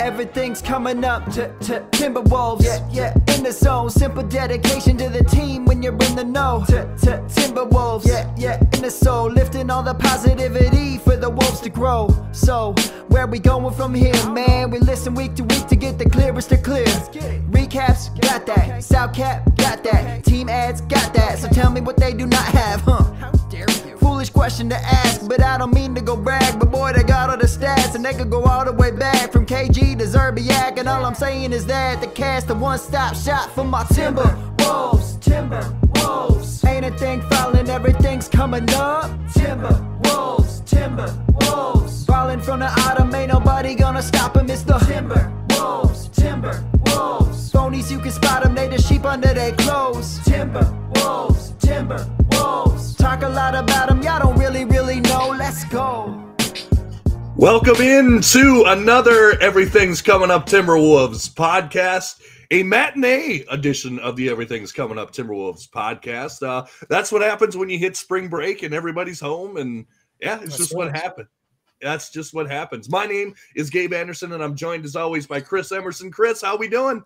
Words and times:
Everything's 0.00 0.62
coming 0.62 1.04
up 1.04 1.24
to, 1.32 1.48
to 1.60 1.80
Timberwolves. 1.90 2.64
Yeah, 2.64 2.88
yeah, 2.90 3.34
in 3.34 3.42
the 3.42 3.52
zone. 3.52 3.90
Simple 3.90 4.22
dedication 4.22 4.96
to 4.98 5.08
the 5.08 5.24
team 5.24 5.64
when 5.64 5.82
you're 5.82 5.92
in 5.92 6.16
the 6.16 6.24
know. 6.24 6.64
To, 6.68 6.82
to 7.02 7.18
Timberwolves. 7.28 8.06
Yeah, 8.06 8.32
yeah, 8.36 8.60
in 8.74 8.82
the 8.82 8.90
soul. 8.90 9.30
Lifting 9.30 9.70
all 9.70 9.82
the 9.82 9.94
positivity 9.94 10.98
for 10.98 11.16
the 11.16 11.30
wolves 11.30 11.60
to 11.60 11.70
grow. 11.70 12.08
So, 12.32 12.74
where 13.08 13.26
we 13.26 13.38
going 13.38 13.74
from 13.74 13.94
here, 13.94 14.12
oh. 14.14 14.32
man? 14.32 14.70
We 14.70 14.78
listen 14.78 15.14
week 15.14 15.34
to 15.36 15.44
week 15.44 15.66
to 15.68 15.76
get 15.76 15.98
the 15.98 16.08
clearest 16.08 16.50
to 16.50 16.56
clear. 16.56 16.86
Recaps, 16.86 18.20
got 18.20 18.46
that. 18.46 18.82
South 18.82 19.14
Cap, 19.14 19.56
got 19.56 19.82
that. 19.84 20.24
Team 20.24 20.48
ads, 20.48 20.80
got 20.82 21.12
that. 21.14 21.38
So 21.38 21.48
tell 21.48 21.70
me 21.70 21.80
what 21.80 21.96
they 21.96 22.12
do 22.14 22.26
not 22.26 22.44
have, 22.44 22.80
huh? 22.82 23.37
Foolish 24.18 24.30
question 24.30 24.68
to 24.68 24.74
ask, 24.74 25.28
but 25.28 25.40
I 25.40 25.58
don't 25.58 25.72
mean 25.72 25.94
to 25.94 26.00
go 26.00 26.16
brag. 26.16 26.58
But 26.58 26.72
boy, 26.72 26.92
they 26.92 27.04
got 27.04 27.30
all 27.30 27.36
the 27.36 27.46
stats, 27.46 27.94
and 27.94 28.04
they 28.04 28.12
could 28.12 28.28
go 28.28 28.42
all 28.42 28.64
the 28.64 28.72
way 28.72 28.90
back 28.90 29.30
from 29.30 29.46
KG 29.46 29.96
to 29.96 30.06
Szczerbiak. 30.06 30.76
And 30.76 30.88
all 30.88 31.04
I'm 31.04 31.14
saying 31.14 31.52
is 31.52 31.64
that 31.66 32.00
the 32.00 32.08
cast 32.08 32.50
a 32.50 32.54
one 32.54 32.80
stop 32.80 33.14
shop 33.14 33.48
for 33.50 33.62
my 33.62 33.84
Timber 33.92 34.36
Wolves. 34.58 35.18
Timber 35.18 35.72
Wolves. 35.94 36.64
Ain't 36.64 36.84
a 36.84 36.90
thing 36.98 37.22
falling, 37.30 37.70
everything's 37.70 38.28
coming 38.28 38.68
up. 38.70 39.08
Timber 39.34 39.80
Wolves. 40.02 40.62
Timber 40.62 41.14
Wolves. 41.42 42.04
Falling 42.04 42.40
from 42.40 42.58
the 42.58 42.70
autumn, 42.88 43.14
ain't 43.14 43.32
nobody 43.32 43.76
gonna 43.76 44.02
stop 44.02 44.34
them. 44.34 44.50
It's 44.50 44.64
the 44.64 44.78
Timber 44.78 45.32
Wolves. 45.50 46.08
Timber 46.08 46.64
Wolves. 46.86 47.52
Phonies, 47.52 47.88
you 47.88 48.00
can 48.00 48.10
spot 48.10 48.42
them, 48.42 48.56
they 48.56 48.66
the 48.66 48.82
sheep 48.82 49.04
under 49.04 49.32
their 49.32 49.52
clothes. 49.52 50.18
Timber 50.24 50.66
Wolves. 50.96 51.52
Timber 51.60 52.04
Wolves. 52.32 52.67
Talk 53.08 53.22
a 53.22 53.28
lot 53.30 53.54
about 53.54 53.88
them, 53.88 54.02
y'all 54.02 54.18
don't 54.18 54.38
really, 54.38 54.66
really 54.66 55.00
know. 55.00 55.28
Let's 55.30 55.64
go. 55.64 56.30
Welcome 57.36 57.80
into 57.80 58.64
another 58.66 59.40
Everything's 59.40 60.02
Coming 60.02 60.30
Up 60.30 60.44
Timberwolves 60.44 61.32
podcast, 61.32 62.20
a 62.50 62.62
matinee 62.64 63.46
edition 63.50 63.98
of 64.00 64.14
the 64.16 64.28
Everything's 64.28 64.72
Coming 64.72 64.98
Up 64.98 65.10
Timberwolves 65.14 65.70
podcast. 65.70 66.46
Uh, 66.46 66.66
that's 66.90 67.10
what 67.10 67.22
happens 67.22 67.56
when 67.56 67.70
you 67.70 67.78
hit 67.78 67.96
spring 67.96 68.28
break 68.28 68.62
and 68.62 68.74
everybody's 68.74 69.20
home, 69.20 69.56
and 69.56 69.86
yeah, 70.20 70.34
it's 70.34 70.42
That's 70.42 70.56
just 70.58 70.74
right. 70.74 70.84
what 70.88 70.94
happened. 70.94 71.28
That's 71.80 72.10
just 72.10 72.34
what 72.34 72.50
happens. 72.50 72.90
My 72.90 73.06
name 73.06 73.34
is 73.56 73.70
Gabe 73.70 73.94
Anderson, 73.94 74.32
and 74.32 74.44
I'm 74.44 74.54
joined 74.54 74.84
as 74.84 74.96
always 74.96 75.26
by 75.26 75.40
Chris 75.40 75.72
Emerson. 75.72 76.10
Chris, 76.10 76.42
how 76.42 76.58
we 76.58 76.68
doing? 76.68 77.02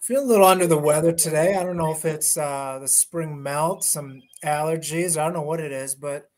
Feel 0.00 0.22
a 0.22 0.26
little 0.26 0.44
under 0.44 0.66
the 0.66 0.76
weather 0.76 1.12
today. 1.12 1.56
I 1.56 1.62
don't 1.62 1.78
know 1.78 1.92
if 1.92 2.04
it's 2.04 2.36
uh, 2.36 2.78
the 2.78 2.88
spring 2.88 3.42
melt, 3.42 3.84
some 3.84 4.20
allergies. 4.44 5.16
I 5.18 5.24
don't 5.24 5.34
know 5.34 5.42
what 5.42 5.60
it 5.60 5.72
is, 5.72 5.94
but 5.94 6.30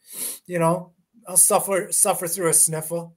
you 0.47 0.59
know, 0.59 0.93
I'll 1.29 1.37
suffer 1.37 1.89
suffer 1.91 2.27
through 2.29 2.49
a 2.49 2.55
sniffle. 2.55 3.17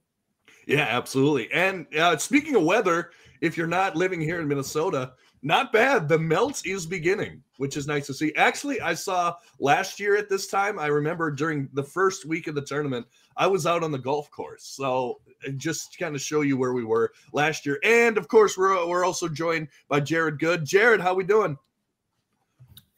Yeah, 0.66 0.86
absolutely. 0.88 1.50
And 1.52 1.86
uh, 1.96 2.16
speaking 2.18 2.54
of 2.54 2.62
weather, 2.62 3.10
if 3.40 3.56
you're 3.56 3.66
not 3.66 3.96
living 3.96 4.20
here 4.20 4.40
in 4.40 4.48
Minnesota, 4.48 5.12
not 5.42 5.72
bad. 5.72 6.08
The 6.08 6.18
melt 6.18 6.66
is 6.66 6.84
beginning, 6.84 7.42
which 7.56 7.76
is 7.76 7.86
nice 7.86 8.06
to 8.06 8.14
see. 8.14 8.32
Actually, 8.36 8.80
I 8.80 8.94
saw 8.94 9.34
last 9.58 9.98
year 9.98 10.16
at 10.16 10.28
this 10.28 10.46
time, 10.46 10.78
I 10.78 10.86
remember 10.88 11.30
during 11.30 11.68
the 11.72 11.82
first 11.82 12.26
week 12.26 12.46
of 12.46 12.54
the 12.54 12.62
tournament, 12.62 13.06
I 13.36 13.46
was 13.46 13.66
out 13.66 13.82
on 13.82 13.90
the 13.90 13.98
golf 13.98 14.30
course. 14.30 14.64
So 14.64 15.20
uh, 15.46 15.52
just 15.52 15.96
kind 15.98 16.14
of 16.14 16.20
show 16.20 16.42
you 16.42 16.58
where 16.58 16.74
we 16.74 16.84
were 16.84 17.12
last 17.32 17.64
year. 17.64 17.78
And 17.82 18.18
of 18.18 18.28
course, 18.28 18.58
we're, 18.58 18.86
we're 18.86 19.04
also 19.04 19.28
joined 19.28 19.68
by 19.88 20.00
Jared 20.00 20.38
Good. 20.38 20.64
Jared, 20.64 21.00
how 21.00 21.14
we 21.14 21.24
doing? 21.24 21.56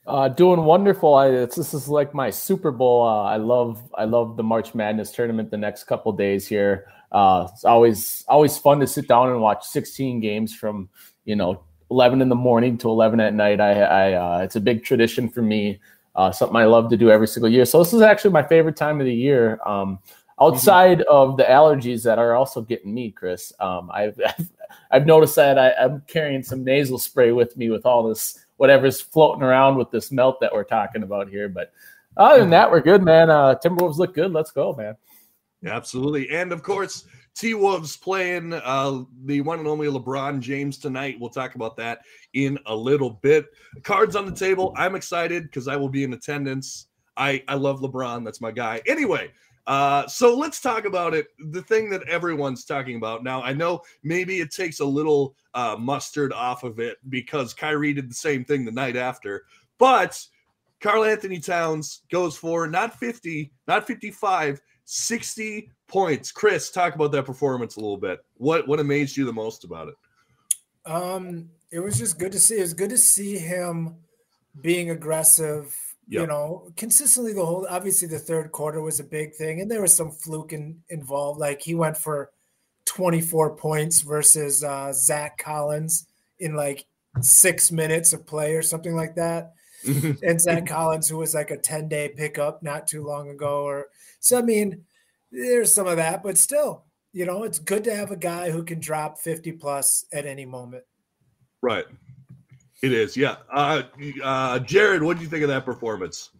Uh, 0.04 0.28
doing 0.28 0.64
wonderful. 0.64 1.14
I, 1.14 1.28
it's, 1.28 1.54
this 1.54 1.74
is 1.74 1.88
like 1.88 2.12
my 2.12 2.28
Super 2.30 2.72
Bowl. 2.72 3.06
Uh, 3.06 3.22
I 3.22 3.36
love 3.36 3.80
I 3.94 4.04
love 4.04 4.36
the 4.36 4.42
March 4.42 4.74
Madness 4.74 5.12
tournament. 5.12 5.50
The 5.50 5.56
next 5.56 5.84
couple 5.84 6.10
days 6.12 6.46
here, 6.46 6.86
uh, 7.12 7.46
it's 7.52 7.64
always 7.64 8.24
always 8.26 8.58
fun 8.58 8.80
to 8.80 8.86
sit 8.86 9.06
down 9.06 9.30
and 9.30 9.40
watch 9.40 9.64
16 9.64 10.18
games 10.18 10.54
from 10.54 10.88
you 11.24 11.36
know 11.36 11.62
11 11.92 12.20
in 12.20 12.28
the 12.28 12.34
morning 12.34 12.76
to 12.78 12.88
11 12.88 13.20
at 13.20 13.32
night. 13.32 13.60
I, 13.60 13.80
I 13.80 14.12
uh, 14.14 14.38
it's 14.42 14.56
a 14.56 14.60
big 14.60 14.82
tradition 14.82 15.28
for 15.28 15.42
me. 15.42 15.80
Uh, 16.16 16.32
something 16.32 16.56
I 16.56 16.64
love 16.64 16.90
to 16.90 16.96
do 16.96 17.10
every 17.10 17.28
single 17.28 17.48
year. 17.48 17.64
So 17.64 17.78
this 17.78 17.92
is 17.92 18.02
actually 18.02 18.32
my 18.32 18.42
favorite 18.42 18.76
time 18.76 19.00
of 19.00 19.06
the 19.06 19.14
year. 19.14 19.60
Um, 19.64 20.00
outside 20.40 21.02
of 21.02 21.36
the 21.36 21.44
allergies 21.44 22.02
that 22.02 22.18
are 22.18 22.34
also 22.34 22.60
getting 22.60 22.92
me, 22.92 23.12
Chris, 23.12 23.52
um, 23.60 23.88
I've, 23.92 24.20
I've 24.26 24.50
I've 24.90 25.06
noticed 25.06 25.36
that 25.36 25.58
I, 25.58 25.72
I'm 25.72 26.02
carrying 26.06 26.42
some 26.42 26.64
nasal 26.64 26.98
spray 26.98 27.32
with 27.32 27.56
me 27.56 27.70
with 27.70 27.86
all 27.86 28.06
this 28.08 28.44
whatever's 28.62 29.00
floating 29.00 29.42
around 29.42 29.76
with 29.76 29.90
this 29.90 30.12
melt 30.12 30.38
that 30.38 30.52
we're 30.52 30.62
talking 30.62 31.02
about 31.02 31.28
here. 31.28 31.48
But 31.48 31.72
other 32.16 32.38
than 32.38 32.50
that, 32.50 32.70
we're 32.70 32.80
good, 32.80 33.02
man. 33.02 33.28
Uh, 33.28 33.56
Timberwolves 33.56 33.96
look 33.96 34.14
good. 34.14 34.32
Let's 34.32 34.52
go, 34.52 34.72
man. 34.72 34.94
Absolutely. 35.66 36.30
And 36.30 36.52
of 36.52 36.62
course, 36.62 37.04
T 37.34 37.54
Wolves 37.54 37.96
playing 37.96 38.52
uh, 38.52 39.02
the 39.24 39.40
one 39.40 39.58
and 39.58 39.66
only 39.66 39.88
LeBron 39.88 40.38
James 40.38 40.78
tonight. 40.78 41.16
We'll 41.18 41.28
talk 41.28 41.56
about 41.56 41.76
that 41.78 42.02
in 42.34 42.56
a 42.66 42.76
little 42.76 43.18
bit. 43.20 43.46
Cards 43.82 44.14
on 44.14 44.26
the 44.26 44.32
table. 44.32 44.72
I'm 44.76 44.94
excited 44.94 45.42
because 45.42 45.66
I 45.66 45.74
will 45.74 45.88
be 45.88 46.04
in 46.04 46.12
attendance. 46.12 46.86
I, 47.16 47.42
I 47.48 47.56
love 47.56 47.80
LeBron. 47.80 48.24
That's 48.24 48.40
my 48.40 48.52
guy. 48.52 48.80
Anyway, 48.86 49.32
uh, 49.66 50.06
so 50.06 50.36
let's 50.36 50.60
talk 50.60 50.84
about 50.84 51.14
it. 51.14 51.28
The 51.50 51.62
thing 51.62 51.88
that 51.90 52.08
everyone's 52.08 52.64
talking 52.64 52.96
about 52.96 53.22
now. 53.22 53.42
I 53.42 53.52
know 53.52 53.82
maybe 54.02 54.40
it 54.40 54.50
takes 54.50 54.80
a 54.80 54.84
little 54.84 55.36
uh, 55.54 55.76
mustard 55.78 56.32
off 56.32 56.64
of 56.64 56.80
it 56.80 56.98
because 57.08 57.54
Kyrie 57.54 57.92
did 57.92 58.10
the 58.10 58.14
same 58.14 58.44
thing 58.44 58.64
the 58.64 58.72
night 58.72 58.96
after, 58.96 59.44
but 59.78 60.20
Karl-Anthony 60.80 61.38
Towns 61.38 62.02
goes 62.10 62.36
for 62.36 62.66
not 62.66 62.98
50, 62.98 63.52
not 63.68 63.86
55, 63.86 64.60
60 64.84 65.70
points. 65.86 66.32
Chris, 66.32 66.70
talk 66.70 66.94
about 66.96 67.12
that 67.12 67.24
performance 67.24 67.76
a 67.76 67.80
little 67.80 67.96
bit. 67.96 68.24
What 68.38 68.66
what 68.66 68.80
amazed 68.80 69.16
you 69.16 69.24
the 69.24 69.32
most 69.32 69.64
about 69.64 69.88
it? 69.88 69.94
Um, 70.84 71.48
it 71.70 71.78
was 71.78 71.98
just 71.98 72.18
good 72.18 72.32
to 72.32 72.40
see. 72.40 72.58
It 72.58 72.62
was 72.62 72.74
good 72.74 72.90
to 72.90 72.98
see 72.98 73.38
him 73.38 73.94
being 74.60 74.90
aggressive. 74.90 75.76
You 76.08 76.26
know, 76.26 76.72
consistently 76.76 77.32
the 77.32 77.44
whole. 77.44 77.66
Obviously, 77.68 78.08
the 78.08 78.18
third 78.18 78.52
quarter 78.52 78.82
was 78.82 79.00
a 79.00 79.04
big 79.04 79.34
thing, 79.34 79.60
and 79.60 79.70
there 79.70 79.82
was 79.82 79.94
some 79.94 80.10
fluke 80.10 80.52
in, 80.52 80.82
involved. 80.88 81.40
Like 81.40 81.62
he 81.62 81.74
went 81.74 81.96
for 81.96 82.30
24 82.86 83.56
points 83.56 84.00
versus 84.00 84.62
uh, 84.62 84.92
Zach 84.92 85.38
Collins 85.38 86.06
in 86.38 86.54
like 86.54 86.86
six 87.20 87.70
minutes 87.70 88.12
of 88.12 88.26
play 88.26 88.54
or 88.54 88.62
something 88.62 88.94
like 88.94 89.14
that. 89.14 89.52
and 89.84 90.40
Zach 90.40 90.66
Collins, 90.66 91.08
who 91.08 91.18
was 91.18 91.34
like 91.34 91.50
a 91.50 91.56
10 91.56 91.88
day 91.88 92.08
pickup 92.08 92.62
not 92.62 92.86
too 92.86 93.04
long 93.04 93.30
ago. 93.30 93.62
Or 93.62 93.88
so, 94.20 94.38
I 94.38 94.42
mean, 94.42 94.84
there's 95.30 95.74
some 95.74 95.86
of 95.86 95.96
that, 95.96 96.22
but 96.22 96.38
still, 96.38 96.84
you 97.12 97.26
know, 97.26 97.42
it's 97.42 97.58
good 97.58 97.84
to 97.84 97.96
have 97.96 98.10
a 98.10 98.16
guy 98.16 98.50
who 98.50 98.64
can 98.64 98.80
drop 98.80 99.18
50 99.18 99.52
plus 99.52 100.04
at 100.12 100.26
any 100.26 100.44
moment. 100.44 100.84
right. 101.62 101.86
It 102.82 102.92
is, 102.92 103.16
yeah. 103.16 103.36
Uh, 103.52 103.82
uh, 104.22 104.58
Jared, 104.58 105.02
what 105.02 105.16
do 105.16 105.22
you 105.22 105.28
think 105.28 105.42
of 105.42 105.48
that 105.48 105.64
performance? 105.64 106.30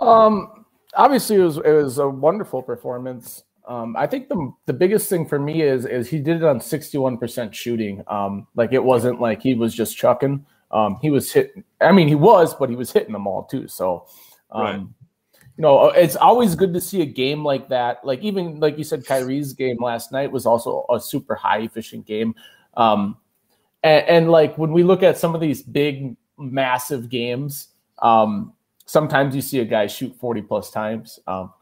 Um, 0.00 0.64
obviously, 0.94 1.36
it 1.36 1.40
was 1.44 1.58
it 1.58 1.70
was 1.70 1.98
a 1.98 2.08
wonderful 2.08 2.62
performance. 2.62 3.44
Um, 3.68 3.94
I 3.96 4.06
think 4.06 4.28
the 4.28 4.52
the 4.64 4.72
biggest 4.72 5.10
thing 5.10 5.26
for 5.26 5.38
me 5.38 5.62
is 5.62 5.84
is 5.84 6.08
he 6.08 6.18
did 6.18 6.36
it 6.38 6.44
on 6.44 6.60
61% 6.60 7.52
shooting. 7.52 8.02
Um, 8.06 8.46
like 8.54 8.72
it 8.72 8.82
wasn't 8.82 9.20
like 9.20 9.42
he 9.42 9.54
was 9.54 9.74
just 9.74 9.96
chucking. 9.96 10.46
Um, 10.70 10.98
he 11.02 11.10
was 11.10 11.30
hitting. 11.30 11.62
I 11.80 11.92
mean, 11.92 12.08
he 12.08 12.14
was, 12.14 12.54
but 12.54 12.70
he 12.70 12.76
was 12.76 12.90
hitting 12.92 13.12
them 13.12 13.26
all 13.26 13.44
too. 13.44 13.68
So, 13.68 14.06
um, 14.50 14.62
Right. 14.62 14.78
you 14.78 15.62
know, 15.62 15.88
it's 15.90 16.16
always 16.16 16.54
good 16.54 16.72
to 16.72 16.80
see 16.80 17.02
a 17.02 17.06
game 17.06 17.44
like 17.44 17.68
that. 17.68 18.02
Like 18.04 18.20
even 18.22 18.60
like 18.60 18.78
you 18.78 18.84
said, 18.84 19.04
Kyrie's 19.04 19.52
game 19.52 19.76
last 19.82 20.10
night 20.10 20.32
was 20.32 20.46
also 20.46 20.86
a 20.90 20.98
super 20.98 21.34
high 21.34 21.58
efficient 21.60 22.06
game. 22.06 22.34
Um, 22.78 23.18
and, 23.86 24.08
and 24.08 24.30
like 24.30 24.58
when 24.58 24.72
we 24.72 24.82
look 24.82 25.02
at 25.02 25.16
some 25.16 25.34
of 25.34 25.40
these 25.40 25.62
big, 25.62 26.16
massive 26.36 27.08
games, 27.08 27.68
um, 28.00 28.52
sometimes 28.84 29.34
you 29.34 29.40
see 29.40 29.60
a 29.60 29.64
guy 29.64 29.86
shoot 29.86 30.14
40 30.18 30.42
plus 30.42 30.70
times. 30.70 31.20
Um, 31.26 31.52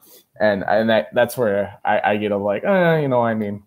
and 0.41 0.65
and 0.67 0.89
that, 0.91 1.09
that's 1.15 1.37
where 1.37 1.79
I, 1.85 2.13
I 2.13 2.17
get 2.17 2.33
a 2.33 2.37
like, 2.37 2.65
uh, 2.65 2.99
you 3.01 3.09
know, 3.09 3.23
I 3.23 3.35
mean, 3.35 3.63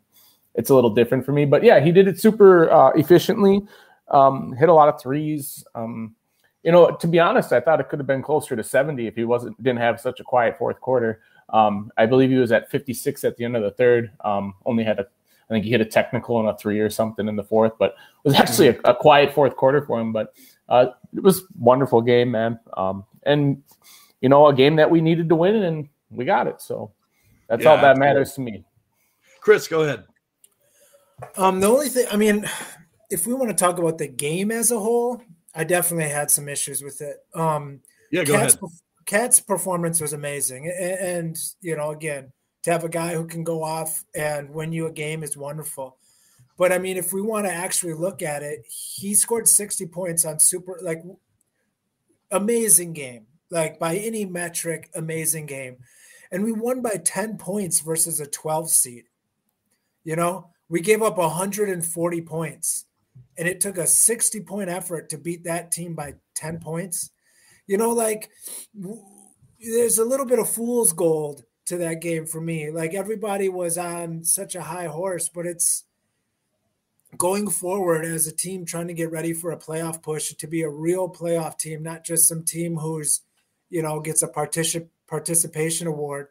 it's 0.56 0.72
a 0.72 0.76
little 0.76 0.90
different 0.90 1.26
for 1.26 1.32
me. 1.32 1.46
But 1.46 1.64
yeah, 1.64 1.80
he 1.80 1.92
did 1.92 2.08
it 2.08 2.20
super 2.20 2.70
uh, 2.72 2.90
efficiently, 2.96 3.62
um, 4.10 4.54
hit 4.54 4.70
a 4.70 4.74
lot 4.74 4.90
of 4.90 5.00
threes. 5.00 5.64
Um, 5.76 6.16
you 6.64 6.72
know, 6.72 6.92
to 6.92 7.08
be 7.08 7.20
honest, 7.20 7.54
I 7.54 7.62
thought 7.62 7.80
it 7.80 7.90
could 7.90 8.00
have 8.00 8.08
been 8.08 8.24
closer 8.24 8.56
to 8.56 8.64
70 8.64 9.08
if 9.08 9.16
he 9.16 9.24
wasn't 9.24 9.62
didn't 9.62 9.80
have 9.80 10.02
such 10.02 10.20
a 10.20 10.24
quiet 10.24 10.58
fourth 10.58 10.82
quarter. 10.82 11.22
Um, 11.50 11.92
I 11.96 12.08
believe 12.08 12.30
he 12.30 12.38
was 12.38 12.52
at 12.52 12.70
56 12.70 13.24
at 13.24 13.38
the 13.38 13.46
end 13.46 13.56
of 13.56 13.64
the 13.64 13.72
third. 13.72 14.12
Um, 14.26 14.56
only 14.66 14.84
had 14.84 15.00
a, 15.00 15.08
I 15.50 15.54
think 15.54 15.66
he 15.66 15.72
hit 15.72 15.82
a 15.82 15.86
technical 15.86 16.40
and 16.40 16.50
a 16.50 16.58
three 16.58 16.80
or 16.80 16.90
something 16.90 17.28
in 17.28 17.36
the 17.36 17.44
fourth, 17.44 17.74
but 17.80 17.92
it 17.92 18.28
was 18.28 18.36
actually 18.36 18.68
a, 18.70 18.80
a 18.84 18.96
quiet 18.96 19.34
fourth 19.34 19.56
quarter 19.56 19.82
for 19.82 20.00
him. 20.00 20.12
But 20.12 20.34
uh, 20.68 20.88
it 21.16 21.24
was 21.24 21.40
a 21.40 21.44
wonderful 21.58 22.02
game, 22.02 22.32
man. 22.32 22.60
Um, 22.76 23.06
and 23.24 23.64
you 24.22 24.30
know, 24.30 24.48
a 24.48 24.54
game 24.54 24.76
that 24.78 24.90
we 24.90 25.00
needed 25.02 25.30
to 25.30 25.36
win, 25.36 25.56
and 25.56 25.90
we 26.10 26.26
got 26.26 26.48
it. 26.48 26.62
So 26.62 26.92
that's 27.48 27.64
Yeah, 27.64 27.70
all 27.70 27.78
that 27.78 27.92
absolutely. 27.92 28.08
matters 28.08 28.34
to 28.34 28.42
me. 28.42 28.66
Chris, 29.40 29.68
go 29.68 29.84
ahead. 29.84 30.04
Um, 31.38 31.60
the 31.60 31.68
only 31.68 31.90
thing, 31.90 32.06
I 32.12 32.18
mean, 32.18 32.46
if 33.10 33.26
we 33.26 33.34
want 33.34 33.50
to 33.50 33.56
talk 33.56 33.80
about 33.80 33.98
the 33.98 34.08
game 34.08 34.52
as 34.52 34.72
a 34.72 34.80
whole, 34.80 35.22
I 35.56 35.64
definitely 35.64 36.10
had 36.10 36.30
some 36.30 36.50
issues 36.50 36.84
with 36.84 37.02
it. 37.02 37.18
Um, 37.34 37.80
Yeah, 38.12 38.24
go 38.24 38.34
Kat's, 38.34 38.56
ahead. 38.56 38.70
Kat's 39.06 39.40
performance 39.40 40.02
was 40.02 40.14
amazing, 40.14 40.68
and, 40.68 41.00
and 41.00 41.38
you 41.62 41.76
know, 41.76 41.92
again, 41.92 42.32
to 42.68 42.74
have 42.74 42.84
a 42.84 42.90
guy 42.90 43.14
who 43.14 43.26
can 43.26 43.46
go 43.46 43.64
off 43.64 44.04
and 44.14 44.50
win 44.50 44.74
you 44.74 44.88
a 44.88 44.92
game 44.92 45.24
is 45.24 45.38
wonderful. 45.38 45.98
But 46.58 46.74
I 46.74 46.80
mean, 46.80 46.98
if 46.98 47.14
we 47.14 47.22
want 47.22 47.46
to 47.46 47.54
actually 47.54 47.94
look 47.94 48.22
at 48.22 48.44
it, 48.44 48.66
he 48.68 49.14
scored 49.16 49.48
60 49.48 49.86
points 49.86 50.26
on 50.26 50.42
super, 50.42 50.78
like, 50.82 51.02
amazing 52.30 52.92
game. 52.92 53.28
Like, 53.50 53.80
by 53.80 53.96
any 53.96 54.26
metric, 54.26 54.90
amazing 54.94 55.46
game. 55.46 55.78
And 56.30 56.44
we 56.44 56.52
won 56.52 56.82
by 56.82 57.00
10 57.02 57.38
points 57.38 57.80
versus 57.80 58.20
a 58.20 58.28
12 58.28 58.70
seed. 58.70 59.06
You 60.04 60.18
know, 60.18 60.50
we 60.68 60.82
gave 60.82 61.02
up 61.02 61.18
140 61.18 62.22
points, 62.24 62.86
and 63.38 63.48
it 63.48 63.62
took 63.62 63.78
a 63.78 63.88
60 63.88 64.42
point 64.42 64.70
effort 64.70 65.08
to 65.10 65.18
beat 65.18 65.46
that 65.46 65.72
team 65.72 65.96
by 65.96 66.16
10 66.36 66.60
points. 66.60 67.12
You 67.66 67.78
know, 67.78 67.92
like, 67.92 68.30
there's 69.58 70.00
a 70.00 70.06
little 70.06 70.26
bit 70.26 70.40
of 70.40 70.50
fool's 70.50 70.92
gold 70.92 71.46
to 71.68 71.78
that 71.78 72.02
game 72.02 72.26
for 72.26 72.42
me. 72.42 72.72
Like, 72.72 72.94
everybody 72.94 73.48
was 73.48 73.78
on 73.78 74.24
such 74.24 74.56
a 74.56 74.62
high 74.62 74.88
horse, 74.88 75.30
but 75.30 75.46
it's, 75.46 75.86
going 77.18 77.50
forward 77.50 78.06
as 78.06 78.28
a 78.28 78.36
team 78.36 78.66
trying 78.66 78.88
to 78.88 78.94
get 78.94 79.12
ready 79.12 79.34
for 79.34 79.52
a 79.52 79.58
playoff 79.58 80.02
push 80.02 80.34
to 80.34 80.48
be 80.48 80.62
a 80.62 80.70
real 80.70 81.10
playoff 81.10 81.58
team, 81.58 81.82
not 81.82 82.04
just 82.04 82.28
some 82.28 82.44
team 82.44 82.76
who's, 82.76 83.22
you 83.70 83.82
know, 83.82 84.00
gets 84.00 84.24
a 84.24 84.28
particip- 84.28 84.90
participation 85.08 85.88
award. 85.88 86.28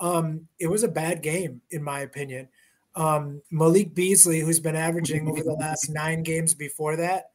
Um, 0.00 0.46
it 0.58 0.68
was 0.68 0.82
a 0.82 0.88
bad 0.88 1.22
game, 1.22 1.62
in 1.70 1.82
my 1.82 2.00
opinion. 2.00 2.48
Um, 2.94 3.42
Malik 3.50 3.94
Beasley, 3.94 4.40
who's 4.40 4.60
been 4.60 4.76
averaging 4.76 5.28
over 5.28 5.42
the 5.42 5.52
last 5.52 5.88
nine 5.88 6.22
games 6.22 6.54
before 6.54 6.96
that, 6.96 7.30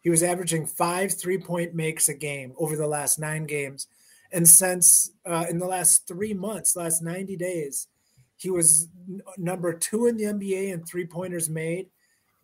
he 0.00 0.10
was 0.10 0.22
averaging 0.22 0.66
five 0.66 1.12
three 1.12 1.38
point 1.38 1.74
makes 1.74 2.08
a 2.08 2.14
game 2.14 2.54
over 2.56 2.76
the 2.76 2.86
last 2.86 3.18
nine 3.18 3.44
games. 3.44 3.88
And 4.32 4.48
since 4.48 5.10
uh, 5.24 5.46
in 5.48 5.58
the 5.58 5.66
last 5.66 6.06
three 6.06 6.34
months, 6.34 6.76
last 6.76 7.02
90 7.02 7.36
days, 7.36 7.88
he 8.36 8.50
was 8.50 8.88
n- 9.08 9.22
number 9.36 9.72
two 9.72 10.06
in 10.06 10.16
the 10.16 10.24
NBA 10.24 10.72
in 10.72 10.84
three 10.84 11.06
pointers 11.06 11.48
made 11.48 11.88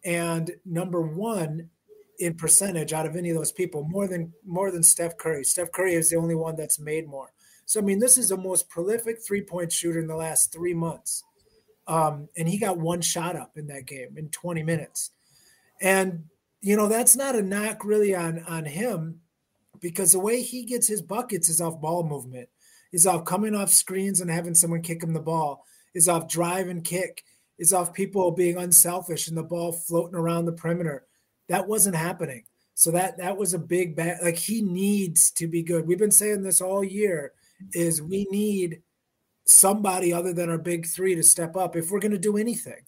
and 0.04 0.50
number 0.64 1.00
one 1.00 1.70
in 2.18 2.34
percentage 2.34 2.92
out 2.92 3.06
of 3.06 3.16
any 3.16 3.30
of 3.30 3.36
those 3.36 3.52
people, 3.52 3.84
more 3.84 4.06
than 4.06 4.32
more 4.44 4.70
than 4.70 4.82
Steph 4.82 5.16
Curry. 5.16 5.44
Steph 5.44 5.72
Curry 5.72 5.94
is 5.94 6.10
the 6.10 6.16
only 6.16 6.34
one 6.34 6.56
that's 6.56 6.78
made 6.78 7.08
more. 7.08 7.32
So 7.66 7.80
I 7.80 7.82
mean, 7.82 7.98
this 7.98 8.18
is 8.18 8.28
the 8.28 8.36
most 8.36 8.68
prolific 8.68 9.18
three 9.26 9.42
point 9.42 9.72
shooter 9.72 9.98
in 9.98 10.06
the 10.06 10.16
last 10.16 10.52
three 10.52 10.74
months, 10.74 11.24
um, 11.86 12.28
and 12.36 12.48
he 12.48 12.58
got 12.58 12.78
one 12.78 13.00
shot 13.00 13.36
up 13.36 13.56
in 13.56 13.66
that 13.68 13.86
game 13.86 14.16
in 14.16 14.28
20 14.28 14.62
minutes, 14.62 15.10
and 15.80 16.24
you 16.60 16.76
know 16.76 16.88
that's 16.88 17.16
not 17.16 17.34
a 17.34 17.42
knock 17.42 17.84
really 17.84 18.14
on 18.14 18.44
on 18.46 18.64
him 18.64 19.20
because 19.84 20.12
the 20.12 20.18
way 20.18 20.40
he 20.40 20.64
gets 20.64 20.86
his 20.86 21.02
buckets 21.02 21.50
is 21.50 21.60
off 21.60 21.78
ball 21.78 22.04
movement, 22.04 22.48
is 22.90 23.06
off 23.06 23.26
coming 23.26 23.54
off 23.54 23.70
screens 23.70 24.22
and 24.22 24.30
having 24.30 24.54
someone 24.54 24.80
kick 24.80 25.02
him 25.02 25.12
the 25.12 25.20
ball, 25.20 25.66
is 25.94 26.08
off 26.08 26.26
drive 26.26 26.68
and 26.68 26.82
kick 26.82 27.22
is 27.58 27.74
off 27.74 27.92
people 27.92 28.30
being 28.30 28.56
unselfish 28.56 29.28
and 29.28 29.36
the 29.36 29.42
ball 29.42 29.72
floating 29.72 30.16
around 30.16 30.46
the 30.46 30.52
perimeter. 30.52 31.04
That 31.50 31.68
wasn't 31.68 31.96
happening. 31.96 32.44
So 32.72 32.92
that 32.92 33.18
that 33.18 33.36
was 33.36 33.52
a 33.52 33.58
big 33.58 33.94
bad. 33.94 34.20
Like 34.22 34.38
he 34.38 34.62
needs 34.62 35.30
to 35.32 35.46
be 35.46 35.62
good. 35.62 35.86
We've 35.86 35.98
been 35.98 36.10
saying 36.10 36.42
this 36.42 36.62
all 36.62 36.82
year. 36.82 37.32
Is 37.74 38.00
we 38.00 38.26
need 38.30 38.80
somebody 39.44 40.14
other 40.14 40.32
than 40.32 40.48
our 40.48 40.58
big 40.58 40.86
three 40.86 41.14
to 41.14 41.22
step 41.22 41.56
up 41.56 41.76
if 41.76 41.90
we're 41.90 42.00
going 42.00 42.10
to 42.12 42.18
do 42.18 42.38
anything. 42.38 42.86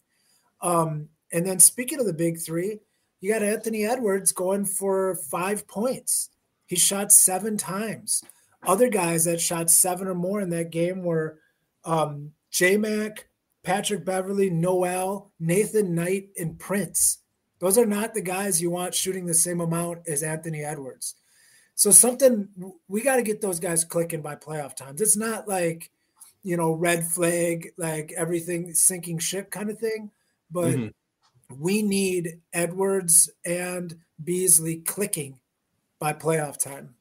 Um, 0.61 1.09
and 1.31 1.45
then 1.45 1.59
speaking 1.59 1.99
of 1.99 2.07
the 2.07 2.13
big 2.13 2.39
three, 2.39 2.79
you 3.21 3.31
got 3.31 3.43
Anthony 3.43 3.85
Edwards 3.85 4.31
going 4.31 4.65
for 4.65 5.15
five 5.29 5.67
points. 5.67 6.31
He 6.67 6.75
shot 6.75 7.11
seven 7.11 7.57
times. 7.57 8.23
Other 8.65 8.89
guys 8.89 9.25
that 9.25 9.41
shot 9.41 9.71
seven 9.71 10.07
or 10.07 10.15
more 10.15 10.41
in 10.41 10.49
that 10.49 10.69
game 10.69 11.03
were 11.03 11.39
um, 11.85 12.33
J 12.51 12.77
Mac, 12.77 13.27
Patrick 13.63 14.05
Beverly, 14.05 14.49
Nowell, 14.49 15.31
Nathan 15.39 15.95
Knight, 15.95 16.29
and 16.37 16.59
Prince. 16.59 17.19
Those 17.59 17.77
are 17.77 17.85
not 17.85 18.13
the 18.13 18.21
guys 18.21 18.61
you 18.61 18.69
want 18.69 18.93
shooting 18.93 19.25
the 19.25 19.33
same 19.33 19.61
amount 19.61 20.07
as 20.07 20.21
Anthony 20.21 20.63
Edwards. 20.63 21.15
So 21.75 21.91
something 21.91 22.49
we 22.87 23.01
got 23.01 23.17
to 23.17 23.23
get 23.23 23.41
those 23.41 23.59
guys 23.59 23.83
clicking 23.83 24.21
by 24.21 24.35
playoff 24.35 24.75
times. 24.75 24.99
It's 24.99 25.17
not 25.17 25.47
like, 25.47 25.91
you 26.43 26.57
know, 26.57 26.71
red 26.73 27.05
flag, 27.05 27.71
like 27.77 28.13
everything 28.17 28.73
sinking 28.73 29.19
ship 29.19 29.51
kind 29.51 29.69
of 29.69 29.79
thing, 29.79 30.11
but 30.51 30.73
mm-hmm. 30.73 31.61
we 31.61 31.81
need 31.81 32.41
Edwards 32.51 33.29
and 33.45 33.95
Beasley 34.23 34.77
clicking 34.77 35.39
by 35.99 36.13
playoff 36.13 36.57
time. 36.57 36.95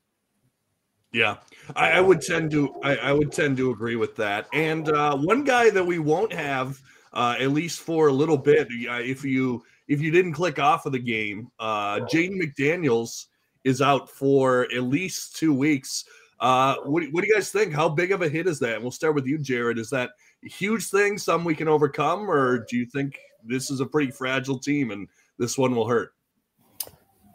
Yeah, 1.12 1.37
I, 1.75 1.93
I 1.93 2.00
would 2.00 2.20
tend 2.20 2.50
to 2.50 2.75
I, 2.82 2.96
I, 2.96 3.12
would 3.12 3.32
tend 3.32 3.56
to 3.58 3.70
agree 3.70 3.96
with 3.96 4.16
that. 4.16 4.48
And 4.52 4.88
uh, 4.88 5.16
one 5.16 5.44
guy 5.44 5.70
that 5.70 5.84
we 5.84 5.98
won't 5.98 6.32
have 6.32 6.81
uh, 7.12 7.37
at 7.40 7.50
least 7.52 7.81
for 7.81 8.08
a 8.08 8.12
little 8.12 8.37
bit, 8.37 8.69
if 8.70 9.25
you 9.25 9.62
if 9.88 10.00
you 10.00 10.10
didn't 10.10 10.34
click 10.34 10.58
off 10.58 10.84
of 10.84 10.93
the 10.93 10.98
game, 10.98 11.48
uh, 11.58 12.00
McDaniels 12.00 13.26
is 13.64 13.81
out 13.81 14.10
for 14.10 14.69
at 14.75 14.82
least 14.82 15.37
two 15.37 15.54
weeks. 15.54 16.04
Uh, 16.38 16.76
what, 16.84 17.04
what 17.12 17.22
do 17.22 17.28
you 17.28 17.34
guys 17.34 17.50
think? 17.50 17.72
How 17.72 17.88
big 17.88 18.12
of 18.12 18.20
a 18.20 18.28
hit 18.28 18.46
is 18.46 18.58
that? 18.58 18.75
And 18.75 18.82
we'll 18.82 18.90
start 18.90 19.14
with 19.14 19.26
you, 19.26 19.38
Jared. 19.38 19.78
Is 19.78 19.90
that 19.90 20.10
a 20.44 20.49
huge 20.49 20.88
thing? 20.88 21.16
Some 21.16 21.44
we 21.44 21.54
can 21.54 21.69
overcome, 21.69 22.31
or 22.31 22.66
do 22.69 22.76
you 22.76 22.84
think 22.84 23.19
this 23.42 23.70
is 23.70 23.81
a 23.81 23.87
pretty 23.87 24.10
fragile 24.10 24.58
team 24.58 24.90
and 24.90 25.08
this 25.38 25.56
one 25.56 25.75
will 25.75 25.88
hurt? 25.88 26.12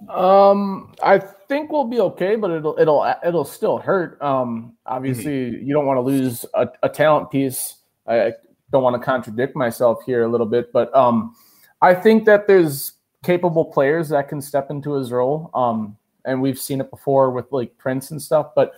Um, 0.09 0.93
I 1.03 1.19
think 1.19 1.71
we'll 1.71 1.85
be 1.85 1.99
okay, 1.99 2.35
but 2.35 2.51
it'll 2.51 2.77
it'll 2.79 3.13
it'll 3.25 3.45
still 3.45 3.77
hurt. 3.77 4.21
Um, 4.21 4.73
obviously, 4.85 5.51
mm-hmm. 5.51 5.67
you 5.67 5.73
don't 5.73 5.85
want 5.85 5.97
to 5.97 6.01
lose 6.01 6.45
a, 6.53 6.67
a 6.83 6.89
talent 6.89 7.31
piece. 7.31 7.75
I 8.07 8.33
don't 8.71 8.83
want 8.83 8.99
to 8.99 9.05
contradict 9.05 9.55
myself 9.55 9.99
here 10.05 10.23
a 10.23 10.27
little 10.27 10.47
bit, 10.47 10.71
but 10.71 10.93
um, 10.95 11.35
I 11.81 11.93
think 11.93 12.25
that 12.25 12.47
there's 12.47 12.93
capable 13.23 13.65
players 13.65 14.09
that 14.09 14.27
can 14.27 14.41
step 14.41 14.71
into 14.71 14.93
his 14.93 15.11
role. 15.11 15.51
Um, 15.53 15.97
and 16.25 16.41
we've 16.41 16.59
seen 16.59 16.81
it 16.81 16.89
before 16.89 17.31
with 17.31 17.45
like 17.51 17.77
Prince 17.77 18.11
and 18.11 18.21
stuff, 18.21 18.51
but 18.55 18.73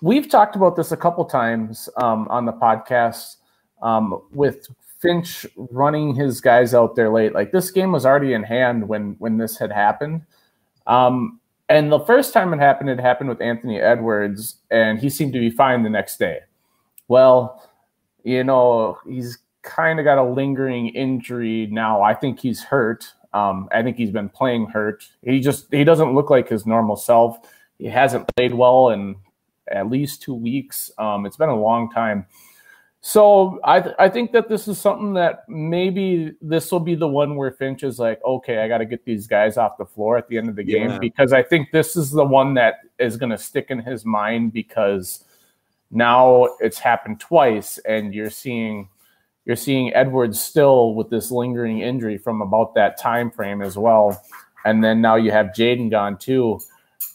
we've 0.00 0.28
talked 0.28 0.56
about 0.56 0.76
this 0.76 0.92
a 0.92 0.96
couple 0.96 1.24
times 1.24 1.88
um, 1.96 2.26
on 2.28 2.44
the 2.44 2.52
podcast 2.52 3.36
um, 3.82 4.22
with 4.32 4.68
Finch 5.02 5.44
running 5.56 6.14
his 6.14 6.40
guys 6.40 6.72
out 6.72 6.94
there 6.94 7.10
late. 7.10 7.34
Like 7.34 7.52
this 7.52 7.70
game 7.70 7.92
was 7.92 8.06
already 8.06 8.32
in 8.32 8.44
hand 8.44 8.88
when 8.88 9.16
when 9.18 9.36
this 9.36 9.58
had 9.58 9.72
happened. 9.72 10.22
Um, 10.86 11.40
and 11.68 11.90
the 11.90 12.00
first 12.00 12.32
time 12.32 12.52
it 12.52 12.58
happened, 12.58 12.90
it 12.90 13.00
happened 13.00 13.28
with 13.28 13.40
Anthony 13.40 13.80
Edwards, 13.80 14.56
and 14.70 14.98
he 14.98 15.10
seemed 15.10 15.32
to 15.32 15.40
be 15.40 15.50
fine 15.50 15.82
the 15.82 15.90
next 15.90 16.18
day. 16.18 16.40
Well, 17.08 17.68
you 18.24 18.44
know, 18.44 18.98
he's 19.06 19.38
kind 19.62 19.98
of 19.98 20.04
got 20.04 20.18
a 20.18 20.24
lingering 20.24 20.88
injury 20.88 21.68
now. 21.70 22.02
I 22.02 22.14
think 22.14 22.40
he's 22.40 22.62
hurt. 22.62 23.12
Um, 23.32 23.68
I 23.72 23.82
think 23.82 23.96
he's 23.96 24.10
been 24.10 24.28
playing 24.28 24.66
hurt. 24.66 25.08
He 25.22 25.40
just 25.40 25.66
he 25.70 25.84
doesn't 25.84 26.14
look 26.14 26.30
like 26.30 26.48
his 26.48 26.66
normal 26.66 26.96
self. 26.96 27.38
He 27.78 27.86
hasn't 27.86 28.28
played 28.36 28.54
well 28.54 28.90
in 28.90 29.16
at 29.68 29.88
least 29.88 30.22
two 30.22 30.34
weeks. 30.34 30.90
Um, 30.98 31.26
it's 31.26 31.36
been 31.36 31.48
a 31.48 31.58
long 31.58 31.90
time. 31.90 32.26
So 33.04 33.58
I 33.64 33.80
th- 33.80 33.96
I 33.98 34.08
think 34.08 34.30
that 34.30 34.48
this 34.48 34.68
is 34.68 34.80
something 34.80 35.14
that 35.14 35.42
maybe 35.48 36.34
this 36.40 36.70
will 36.70 36.80
be 36.80 36.94
the 36.94 37.08
one 37.08 37.34
where 37.34 37.50
Finch 37.50 37.82
is 37.82 37.98
like, 37.98 38.20
okay, 38.24 38.58
I 38.58 38.68
got 38.68 38.78
to 38.78 38.86
get 38.86 39.04
these 39.04 39.26
guys 39.26 39.56
off 39.56 39.76
the 39.76 39.84
floor 39.84 40.16
at 40.16 40.28
the 40.28 40.38
end 40.38 40.48
of 40.48 40.54
the 40.54 40.62
game 40.62 40.88
yeah. 40.88 40.98
because 41.00 41.32
I 41.32 41.42
think 41.42 41.72
this 41.72 41.96
is 41.96 42.12
the 42.12 42.24
one 42.24 42.54
that 42.54 42.76
is 43.00 43.16
going 43.16 43.30
to 43.30 43.38
stick 43.38 43.66
in 43.70 43.80
his 43.80 44.04
mind 44.04 44.52
because 44.52 45.24
now 45.90 46.44
it's 46.60 46.78
happened 46.78 47.18
twice 47.18 47.78
and 47.78 48.14
you're 48.14 48.30
seeing 48.30 48.88
you're 49.46 49.56
seeing 49.56 49.92
Edwards 49.94 50.40
still 50.40 50.94
with 50.94 51.10
this 51.10 51.32
lingering 51.32 51.80
injury 51.80 52.18
from 52.18 52.40
about 52.40 52.76
that 52.76 53.00
time 53.00 53.32
frame 53.32 53.62
as 53.62 53.76
well, 53.76 54.22
and 54.64 54.82
then 54.84 55.00
now 55.00 55.16
you 55.16 55.32
have 55.32 55.46
Jaden 55.46 55.90
gone 55.90 56.18
too. 56.18 56.60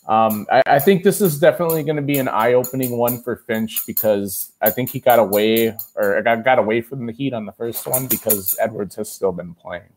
Um, 0.08 0.48
I, 0.50 0.62
I, 0.66 0.80
think 0.80 1.04
this 1.04 1.20
is 1.20 1.38
definitely 1.38 1.84
going 1.84 1.98
to 1.98 2.02
be 2.02 2.18
an 2.18 2.30
eye-opening 2.30 2.98
one 2.98 3.22
for 3.22 3.36
Finch 3.36 3.86
because 3.86 4.54
I 4.62 4.70
think 4.70 4.90
he 4.90 5.02
got 5.02 5.20
away 5.20 5.76
or 5.96 6.22
got, 6.22 6.46
got 6.46 6.60
away 6.60 6.80
from 6.80 7.06
the 7.06 7.12
Heat 7.12 7.34
on 7.34 7.46
the 7.46 7.52
first 7.52 7.86
one 7.86 8.08
because 8.08 8.58
Edwards 8.58 8.96
has 8.96 9.12
still 9.12 9.34
been 9.34 9.54
playing. 9.54 9.90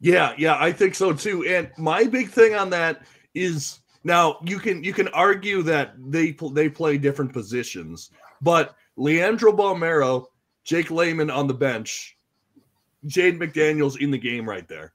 Yeah, 0.00 0.32
yeah, 0.38 0.56
I 0.58 0.72
think 0.72 0.94
so 0.94 1.12
too. 1.12 1.44
And 1.44 1.70
my 1.76 2.04
big 2.04 2.30
thing 2.30 2.54
on 2.54 2.70
that 2.70 3.02
is 3.34 3.80
now 4.02 4.38
you 4.42 4.58
can 4.58 4.82
you 4.82 4.94
can 4.94 5.08
argue 5.08 5.62
that 5.62 5.94
they 5.98 6.34
they 6.52 6.68
play 6.70 6.96
different 6.96 7.34
positions, 7.34 8.10
but 8.40 8.76
Leandro 8.96 9.52
Bolmaro, 9.52 10.26
Jake 10.64 10.90
Layman 10.90 11.30
on 11.30 11.46
the 11.46 11.54
bench, 11.54 12.16
Jaden 13.06 13.38
McDaniels 13.38 14.00
in 14.00 14.10
the 14.10 14.18
game 14.18 14.48
right 14.48 14.66
there 14.68 14.94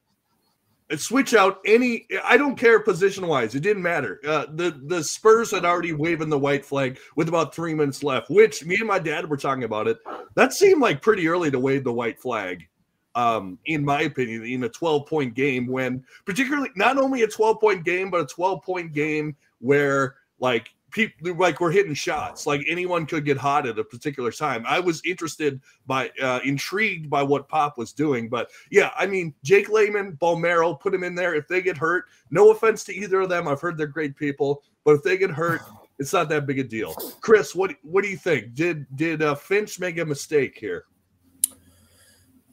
switch 0.98 1.34
out 1.36 1.60
any 1.66 2.08
i 2.24 2.36
don't 2.36 2.58
care 2.58 2.80
position 2.80 3.28
wise 3.28 3.54
it 3.54 3.60
didn't 3.60 3.84
matter. 3.84 4.20
Uh, 4.28 4.46
the 4.54 4.82
the 4.86 5.04
spurs 5.04 5.52
had 5.52 5.66
already 5.66 5.94
waving 5.94 6.30
the 6.30 6.40
white 6.40 6.66
flag 6.66 7.00
with 7.16 7.30
about 7.30 7.54
three 7.54 7.74
minutes 7.74 8.04
left 8.04 8.30
which 8.30 8.66
me 8.66 8.76
and 8.80 8.88
my 8.88 9.00
dad 9.00 9.30
were 9.30 9.38
talking 9.38 9.64
about 9.64 9.88
it. 9.88 10.00
That 10.36 10.54
seemed 10.54 10.82
like 10.82 11.02
pretty 11.02 11.28
early 11.28 11.52
to 11.52 11.60
wave 11.60 11.84
the 11.84 11.94
white 11.94 12.20
flag 12.20 12.68
um, 13.16 13.58
in 13.66 13.84
my 13.84 14.04
opinion 14.04 14.44
in 14.46 14.64
a 14.64 14.70
12 14.70 15.06
point 15.08 15.34
game 15.34 15.68
when 15.68 16.04
particularly 16.26 16.70
not 16.76 16.98
only 16.98 17.24
a 17.24 17.28
12 17.28 17.60
point 17.60 17.84
game 17.84 18.10
but 18.10 18.22
a 18.22 18.26
12 18.26 18.64
point 18.64 18.94
game 18.94 19.36
where 19.60 20.16
like 20.40 20.70
people 20.92 21.36
like 21.36 21.60
we're 21.60 21.72
hitting 21.72 21.94
shots. 21.94 22.48
Like 22.48 22.62
anyone 22.68 23.06
could 23.06 23.26
get 23.26 23.38
hot 23.38 23.68
at 23.68 23.80
a 23.80 23.84
particular 23.84 24.32
time. 24.32 24.64
I 24.68 24.80
was 24.80 25.02
interested 25.06 25.62
by, 25.86 26.12
uh, 26.22 26.40
intrigued 26.44 27.10
by 27.10 27.24
what 27.24 27.48
Pop 27.48 27.78
was 27.78 27.94
doing. 27.94 28.30
But 28.30 28.50
yeah, 28.72 28.92
I 28.98 29.06
mean, 29.06 29.34
Jake 29.44 29.70
Layman, 29.70 30.18
Bolmaro, 30.22 30.80
put 30.80 30.94
him 30.94 31.04
in 31.04 31.16
there. 31.16 31.36
If 31.36 31.48
they 31.48 31.62
get 31.62 31.78
hurt, 31.78 32.06
no 32.32 32.52
offense 32.52 32.84
to 32.86 32.96
either 32.96 33.22
of 33.22 33.30
them. 33.30 33.48
I've 33.48 33.62
heard 33.62 33.78
they're 33.78 33.88
great 33.88 34.16
people, 34.16 34.64
but 34.84 34.96
if 34.96 35.04
they 35.04 35.18
get 35.18 35.32
hurt, 35.32 35.62
it's 36.00 36.14
not 36.14 36.30
that 36.30 36.46
big 36.46 36.60
a 36.60 36.64
deal. 36.64 36.94
Chris, 37.22 37.54
what 37.54 37.76
what 37.84 38.04
do 38.04 38.10
you 38.10 38.18
think? 38.18 38.54
Did 38.54 38.86
did 38.96 39.22
uh, 39.22 39.36
Finch 39.36 39.80
make 39.80 39.98
a 39.98 40.06
mistake 40.06 40.58
here? 40.58 40.86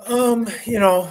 Um, 0.00 0.47
you 0.64 0.81
know, 0.81 1.09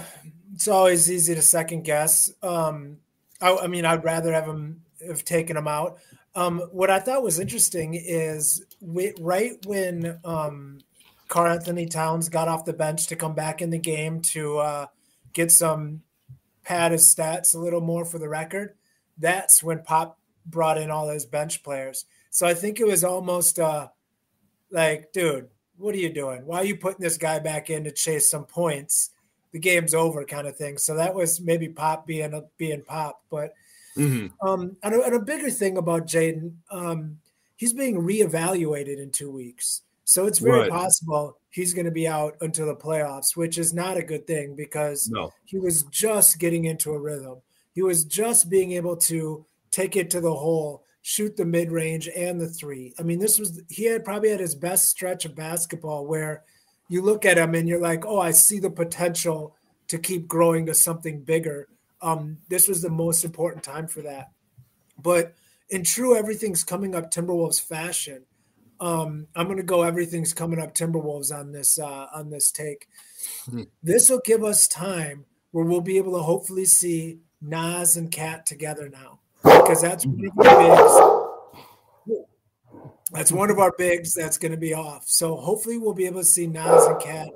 it's 0.54 0.68
always 0.68 1.10
easy 1.10 1.34
to 1.34 1.42
second 1.42 1.82
guess. 1.82 2.30
Um, 2.42 2.98
I, 3.40 3.56
I 3.56 3.66
mean, 3.66 3.84
I'd 3.84 4.04
rather 4.04 4.32
have 4.32 4.46
him 4.46 4.82
have 5.06 5.24
taken 5.24 5.56
him 5.56 5.68
out. 5.68 5.98
Um, 6.34 6.60
what 6.70 6.90
I 6.90 7.00
thought 7.00 7.22
was 7.22 7.40
interesting 7.40 7.94
is 7.94 8.64
we, 8.80 9.14
right 9.18 9.54
when 9.64 10.18
um, 10.24 10.78
Karl-Anthony 11.28 11.86
Towns 11.86 12.28
got 12.28 12.48
off 12.48 12.64
the 12.64 12.72
bench 12.72 13.06
to 13.08 13.16
come 13.16 13.34
back 13.34 13.62
in 13.62 13.70
the 13.70 13.78
game 13.78 14.20
to 14.32 14.58
uh, 14.58 14.86
get 15.32 15.50
some 15.50 16.02
pad 16.62 16.92
his 16.92 17.14
stats 17.14 17.54
a 17.54 17.58
little 17.58 17.80
more 17.80 18.04
for 18.04 18.18
the 18.18 18.28
record, 18.28 18.74
that's 19.18 19.62
when 19.62 19.82
Pop 19.82 20.18
brought 20.44 20.78
in 20.78 20.90
all 20.90 21.08
his 21.08 21.24
bench 21.24 21.62
players. 21.62 22.04
So 22.30 22.46
I 22.46 22.54
think 22.54 22.80
it 22.80 22.86
was 22.86 23.02
almost 23.02 23.58
uh, 23.58 23.88
like, 24.70 25.12
dude, 25.12 25.48
what 25.78 25.94
are 25.94 25.98
you 25.98 26.12
doing? 26.12 26.44
Why 26.44 26.58
are 26.58 26.64
you 26.64 26.76
putting 26.76 27.00
this 27.00 27.16
guy 27.16 27.38
back 27.38 27.70
in 27.70 27.84
to 27.84 27.92
chase 27.92 28.30
some 28.30 28.44
points? 28.44 29.10
The 29.52 29.58
game's 29.58 29.94
over, 29.94 30.24
kind 30.24 30.46
of 30.46 30.56
thing. 30.56 30.76
So 30.76 30.96
that 30.96 31.14
was 31.14 31.40
maybe 31.40 31.68
Pop 31.68 32.06
being 32.06 32.42
being 32.58 32.82
Pop, 32.82 33.22
but 33.30 33.54
Mm-hmm. 33.96 34.48
Um, 34.48 34.76
and, 34.82 34.94
a, 34.94 35.02
and, 35.02 35.14
a, 35.14 35.20
bigger 35.20 35.50
thing 35.50 35.76
about 35.76 36.06
Jaden, 36.06 36.54
um, 36.70 37.18
he's 37.56 37.72
being 37.72 38.02
reevaluated 38.02 38.98
in 38.98 39.10
two 39.10 39.30
weeks. 39.30 39.82
So 40.04 40.26
it's 40.26 40.38
very 40.38 40.60
right. 40.60 40.70
possible 40.70 41.38
he's 41.50 41.74
going 41.74 41.86
to 41.86 41.90
be 41.90 42.06
out 42.06 42.36
until 42.40 42.66
the 42.66 42.76
playoffs, 42.76 43.34
which 43.34 43.58
is 43.58 43.74
not 43.74 43.96
a 43.96 44.04
good 44.04 44.26
thing 44.26 44.54
because 44.54 45.08
no. 45.08 45.32
he 45.46 45.58
was 45.58 45.82
just 45.84 46.38
getting 46.38 46.66
into 46.66 46.92
a 46.92 46.98
rhythm. 46.98 47.38
He 47.74 47.82
was 47.82 48.04
just 48.04 48.48
being 48.48 48.72
able 48.72 48.96
to 48.98 49.44
take 49.70 49.96
it 49.96 50.10
to 50.10 50.20
the 50.20 50.32
hole, 50.32 50.84
shoot 51.02 51.36
the 51.36 51.44
mid 51.44 51.72
range 51.72 52.08
and 52.14 52.40
the 52.40 52.48
three. 52.48 52.94
I 52.98 53.02
mean, 53.02 53.18
this 53.18 53.38
was, 53.38 53.60
he 53.68 53.84
had 53.84 54.04
probably 54.04 54.30
had 54.30 54.40
his 54.40 54.54
best 54.54 54.88
stretch 54.88 55.24
of 55.24 55.34
basketball 55.34 56.06
where 56.06 56.44
you 56.88 57.02
look 57.02 57.24
at 57.24 57.38
him 57.38 57.54
and 57.54 57.68
you're 57.68 57.80
like, 57.80 58.06
oh, 58.06 58.20
I 58.20 58.30
see 58.30 58.60
the 58.60 58.70
potential 58.70 59.56
to 59.88 59.98
keep 59.98 60.28
growing 60.28 60.66
to 60.66 60.74
something 60.74 61.22
bigger 61.22 61.68
um, 62.00 62.38
this 62.48 62.68
was 62.68 62.82
the 62.82 62.90
most 62.90 63.24
important 63.24 63.64
time 63.64 63.86
for 63.86 64.02
that. 64.02 64.30
But 64.98 65.34
in 65.70 65.84
true 65.84 66.16
everything's 66.16 66.64
coming 66.64 66.94
up 66.94 67.10
Timberwolves 67.10 67.60
fashion, 67.60 68.24
um, 68.80 69.26
I'm 69.34 69.46
going 69.46 69.56
to 69.56 69.62
go 69.62 69.82
everything's 69.82 70.34
coming 70.34 70.60
up 70.60 70.74
Timberwolves 70.74 71.34
on 71.34 71.52
this 71.52 71.78
uh, 71.78 72.06
on 72.14 72.30
this 72.30 72.50
take. 72.50 72.88
Mm-hmm. 73.46 73.62
This 73.82 74.10
will 74.10 74.20
give 74.24 74.44
us 74.44 74.68
time 74.68 75.24
where 75.52 75.64
we'll 75.64 75.80
be 75.80 75.98
able 75.98 76.12
to 76.12 76.22
hopefully 76.22 76.66
see 76.66 77.18
Nas 77.40 77.96
and 77.96 78.10
Kat 78.10 78.46
together 78.46 78.88
now 78.88 79.20
because 79.42 79.80
that's 79.80 80.04
one 80.04 80.26
of 80.26 80.46
our 80.46 80.76
bigs. 82.06 82.26
That's 83.12 83.32
one 83.32 83.50
of 83.50 83.58
our 83.58 83.72
bigs 83.78 84.14
that's 84.14 84.36
going 84.36 84.52
to 84.52 84.58
be 84.58 84.74
off. 84.74 85.04
So 85.06 85.36
hopefully 85.36 85.78
we'll 85.78 85.94
be 85.94 86.06
able 86.06 86.20
to 86.20 86.26
see 86.26 86.46
Nas 86.46 86.84
and 86.84 87.00
Kat 87.00 87.28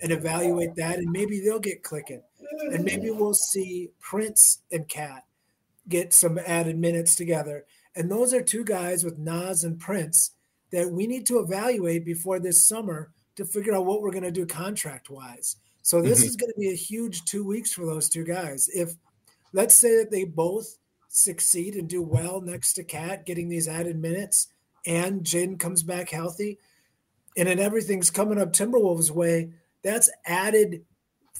and 0.00 0.10
evaluate 0.10 0.74
that, 0.76 0.98
and 0.98 1.10
maybe 1.10 1.40
they'll 1.40 1.58
get 1.58 1.82
clicking 1.82 2.22
and 2.72 2.84
maybe 2.84 3.10
we'll 3.10 3.34
see 3.34 3.90
Prince 4.00 4.58
and 4.70 4.88
Kat 4.88 5.24
get 5.88 6.12
some 6.12 6.38
added 6.38 6.78
minutes 6.78 7.14
together. 7.14 7.64
And 7.94 8.10
those 8.10 8.32
are 8.32 8.42
two 8.42 8.64
guys 8.64 9.04
with 9.04 9.18
Nas 9.18 9.64
and 9.64 9.78
Prince 9.78 10.32
that 10.70 10.90
we 10.90 11.06
need 11.06 11.26
to 11.26 11.38
evaluate 11.38 12.04
before 12.04 12.38
this 12.38 12.68
summer 12.68 13.10
to 13.36 13.44
figure 13.44 13.74
out 13.74 13.86
what 13.86 14.02
we're 14.02 14.10
going 14.10 14.22
to 14.24 14.30
do 14.30 14.46
contract 14.46 15.10
wise. 15.10 15.56
So 15.82 16.02
this 16.02 16.18
mm-hmm. 16.18 16.28
is 16.28 16.36
going 16.36 16.52
to 16.52 16.60
be 16.60 16.70
a 16.70 16.76
huge 16.76 17.24
two 17.24 17.46
weeks 17.46 17.72
for 17.72 17.86
those 17.86 18.08
two 18.08 18.24
guys. 18.24 18.68
If 18.68 18.92
let's 19.52 19.74
say 19.74 19.96
that 19.96 20.10
they 20.10 20.24
both 20.24 20.76
succeed 21.08 21.74
and 21.74 21.88
do 21.88 22.02
well 22.02 22.40
next 22.40 22.74
to 22.74 22.84
Kat, 22.84 23.24
getting 23.24 23.48
these 23.48 23.68
added 23.68 23.96
minutes, 23.96 24.48
and 24.86 25.22
Jaden 25.22 25.58
comes 25.58 25.82
back 25.82 26.10
healthy, 26.10 26.58
and 27.36 27.48
then 27.48 27.58
everything's 27.58 28.10
coming 28.10 28.38
up 28.38 28.52
Timberwolves 28.52 29.10
way, 29.10 29.52
that's 29.82 30.10
added 30.26 30.84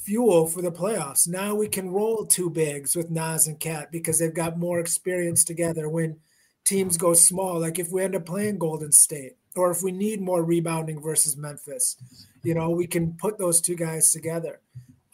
fuel 0.09 0.47
for 0.47 0.63
the 0.63 0.73
playoffs. 0.73 1.29
Now 1.29 1.55
we 1.55 1.69
can 1.69 1.91
roll 1.91 2.25
two 2.25 2.49
bigs 2.49 2.97
with 2.97 3.11
Nas 3.11 3.47
and 3.47 3.61
Kat 3.61 3.93
because 3.93 4.19
they've 4.19 4.33
got 4.33 4.59
more 4.59 4.81
experience 4.81 5.45
together 5.45 5.87
when 5.87 6.17
teams 6.65 6.97
go 6.97 7.13
small. 7.13 7.61
Like 7.61 7.79
if 7.79 7.91
we 7.93 8.03
end 8.03 8.17
up 8.17 8.25
playing 8.25 8.59
Golden 8.59 8.91
State 8.91 9.37
or 9.55 9.71
if 9.71 9.83
we 9.83 9.93
need 9.93 10.23
more 10.23 10.43
rebounding 10.43 11.03
versus 11.03 11.37
Memphis, 11.37 11.97
you 12.43 12.55
know, 12.55 12.71
we 12.71 12.87
can 12.87 13.19
put 13.19 13.37
those 13.37 13.61
two 13.61 13.75
guys 13.75 14.11
together. 14.11 14.61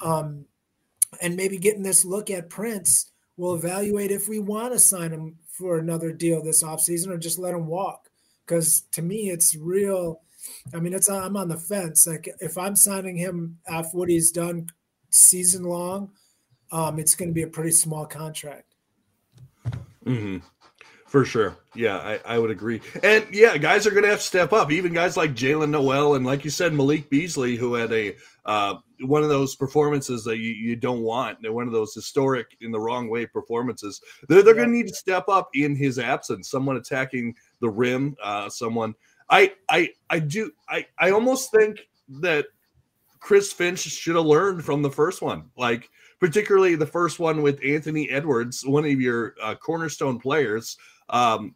Um, 0.00 0.44
and 1.20 1.34
maybe 1.34 1.58
getting 1.58 1.82
this 1.82 2.04
look 2.04 2.30
at 2.30 2.48
Prince, 2.48 3.10
we'll 3.36 3.56
evaluate 3.56 4.12
if 4.12 4.28
we 4.28 4.38
want 4.38 4.74
to 4.74 4.78
sign 4.78 5.10
him 5.10 5.38
for 5.48 5.76
another 5.76 6.12
deal 6.12 6.40
this 6.40 6.62
offseason 6.62 7.08
or 7.08 7.18
just 7.18 7.38
let 7.40 7.54
him 7.54 7.66
walk. 7.66 8.10
Because 8.46 8.82
to 8.92 9.02
me, 9.02 9.30
it's 9.30 9.56
real. 9.56 10.20
I 10.72 10.78
mean, 10.78 10.94
it's 10.94 11.08
I'm 11.08 11.36
on 11.36 11.48
the 11.48 11.56
fence. 11.56 12.06
Like 12.06 12.28
if 12.38 12.56
I'm 12.56 12.76
signing 12.76 13.16
him 13.16 13.58
after 13.68 13.96
what 13.96 14.08
he's 14.08 14.30
done 14.30 14.68
season 15.14 15.64
long, 15.64 16.10
um, 16.72 16.98
it's 16.98 17.14
going 17.14 17.28
to 17.28 17.34
be 17.34 17.42
a 17.42 17.48
pretty 17.48 17.70
small 17.70 18.04
contract. 18.06 18.74
Mm-hmm. 20.04 20.38
For 21.06 21.24
sure. 21.24 21.56
Yeah, 21.76 21.98
I, 21.98 22.20
I 22.26 22.38
would 22.40 22.50
agree. 22.50 22.80
And 23.04 23.24
yeah, 23.30 23.56
guys 23.56 23.86
are 23.86 23.90
going 23.90 24.02
to 24.02 24.08
have 24.08 24.18
to 24.18 24.24
step 24.24 24.52
up. 24.52 24.72
Even 24.72 24.92
guys 24.92 25.16
like 25.16 25.32
Jalen 25.32 25.70
Nowell 25.70 26.16
and, 26.16 26.26
like 26.26 26.44
you 26.44 26.50
said, 26.50 26.74
Malik 26.74 27.08
Beasley, 27.08 27.54
who 27.54 27.74
had 27.74 27.92
a 27.92 28.16
uh, 28.44 28.74
one 29.00 29.22
of 29.22 29.28
those 29.28 29.54
performances 29.54 30.24
that 30.24 30.38
you, 30.38 30.50
you 30.50 30.74
don't 30.74 31.02
want. 31.02 31.38
One 31.48 31.68
of 31.68 31.72
those 31.72 31.94
historic 31.94 32.56
in 32.60 32.72
the 32.72 32.80
wrong 32.80 33.08
way 33.08 33.26
performances. 33.26 34.00
They're, 34.28 34.42
they're 34.42 34.56
yeah. 34.56 34.62
going 34.62 34.70
to 34.70 34.76
need 34.76 34.88
to 34.88 34.94
step 34.94 35.28
up 35.28 35.50
in 35.54 35.76
his 35.76 36.00
absence. 36.00 36.50
Someone 36.50 36.78
attacking 36.78 37.36
the 37.60 37.70
rim, 37.70 38.16
uh, 38.20 38.48
someone. 38.48 38.96
I 39.30 39.52
I 39.68 39.90
I 40.10 40.18
do 40.18 40.50
I 40.68 40.84
I 40.98 41.12
almost 41.12 41.52
think 41.52 41.88
that 42.20 42.46
Chris 43.24 43.54
Finch 43.54 43.78
should 43.78 44.16
have 44.16 44.26
learned 44.26 44.62
from 44.62 44.82
the 44.82 44.90
first 44.90 45.22
one, 45.22 45.44
like 45.56 45.88
particularly 46.20 46.74
the 46.74 46.84
first 46.84 47.18
one 47.18 47.40
with 47.40 47.58
Anthony 47.64 48.10
Edwards, 48.10 48.66
one 48.66 48.84
of 48.84 49.00
your 49.00 49.34
uh, 49.42 49.54
cornerstone 49.54 50.20
players. 50.20 50.76
Um, 51.08 51.54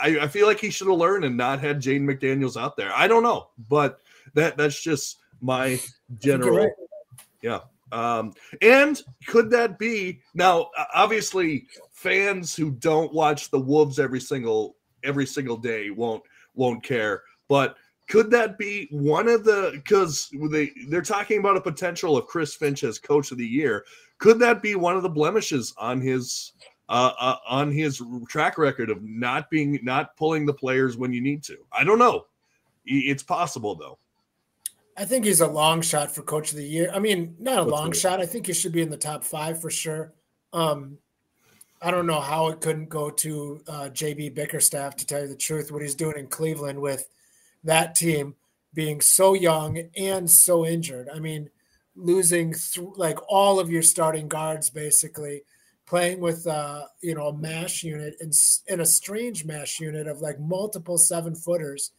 I, 0.00 0.20
I, 0.22 0.28
feel 0.28 0.46
like 0.46 0.58
he 0.58 0.70
should 0.70 0.86
have 0.86 0.96
learned 0.96 1.26
and 1.26 1.36
not 1.36 1.60
had 1.60 1.82
Jaden 1.82 2.04
McDaniels 2.04 2.58
out 2.58 2.78
there. 2.78 2.94
I 2.94 3.08
don't 3.08 3.22
know, 3.22 3.48
but 3.68 4.00
that 4.32 4.56
that's 4.56 4.82
just 4.82 5.18
my 5.42 5.78
general. 6.18 6.56
Right. 6.56 6.72
Yeah. 7.42 7.60
Um, 7.92 8.32
and 8.62 8.98
could 9.26 9.50
that 9.50 9.78
be 9.78 10.20
now? 10.32 10.70
Obviously, 10.94 11.66
fans 11.90 12.56
who 12.56 12.70
don't 12.70 13.12
watch 13.12 13.50
the 13.50 13.60
Wolves 13.60 13.98
every 13.98 14.20
single 14.20 14.76
every 15.04 15.26
single 15.26 15.58
day 15.58 15.90
won't 15.90 16.22
won't 16.54 16.82
care. 16.82 17.22
But 17.48 17.76
could 18.08 18.30
that 18.30 18.58
be 18.58 18.88
one 18.90 19.28
of 19.28 19.44
the 19.44 19.70
because 19.74 20.28
they 20.50 20.70
they're 20.88 21.02
talking 21.02 21.38
about 21.38 21.56
a 21.56 21.60
potential 21.60 22.16
of 22.16 22.26
Chris 22.26 22.54
Finch 22.54 22.84
as 22.84 22.98
coach 22.98 23.30
of 23.30 23.38
the 23.38 23.46
year? 23.46 23.84
Could 24.18 24.38
that 24.40 24.62
be 24.62 24.74
one 24.74 24.96
of 24.96 25.02
the 25.02 25.08
blemishes 25.08 25.74
on 25.78 26.00
his 26.00 26.52
uh, 26.88 27.12
uh, 27.18 27.36
on 27.48 27.70
his 27.70 28.02
track 28.28 28.58
record 28.58 28.90
of 28.90 29.02
not 29.02 29.50
being 29.50 29.78
not 29.82 30.16
pulling 30.16 30.46
the 30.46 30.54
players 30.54 30.96
when 30.96 31.12
you 31.12 31.20
need 31.20 31.42
to? 31.44 31.56
I 31.72 31.84
don't 31.84 31.98
know. 31.98 32.26
It's 32.84 33.22
possible 33.22 33.74
though. 33.74 33.98
I 34.96 35.04
think 35.06 35.24
he's 35.24 35.40
a 35.40 35.46
long 35.46 35.80
shot 35.80 36.14
for 36.14 36.22
coach 36.22 36.50
of 36.50 36.58
the 36.58 36.66
year. 36.66 36.90
I 36.92 36.98
mean, 36.98 37.34
not 37.38 37.60
a 37.60 37.62
long 37.62 37.92
shot. 37.92 38.20
I 38.20 38.26
think 38.26 38.46
he 38.46 38.52
should 38.52 38.72
be 38.72 38.82
in 38.82 38.90
the 38.90 38.96
top 38.96 39.24
five 39.24 39.60
for 39.60 39.70
sure. 39.70 40.12
Um, 40.52 40.98
I 41.80 41.90
don't 41.90 42.06
know 42.06 42.20
how 42.20 42.48
it 42.48 42.60
couldn't 42.60 42.90
go 42.90 43.10
to 43.10 43.62
uh, 43.66 43.88
JB 43.92 44.34
Bickerstaff 44.34 44.96
to 44.96 45.06
tell 45.06 45.22
you 45.22 45.28
the 45.28 45.34
truth. 45.34 45.72
What 45.72 45.82
he's 45.82 45.94
doing 45.94 46.18
in 46.18 46.26
Cleveland 46.26 46.78
with 46.78 47.08
that 47.64 47.94
team 47.94 48.34
being 48.74 49.00
so 49.00 49.34
young 49.34 49.90
and 49.96 50.30
so 50.30 50.64
injured. 50.66 51.08
I 51.14 51.18
mean, 51.18 51.50
losing 51.94 52.54
th- 52.54 52.88
like 52.96 53.18
all 53.28 53.60
of 53.60 53.70
your 53.70 53.82
starting 53.82 54.28
guards 54.28 54.70
basically 54.70 55.42
playing 55.86 56.20
with 56.20 56.46
uh 56.46 56.84
you 57.02 57.14
know 57.14 57.28
a 57.28 57.36
mash 57.36 57.82
unit 57.82 58.14
and 58.20 58.32
in 58.68 58.80
a 58.80 58.86
strange 58.86 59.44
mash 59.44 59.80
unit 59.80 60.06
of 60.06 60.20
like 60.20 60.38
multiple 60.40 60.96
seven 60.96 61.34
footers 61.34 61.92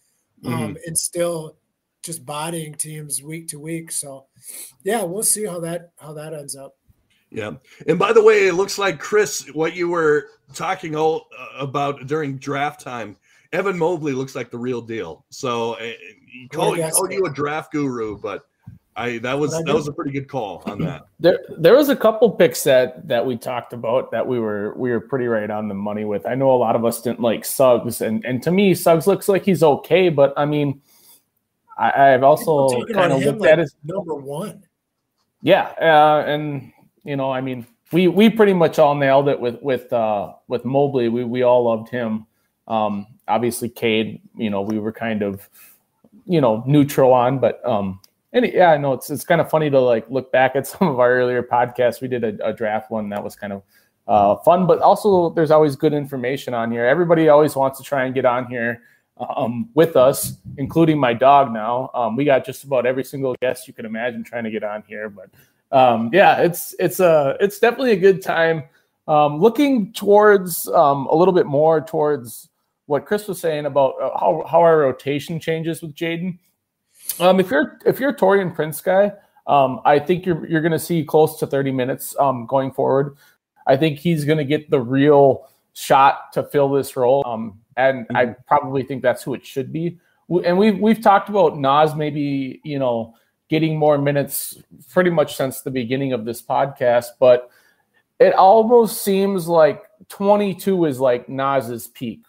um 0.45 0.51
mm-hmm. 0.51 0.75
and 0.87 0.97
still 0.97 1.57
just 2.01 2.25
bodying 2.25 2.73
teams 2.73 3.21
week 3.21 3.47
to 3.47 3.59
week 3.59 3.91
so 3.91 4.25
yeah 4.83 5.03
we'll 5.03 5.21
see 5.21 5.45
how 5.45 5.59
that 5.59 5.91
how 5.99 6.11
that 6.11 6.33
ends 6.33 6.55
up 6.55 6.75
yeah 7.29 7.51
and 7.87 7.99
by 7.99 8.11
the 8.11 8.23
way 8.23 8.47
it 8.47 8.53
looks 8.53 8.79
like 8.79 8.99
chris 8.99 9.47
what 9.53 9.75
you 9.75 9.87
were 9.87 10.27
talking 10.53 10.95
all 10.95 11.27
uh, 11.37 11.59
about 11.59 12.07
during 12.07 12.37
draft 12.37 12.81
time 12.81 13.15
Evan 13.53 13.77
Mobley 13.77 14.13
looks 14.13 14.35
like 14.35 14.49
the 14.49 14.57
real 14.57 14.81
deal. 14.81 15.25
So 15.29 15.73
uh, 15.73 15.91
he 16.25 16.49
called, 16.51 16.79
called 16.79 17.13
you 17.13 17.25
a 17.25 17.31
draft 17.31 17.71
guru, 17.71 18.17
but 18.17 18.47
I 18.95 19.19
that 19.19 19.37
was 19.37 19.51
that 19.51 19.73
was 19.73 19.87
a 19.87 19.91
pretty 19.91 20.11
good 20.11 20.27
call 20.27 20.63
on 20.65 20.79
that. 20.81 21.03
There 21.19 21.39
there 21.57 21.75
was 21.75 21.89
a 21.89 21.95
couple 21.95 22.29
picks 22.31 22.63
that 22.63 23.07
that 23.07 23.25
we 23.25 23.37
talked 23.37 23.73
about 23.73 24.11
that 24.11 24.25
we 24.25 24.39
were 24.39 24.73
we 24.75 24.91
were 24.91 24.99
pretty 24.99 25.27
right 25.27 25.49
on 25.49 25.67
the 25.67 25.73
money 25.73 26.05
with. 26.05 26.25
I 26.25 26.35
know 26.35 26.51
a 26.51 26.57
lot 26.57 26.75
of 26.75 26.85
us 26.85 27.01
didn't 27.01 27.21
like 27.21 27.45
Suggs, 27.45 28.01
and 28.01 28.23
and 28.25 28.41
to 28.43 28.51
me 28.51 28.73
Suggs 28.75 29.07
looks 29.07 29.27
like 29.27 29.45
he's 29.45 29.63
okay, 29.63 30.09
but 30.09 30.33
I 30.37 30.45
mean, 30.45 30.81
I, 31.77 32.07
have 32.07 32.23
also 32.23 32.85
kind 32.87 33.13
of 33.13 33.23
looked 33.23 33.41
like 33.41 33.51
at 33.51 33.59
his 33.59 33.75
number 33.83 34.15
one. 34.15 34.63
Yeah, 35.41 35.73
uh, 35.81 36.23
and 36.27 36.71
you 37.03 37.15
know, 37.15 37.31
I 37.31 37.41
mean, 37.41 37.65
we 37.91 38.07
we 38.07 38.29
pretty 38.29 38.53
much 38.53 38.77
all 38.77 38.93
nailed 38.93 39.27
it 39.27 39.39
with 39.39 39.61
with 39.61 39.91
uh, 39.91 40.33
with 40.47 40.65
Mobley. 40.65 41.09
We 41.09 41.23
we 41.23 41.41
all 41.41 41.63
loved 41.65 41.89
him. 41.89 42.27
Um, 42.67 43.07
obviously, 43.27 43.69
Cade, 43.69 44.21
you 44.35 44.49
know, 44.49 44.61
we 44.61 44.79
were 44.79 44.91
kind 44.91 45.21
of 45.21 45.49
you 46.25 46.41
know 46.41 46.63
neutral 46.65 47.13
on, 47.13 47.39
but 47.39 47.65
um, 47.67 47.99
and 48.31 48.45
yeah, 48.51 48.71
I 48.71 48.77
know 48.77 48.93
it's 48.93 49.09
it's 49.09 49.23
kind 49.23 49.41
of 49.41 49.49
funny 49.49 49.69
to 49.69 49.79
like 49.79 50.09
look 50.09 50.31
back 50.31 50.55
at 50.55 50.67
some 50.67 50.87
of 50.87 50.99
our 50.99 51.11
earlier 51.11 51.43
podcasts. 51.43 52.01
We 52.01 52.07
did 52.07 52.23
a, 52.23 52.47
a 52.47 52.53
draft 52.53 52.91
one 52.91 53.09
that 53.09 53.23
was 53.23 53.35
kind 53.35 53.53
of 53.53 53.63
uh, 54.07 54.35
fun, 54.37 54.67
but 54.67 54.79
also 54.79 55.29
there's 55.29 55.51
always 55.51 55.75
good 55.75 55.93
information 55.93 56.53
on 56.53 56.71
here. 56.71 56.85
Everybody 56.85 57.29
always 57.29 57.55
wants 57.55 57.77
to 57.79 57.83
try 57.83 58.05
and 58.05 58.13
get 58.13 58.25
on 58.25 58.47
here 58.47 58.81
um, 59.17 59.69
with 59.75 59.95
us, 59.95 60.37
including 60.57 60.99
my 60.99 61.13
dog. 61.13 61.53
Now 61.53 61.89
um, 61.93 62.15
we 62.15 62.25
got 62.25 62.45
just 62.45 62.63
about 62.63 62.85
every 62.85 63.03
single 63.03 63.35
guest 63.41 63.67
you 63.67 63.73
can 63.73 63.85
imagine 63.85 64.23
trying 64.23 64.43
to 64.43 64.51
get 64.51 64.63
on 64.63 64.83
here, 64.87 65.09
but 65.09 65.29
um, 65.71 66.09
yeah, 66.13 66.37
it's 66.37 66.75
it's 66.79 66.99
a 66.99 67.37
it's 67.39 67.59
definitely 67.59 67.91
a 67.91 67.97
good 67.97 68.21
time. 68.21 68.63
Um, 69.05 69.39
looking 69.39 69.91
towards 69.91 70.67
um, 70.69 71.07
a 71.07 71.15
little 71.15 71.33
bit 71.33 71.45
more 71.45 71.81
towards 71.81 72.49
what 72.85 73.05
Chris 73.05 73.27
was 73.27 73.39
saying 73.39 73.65
about 73.65 73.95
uh, 74.01 74.17
how 74.17 74.43
how 74.49 74.59
our 74.59 74.79
rotation 74.79 75.39
changes 75.39 75.81
with 75.81 75.95
Jaden. 75.95 76.37
Um, 77.19 77.39
if 77.39 77.49
you're 77.49 77.79
if 77.85 77.99
you're 77.99 78.11
a 78.11 78.15
Taurean 78.15 78.53
Prince 78.53 78.81
guy, 78.81 79.13
um, 79.47 79.81
I 79.85 79.99
think 79.99 80.25
you're 80.25 80.45
you're 80.47 80.61
going 80.61 80.73
to 80.73 80.79
see 80.79 81.03
close 81.03 81.39
to 81.39 81.47
30 81.47 81.71
minutes 81.71 82.15
um, 82.19 82.45
going 82.45 82.71
forward. 82.71 83.15
I 83.65 83.77
think 83.77 83.99
he's 83.99 84.25
going 84.25 84.37
to 84.37 84.45
get 84.45 84.69
the 84.69 84.79
real 84.79 85.49
shot 85.73 86.33
to 86.33 86.43
fill 86.43 86.69
this 86.69 86.95
role, 86.95 87.23
um, 87.25 87.59
and 87.77 88.05
mm-hmm. 88.07 88.17
I 88.17 88.25
probably 88.47 88.83
think 88.83 89.01
that's 89.01 89.23
who 89.23 89.33
it 89.33 89.45
should 89.45 89.71
be. 89.71 89.99
And 90.45 90.57
we've 90.57 90.77
we've 90.79 91.01
talked 91.01 91.29
about 91.29 91.57
Nas 91.57 91.95
maybe 91.95 92.61
you 92.63 92.79
know 92.79 93.15
getting 93.49 93.77
more 93.77 93.97
minutes 93.97 94.57
pretty 94.91 95.09
much 95.09 95.35
since 95.35 95.61
the 95.61 95.71
beginning 95.71 96.13
of 96.13 96.25
this 96.25 96.41
podcast, 96.41 97.07
but 97.19 97.49
it 98.19 98.33
almost 98.33 99.03
seems 99.03 99.47
like 99.47 99.83
22 100.09 100.85
is 100.85 100.99
like 100.99 101.27
Nas's 101.27 101.87
peak 101.87 102.23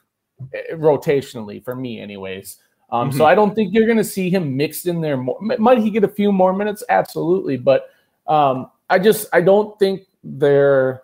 rotationally 0.72 1.64
for 1.64 1.74
me, 1.74 2.00
anyways. 2.00 2.58
Um, 2.90 3.08
mm-hmm. 3.08 3.18
So 3.18 3.26
I 3.26 3.34
don't 3.34 3.54
think 3.54 3.72
you're 3.72 3.86
going 3.86 3.98
to 3.98 4.04
see 4.04 4.30
him 4.30 4.56
mixed 4.56 4.86
in 4.86 5.00
there. 5.00 5.16
More. 5.16 5.38
Might 5.40 5.78
he 5.78 5.90
get 5.90 6.04
a 6.04 6.08
few 6.08 6.32
more 6.32 6.52
minutes? 6.52 6.82
Absolutely, 6.88 7.56
but 7.56 7.90
um, 8.26 8.70
I 8.90 8.98
just 8.98 9.28
I 9.32 9.40
don't 9.40 9.78
think 9.78 10.02
they're 10.22 11.02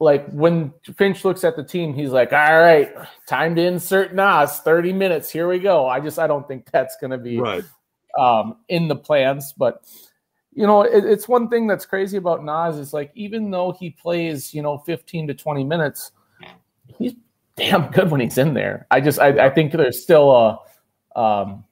like 0.00 0.28
when 0.30 0.72
Finch 0.96 1.24
looks 1.24 1.44
at 1.44 1.56
the 1.56 1.64
team, 1.64 1.94
he's 1.94 2.10
like, 2.10 2.32
"All 2.32 2.60
right, 2.60 2.92
time 3.26 3.54
to 3.56 3.62
insert 3.62 4.14
Nas. 4.14 4.58
Thirty 4.60 4.92
minutes. 4.92 5.30
Here 5.30 5.48
we 5.48 5.58
go." 5.58 5.86
I 5.86 6.00
just 6.00 6.18
I 6.18 6.26
don't 6.26 6.46
think 6.46 6.70
that's 6.70 6.96
going 7.00 7.10
to 7.10 7.18
be 7.18 7.38
right 7.38 7.64
um, 8.18 8.56
in 8.68 8.88
the 8.88 8.96
plans, 8.96 9.52
but 9.56 9.84
you 10.52 10.66
know, 10.66 10.82
it, 10.82 11.04
it's 11.04 11.28
one 11.28 11.48
thing 11.48 11.66
that's 11.66 11.86
crazy 11.86 12.16
about 12.16 12.44
Nas 12.44 12.78
is 12.78 12.92
like 12.92 13.12
even 13.14 13.50
though 13.50 13.72
he 13.72 13.90
plays, 13.90 14.52
you 14.52 14.62
know, 14.62 14.78
15 14.78 15.28
to 15.28 15.34
20 15.34 15.64
minutes, 15.64 16.12
he's 16.98 17.14
damn 17.58 17.90
good 17.90 18.10
when 18.10 18.20
he's 18.20 18.38
in 18.38 18.54
there. 18.54 18.86
I 18.90 19.00
just 19.00 19.18
I, 19.18 19.46
I 19.46 19.50
think 19.50 19.72
there's 19.72 20.02
still 20.02 20.30
a 20.30 20.50
um, 21.20 21.64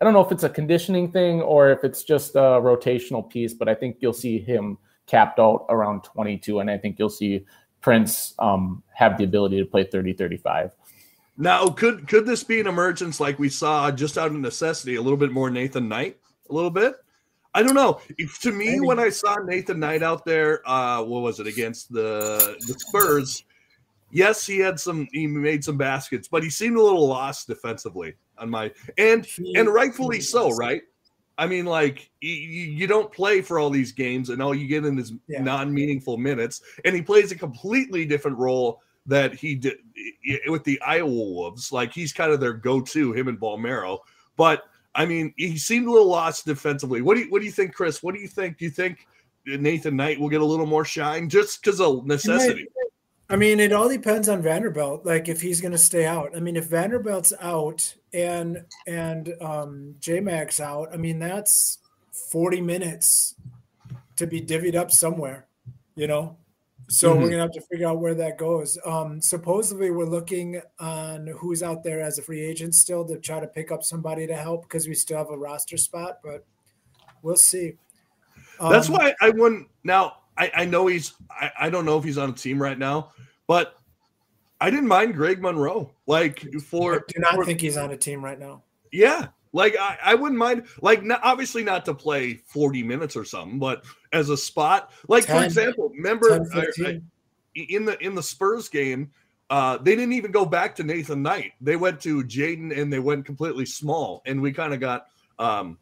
I 0.00 0.04
don't 0.04 0.12
know 0.12 0.20
if 0.20 0.32
it's 0.32 0.42
a 0.42 0.48
conditioning 0.48 1.10
thing 1.10 1.40
or 1.40 1.70
if 1.70 1.84
it's 1.84 2.02
just 2.02 2.34
a 2.34 2.60
rotational 2.60 3.28
piece, 3.28 3.54
but 3.54 3.68
I 3.68 3.74
think 3.74 3.98
you'll 4.00 4.12
see 4.12 4.38
him 4.38 4.78
capped 5.06 5.38
out 5.38 5.66
around 5.68 6.02
22, 6.02 6.60
and 6.60 6.70
I 6.70 6.76
think 6.76 6.98
you'll 6.98 7.08
see 7.08 7.44
Prince 7.80 8.34
um, 8.38 8.82
have 8.92 9.16
the 9.16 9.24
ability 9.24 9.58
to 9.58 9.64
play 9.64 9.84
30, 9.84 10.14
35. 10.14 10.72
Now, 11.38 11.68
could 11.68 12.08
could 12.08 12.26
this 12.26 12.42
be 12.42 12.60
an 12.60 12.66
emergence 12.66 13.20
like 13.20 13.38
we 13.38 13.50
saw 13.50 13.90
just 13.90 14.16
out 14.16 14.28
of 14.28 14.36
necessity, 14.36 14.96
a 14.96 15.02
little 15.02 15.18
bit 15.18 15.32
more 15.32 15.50
Nathan 15.50 15.88
Knight, 15.88 16.18
a 16.48 16.54
little 16.54 16.70
bit? 16.70 16.94
I 17.54 17.62
don't 17.62 17.74
know. 17.74 18.00
If, 18.18 18.38
to 18.40 18.52
me, 18.52 18.80
when 18.80 18.98
I 18.98 19.10
saw 19.10 19.36
Nathan 19.36 19.80
Knight 19.80 20.02
out 20.02 20.24
there, 20.24 20.66
uh, 20.68 21.02
what 21.02 21.22
was 21.22 21.38
it 21.40 21.46
against 21.46 21.92
the 21.92 22.56
the 22.66 22.74
Spurs? 22.78 23.44
Yes, 24.16 24.46
he 24.46 24.58
had 24.58 24.80
some. 24.80 25.06
He 25.12 25.26
made 25.26 25.62
some 25.62 25.76
baskets, 25.76 26.26
but 26.26 26.42
he 26.42 26.48
seemed 26.48 26.78
a 26.78 26.82
little 26.82 27.06
lost 27.06 27.48
defensively 27.48 28.14
on 28.38 28.48
my 28.48 28.72
and 28.96 29.26
and 29.54 29.68
rightfully 29.68 30.22
so, 30.22 30.52
right? 30.52 30.80
I 31.36 31.46
mean, 31.46 31.66
like 31.66 32.10
you, 32.22 32.30
you 32.30 32.86
don't 32.86 33.12
play 33.12 33.42
for 33.42 33.58
all 33.58 33.68
these 33.68 33.92
games, 33.92 34.30
and 34.30 34.40
all 34.40 34.54
you 34.54 34.68
get 34.68 34.86
in 34.86 34.98
is 34.98 35.12
yeah. 35.28 35.42
non-meaningful 35.42 36.16
minutes, 36.16 36.62
and 36.86 36.96
he 36.96 37.02
plays 37.02 37.30
a 37.30 37.34
completely 37.36 38.06
different 38.06 38.38
role 38.38 38.80
that 39.04 39.34
he 39.34 39.54
did 39.54 39.76
with 40.46 40.64
the 40.64 40.80
Iowa 40.80 41.10
Wolves. 41.10 41.70
Like 41.70 41.92
he's 41.92 42.14
kind 42.14 42.32
of 42.32 42.40
their 42.40 42.54
go-to, 42.54 43.12
him 43.12 43.28
and 43.28 43.38
Bolmaro. 43.38 43.98
But 44.38 44.62
I 44.94 45.04
mean, 45.04 45.34
he 45.36 45.58
seemed 45.58 45.88
a 45.88 45.90
little 45.90 46.08
lost 46.08 46.46
defensively. 46.46 47.02
What 47.02 47.16
do 47.16 47.20
you 47.20 47.30
what 47.30 47.40
do 47.40 47.44
you 47.44 47.52
think, 47.52 47.74
Chris? 47.74 48.02
What 48.02 48.14
do 48.14 48.20
you 48.22 48.28
think? 48.28 48.56
Do 48.56 48.64
you 48.64 48.70
think 48.70 49.06
Nathan 49.44 49.94
Knight 49.94 50.18
will 50.18 50.30
get 50.30 50.40
a 50.40 50.44
little 50.44 50.64
more 50.64 50.86
shine 50.86 51.28
just 51.28 51.60
because 51.60 51.82
of 51.82 52.06
necessity? 52.06 52.66
I 53.28 53.36
mean, 53.36 53.58
it 53.58 53.72
all 53.72 53.88
depends 53.88 54.28
on 54.28 54.42
Vanderbilt. 54.42 55.04
Like 55.04 55.28
if 55.28 55.40
he's 55.40 55.60
going 55.60 55.72
to 55.72 55.78
stay 55.78 56.06
out. 56.06 56.36
I 56.36 56.40
mean, 56.40 56.56
if 56.56 56.66
Vanderbilt's 56.66 57.32
out 57.40 57.94
and 58.12 58.64
and 58.86 59.34
um, 59.40 59.94
J 59.98 60.20
Mac's 60.20 60.60
out, 60.60 60.88
I 60.92 60.96
mean 60.96 61.18
that's 61.18 61.78
forty 62.30 62.60
minutes 62.60 63.34
to 64.16 64.26
be 64.26 64.40
divvied 64.40 64.76
up 64.76 64.90
somewhere. 64.90 65.46
You 65.96 66.06
know, 66.06 66.36
so 66.88 67.10
mm-hmm. 67.10 67.22
we're 67.22 67.30
gonna 67.30 67.42
have 67.42 67.52
to 67.52 67.60
figure 67.62 67.88
out 67.88 68.00
where 68.00 68.14
that 68.14 68.38
goes. 68.38 68.78
Um, 68.84 69.20
supposedly, 69.20 69.90
we're 69.90 70.04
looking 70.04 70.60
on 70.78 71.26
who's 71.38 71.62
out 71.62 71.82
there 71.82 72.00
as 72.00 72.18
a 72.18 72.22
free 72.22 72.40
agent 72.40 72.74
still 72.74 73.04
to 73.06 73.18
try 73.18 73.40
to 73.40 73.46
pick 73.46 73.72
up 73.72 73.82
somebody 73.82 74.26
to 74.26 74.36
help 74.36 74.62
because 74.62 74.86
we 74.86 74.94
still 74.94 75.18
have 75.18 75.30
a 75.30 75.36
roster 75.36 75.76
spot, 75.76 76.18
but 76.22 76.44
we'll 77.22 77.36
see. 77.36 77.74
Um, 78.60 78.70
That's 78.70 78.88
why 78.88 79.14
I 79.20 79.30
wouldn't 79.30 79.68
now. 79.82 80.18
I, 80.38 80.50
I 80.54 80.64
know 80.64 80.86
he's. 80.86 81.14
I, 81.30 81.50
I 81.60 81.70
don't 81.70 81.84
know 81.84 81.98
if 81.98 82.04
he's 82.04 82.18
on 82.18 82.30
a 82.30 82.34
team 82.34 82.60
right 82.60 82.78
now, 82.78 83.12
but 83.46 83.78
I 84.60 84.70
didn't 84.70 84.88
mind 84.88 85.14
Greg 85.14 85.40
Monroe. 85.40 85.92
Like 86.06 86.40
for 86.62 86.94
I 86.94 86.98
do 87.08 87.20
not 87.20 87.34
for, 87.34 87.44
think 87.44 87.60
he's 87.60 87.76
on 87.76 87.90
a 87.92 87.96
team 87.96 88.24
right 88.24 88.38
now. 88.38 88.62
Yeah, 88.92 89.28
like 89.52 89.76
I, 89.78 89.98
I 90.02 90.14
wouldn't 90.14 90.38
mind. 90.38 90.66
Like 90.82 91.02
not, 91.02 91.20
obviously 91.22 91.64
not 91.64 91.84
to 91.86 91.94
play 91.94 92.34
forty 92.46 92.82
minutes 92.82 93.16
or 93.16 93.24
something, 93.24 93.58
but 93.58 93.84
as 94.12 94.30
a 94.30 94.36
spot, 94.36 94.92
like 95.08 95.26
10, 95.26 95.36
for 95.36 95.44
example, 95.44 95.88
remember 95.90 96.38
10, 96.38 96.48
I, 96.54 96.88
I, 96.88 97.00
in 97.54 97.84
the 97.84 97.98
in 98.04 98.14
the 98.14 98.22
Spurs 98.22 98.68
game, 98.68 99.10
uh, 99.50 99.78
they 99.78 99.94
didn't 99.94 100.12
even 100.12 100.30
go 100.30 100.44
back 100.44 100.74
to 100.76 100.84
Nathan 100.84 101.22
Knight. 101.22 101.52
They 101.60 101.76
went 101.76 102.00
to 102.02 102.22
Jaden 102.24 102.76
and 102.76 102.92
they 102.92 102.98
went 102.98 103.24
completely 103.24 103.66
small, 103.66 104.22
and 104.26 104.40
we 104.40 104.52
kind 104.52 104.74
of 104.74 104.80
got 104.80 105.06
um, 105.38 105.78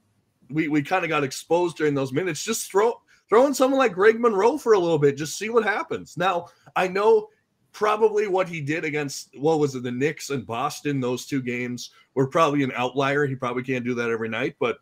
we 0.51 0.69
we 0.69 0.83
kind 0.83 1.05
of 1.05 1.09
got 1.09 1.25
exposed 1.25 1.77
during 1.77 1.95
those 1.95 2.13
minutes. 2.13 2.45
Just 2.45 2.71
throw 2.71 3.01
throwing 3.29 3.55
someone 3.55 3.79
like 3.79 3.95
Greg 3.95 4.21
Monroe 4.21 4.59
for 4.59 4.75
a 4.75 4.79
little 4.79 4.99
bit, 4.99 5.17
just 5.17 5.39
see 5.39 5.51
what 5.51 5.65
happens. 5.65 6.17
Now, 6.17 6.47
I 6.77 6.89
know 6.89 7.29
probably 7.73 8.29
what 8.29 8.49
he 8.49 8.61
did 8.61 8.85
against 8.85 9.37
what 9.39 9.59
was 9.59 9.75
it, 9.75 9.83
the 9.83 9.91
Knicks 9.91 10.31
and 10.31 10.47
Boston, 10.47 11.01
those 11.01 11.27
two 11.27 11.43
games 11.43 11.91
were 12.15 12.27
probably 12.27 12.63
an 12.63 12.73
outlier. 12.77 13.27
He 13.27 13.35
probably 13.35 13.65
can't 13.65 13.85
do 13.85 13.95
that 13.95 14.11
every 14.11 14.29
night, 14.29 14.57
but 14.61 14.79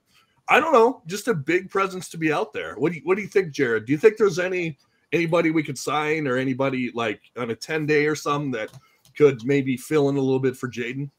I 0.49 0.61
don't 0.61 0.73
know, 0.73 1.03
just 1.07 1.29
a 1.29 1.35
big 1.35 1.71
presence 1.71 2.09
to 2.11 2.19
be 2.19 2.33
out 2.33 2.53
there. 2.53 2.75
What 2.77 2.93
do 2.93 2.99
you, 2.99 3.03
what 3.05 3.17
do 3.17 3.23
you 3.23 3.29
think, 3.29 3.53
Jared? 3.53 3.87
Do 3.87 3.93
you 3.93 3.99
think 3.99 4.17
there's 4.17 4.39
any 4.39 4.77
anybody 5.13 5.51
we 5.51 5.63
could 5.63 5.79
sign 5.79 6.27
or 6.27 6.37
anybody 6.37 6.91
like 6.95 7.21
on 7.37 7.51
a 7.51 7.55
10 7.55 7.87
day 7.87 8.07
or 8.07 8.15
something 8.15 8.51
that 8.51 8.71
could 9.17 9.45
maybe 9.45 9.77
fill 9.77 10.09
in 10.09 10.17
a 10.17 10.21
little 10.21 10.41
bit 10.41 10.57
for 10.57 10.69
Jaden? 10.69 11.11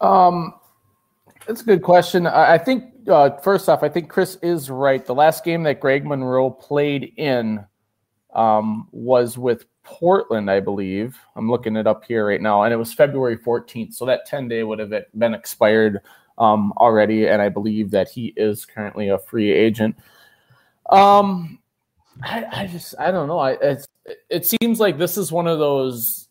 Um, 0.00 0.54
that's 1.46 1.60
a 1.60 1.64
good 1.64 1.82
question. 1.82 2.26
I 2.26 2.58
think 2.58 3.08
uh, 3.08 3.30
first 3.38 3.68
off, 3.68 3.82
I 3.82 3.88
think 3.88 4.08
Chris 4.08 4.36
is 4.42 4.70
right. 4.70 5.04
The 5.04 5.14
last 5.14 5.44
game 5.44 5.62
that 5.64 5.80
Greg 5.80 6.06
Monroe 6.06 6.50
played 6.50 7.12
in 7.16 7.64
um, 8.34 8.88
was 8.92 9.36
with 9.36 9.66
Portland, 9.82 10.50
I 10.50 10.60
believe. 10.60 11.18
I'm 11.36 11.50
looking 11.50 11.76
it 11.76 11.86
up 11.86 12.04
here 12.04 12.26
right 12.26 12.40
now, 12.40 12.62
and 12.62 12.72
it 12.72 12.76
was 12.76 12.92
February 12.92 13.36
14th. 13.36 13.94
So 13.94 14.06
that 14.06 14.26
10 14.26 14.48
day 14.48 14.62
would 14.64 14.78
have 14.78 14.92
been 15.16 15.34
expired 15.34 16.00
um, 16.38 16.72
already, 16.78 17.28
and 17.28 17.40
I 17.40 17.48
believe 17.48 17.90
that 17.90 18.08
he 18.08 18.32
is 18.36 18.64
currently 18.64 19.08
a 19.08 19.18
free 19.18 19.52
agent. 19.52 19.96
Um, 20.90 21.58
I, 22.22 22.44
I 22.52 22.66
just 22.66 22.94
I 22.98 23.10
don't 23.10 23.28
know. 23.28 23.38
I 23.38 23.78
it 24.30 24.46
seems 24.46 24.80
like 24.80 24.98
this 24.98 25.16
is 25.16 25.32
one 25.32 25.46
of 25.46 25.58
those 25.58 26.23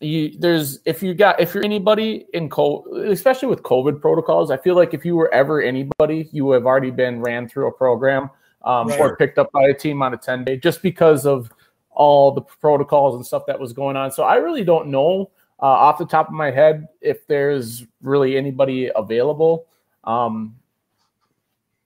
you 0.00 0.38
there's 0.38 0.80
if 0.84 1.02
you 1.02 1.14
got 1.14 1.40
if 1.40 1.54
you're 1.54 1.64
anybody 1.64 2.26
in 2.34 2.48
COVID, 2.48 3.10
especially 3.10 3.48
with 3.48 3.62
COVID 3.62 4.00
protocols, 4.00 4.50
I 4.50 4.56
feel 4.56 4.74
like 4.74 4.94
if 4.94 5.04
you 5.04 5.16
were 5.16 5.32
ever 5.32 5.62
anybody, 5.62 6.28
you 6.32 6.50
have 6.50 6.66
already 6.66 6.90
been 6.90 7.20
ran 7.20 7.48
through 7.48 7.68
a 7.68 7.72
program 7.72 8.30
um, 8.64 8.88
right. 8.88 9.00
or 9.00 9.16
picked 9.16 9.38
up 9.38 9.50
by 9.52 9.64
a 9.64 9.74
team 9.74 10.02
on 10.02 10.12
a 10.12 10.16
10 10.16 10.44
day 10.44 10.56
just 10.56 10.82
because 10.82 11.24
of 11.24 11.50
all 11.90 12.30
the 12.32 12.42
protocols 12.42 13.14
and 13.14 13.24
stuff 13.24 13.44
that 13.46 13.58
was 13.58 13.72
going 13.72 13.96
on. 13.96 14.10
So 14.10 14.24
I 14.24 14.36
really 14.36 14.64
don't 14.64 14.88
know 14.88 15.30
uh, 15.60 15.66
off 15.66 15.98
the 15.98 16.04
top 16.04 16.28
of 16.28 16.34
my 16.34 16.50
head 16.50 16.88
if 17.00 17.26
there's 17.26 17.86
really 18.02 18.36
anybody 18.36 18.90
available. 18.94 19.66
Um, 20.04 20.56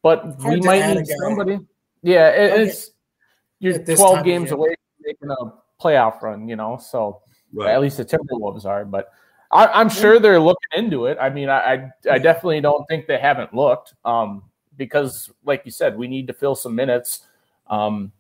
but 0.03 0.37
Hard 0.41 0.61
we 0.61 0.61
might 0.61 0.95
need 0.95 1.07
somebody. 1.07 1.59
Yeah, 2.03 2.31
it, 2.31 2.53
Okay. 2.53 2.63
it's 2.65 2.91
you're 3.61 3.75
At 3.75 3.87
this 3.87 4.01
time 4.01 4.09
12 4.09 4.25
games 4.25 4.51
away 4.51 4.69
from 4.69 5.05
making 5.05 5.31
a 5.31 5.83
playoff 5.83 6.23
run, 6.23 6.49
you 6.49 6.57
know. 6.57 6.79
So 6.79 7.21
Right. 7.53 7.71
at 7.71 7.81
least 7.81 7.97
the 7.97 8.05
Timberwolves 8.05 8.65
are, 8.65 8.85
but 8.85 9.13
I, 9.51 9.67
I'm 9.67 9.89
sure 9.89 10.19
they're 10.19 10.41
looking 10.41 10.71
into 10.77 11.07
it. 11.07 11.19
I 11.21 11.31
mean, 11.31 11.49
I, 11.49 11.91
I 12.11 12.19
definitely 12.19 12.61
don't 12.61 12.87
think 12.87 13.07
they 13.07 13.19
haven't 13.19 13.55
looked, 13.55 13.95
um, 14.05 14.45
because 14.77 15.31
like 15.45 15.63
you 15.65 15.71
said, 15.71 15.97
we 15.97 16.09
need 16.09 16.27
to 16.29 16.33
fill 16.33 16.55
some 16.55 16.75
minutes, 16.75 17.27
um, 17.69 18.13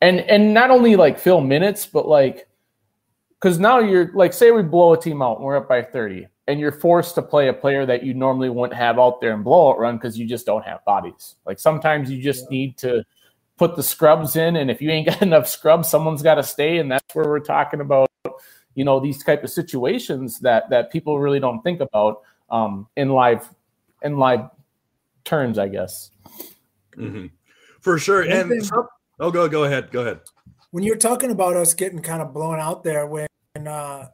and 0.00 0.20
and 0.20 0.54
not 0.54 0.70
only 0.70 0.96
like 0.96 1.18
fill 1.18 1.40
minutes, 1.40 1.86
but 1.86 2.08
like 2.08 2.48
because 3.40 3.58
now 3.58 3.78
you're 3.78 4.10
like, 4.14 4.32
say 4.32 4.50
we 4.50 4.62
blow 4.62 4.94
a 4.94 5.00
team 5.00 5.22
out 5.22 5.36
and 5.36 5.44
we're 5.44 5.56
up 5.56 5.68
by 5.68 5.82
30, 5.82 6.26
and 6.48 6.58
you're 6.58 6.72
forced 6.72 7.14
to 7.14 7.22
play 7.22 7.48
a 7.48 7.52
player 7.52 7.86
that 7.86 8.02
you 8.02 8.14
normally 8.14 8.48
wouldn't 8.48 8.76
have 8.78 8.98
out 8.98 9.20
there 9.20 9.32
and 9.32 9.44
blowout 9.44 9.78
run 9.78 9.96
because 9.96 10.18
you 10.18 10.26
just 10.26 10.46
don't 10.46 10.64
have 10.64 10.84
bodies. 10.84 11.36
Like 11.46 11.58
sometimes 11.58 12.10
you 12.10 12.22
just 12.22 12.50
need 12.50 12.76
to 12.78 13.04
put 13.56 13.76
the 13.76 13.82
scrubs 13.82 14.36
in, 14.36 14.56
and 14.56 14.70
if 14.70 14.80
you 14.80 14.90
ain't 14.90 15.06
got 15.06 15.22
enough 15.22 15.48
scrubs, 15.48 15.88
someone's 15.88 16.22
got 16.22 16.36
to 16.36 16.42
stay, 16.42 16.78
and 16.78 16.90
that's 16.90 17.14
where 17.14 17.26
we're 17.26 17.40
talking 17.40 17.80
about, 17.80 18.08
you 18.78 18.84
know, 18.84 19.00
these 19.00 19.24
type 19.24 19.42
of 19.42 19.50
situations 19.50 20.38
that 20.38 20.70
that 20.70 20.92
people 20.92 21.18
really 21.18 21.40
don't 21.40 21.60
think 21.62 21.80
about 21.80 22.22
um, 22.48 22.86
in 22.94 23.08
live 23.08 23.48
in 24.02 24.18
live 24.18 24.50
terms, 25.24 25.58
I 25.58 25.66
guess. 25.66 26.12
Mhm. 26.96 27.32
For 27.80 27.98
sure. 27.98 28.22
And 28.22 28.52
oh, 29.18 29.32
go 29.32 29.48
go 29.48 29.64
ahead. 29.64 29.90
Go 29.90 30.02
ahead. 30.02 30.20
when 30.70 30.84
you're 30.84 31.02
talking 31.10 31.32
about 31.32 31.56
us 31.56 31.74
getting 31.74 32.00
kind 32.00 32.22
of 32.22 32.32
blown 32.32 32.60
out 32.60 32.84
there 32.84 33.04
when 33.06 33.26
uh 33.66 34.06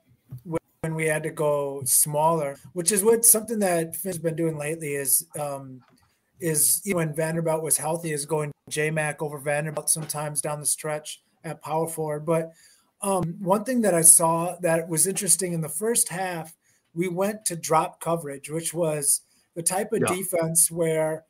when 0.44 0.60
when 0.80 0.94
we 0.94 1.04
had 1.04 1.22
to 1.24 1.30
go 1.30 1.82
smaller, 1.84 2.56
which 2.72 2.90
is 2.90 3.04
what 3.04 3.22
something 3.26 3.58
that 3.58 3.94
Finn's 3.94 4.18
been 4.18 4.36
doing 4.36 4.56
lately 4.56 4.94
is 4.94 5.26
um 5.38 5.82
is 6.40 6.80
you 6.86 6.92
know, 6.92 6.98
when 7.00 7.14
Vanderbilt 7.14 7.62
was 7.62 7.76
healthy 7.76 8.12
is 8.12 8.24
going 8.24 8.50
J 8.70 8.90
Mac 8.90 9.20
over 9.20 9.38
Vanderbilt 9.38 9.90
sometimes 9.90 10.40
down 10.40 10.58
the 10.58 10.66
stretch 10.66 11.22
at 11.44 11.60
power 11.60 11.86
forward. 11.86 12.24
But 12.24 12.52
um 13.04 13.36
one 13.40 13.64
thing 13.64 13.82
that 13.82 13.94
I 13.94 14.02
saw 14.02 14.56
that 14.62 14.88
was 14.88 15.06
interesting 15.06 15.52
in 15.52 15.60
the 15.60 15.68
first 15.68 16.08
half, 16.08 16.56
we 16.94 17.08
went 17.08 17.44
to 17.46 17.56
drop 17.56 18.00
coverage, 18.00 18.50
which 18.50 18.74
was 18.74 19.20
the 19.54 19.62
type 19.62 19.92
of 19.92 20.02
Yeah. 20.02 20.08
defense 20.08 20.70
where 20.70 21.24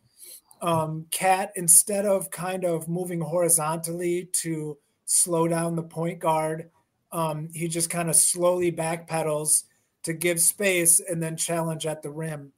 um, 0.63 1.07
Kat, 1.11 1.53
instead 1.57 2.07
of 2.07 2.31
kind 2.31 2.65
of 2.65 2.89
moving 2.89 3.21
horizontally 3.21 4.31
to 4.43 4.79
slow 5.05 5.47
down 5.49 5.77
the 5.77 5.83
point 5.83 6.21
guard, 6.21 6.71
um, 7.13 7.51
he 7.53 7.69
just 7.69 7.91
kind 7.91 8.09
of 8.09 8.17
slowly 8.17 8.73
backpedals 8.73 9.65
to 10.05 10.15
give 10.15 10.41
space 10.41 11.01
and 11.01 11.23
then 11.23 11.37
challenge 11.37 11.87
at 11.87 12.03
the 12.03 12.11
rim. 12.11 12.53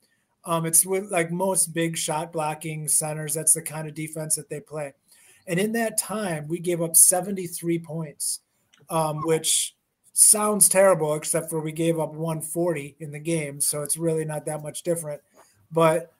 Um, 0.44 0.66
it's 0.66 0.86
with 0.86 1.10
like 1.10 1.32
most 1.32 1.74
big 1.74 1.96
shot 1.96 2.32
blocking 2.32 2.86
centers, 2.86 3.34
that's 3.34 3.54
the 3.54 3.62
kind 3.62 3.88
of 3.88 3.94
defense 3.94 4.36
that 4.36 4.48
they 4.48 4.60
play. 4.60 4.94
And 5.48 5.58
in 5.58 5.72
that 5.72 5.98
time, 5.98 6.46
we 6.48 6.60
gave 6.60 6.82
up 6.82 6.94
73 6.96 7.80
points, 7.80 8.40
um, 8.90 9.22
which 9.22 9.74
sounds 10.12 10.68
terrible, 10.68 11.14
except 11.14 11.50
for 11.50 11.60
we 11.60 11.72
gave 11.72 11.98
up 11.98 12.12
140 12.12 12.96
in 13.00 13.10
the 13.10 13.18
game. 13.18 13.60
So 13.60 13.82
it's 13.82 13.96
really 13.96 14.24
not 14.24 14.46
that 14.46 14.62
much 14.62 14.82
different. 14.82 15.20
But 15.70 16.12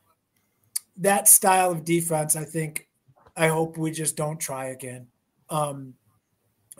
that 0.98 1.28
style 1.28 1.70
of 1.70 1.84
defense, 1.84 2.36
I 2.36 2.44
think, 2.44 2.88
I 3.36 3.48
hope 3.48 3.76
we 3.76 3.90
just 3.90 4.16
don't 4.16 4.38
try 4.38 4.66
again. 4.66 5.06
Um, 5.50 5.94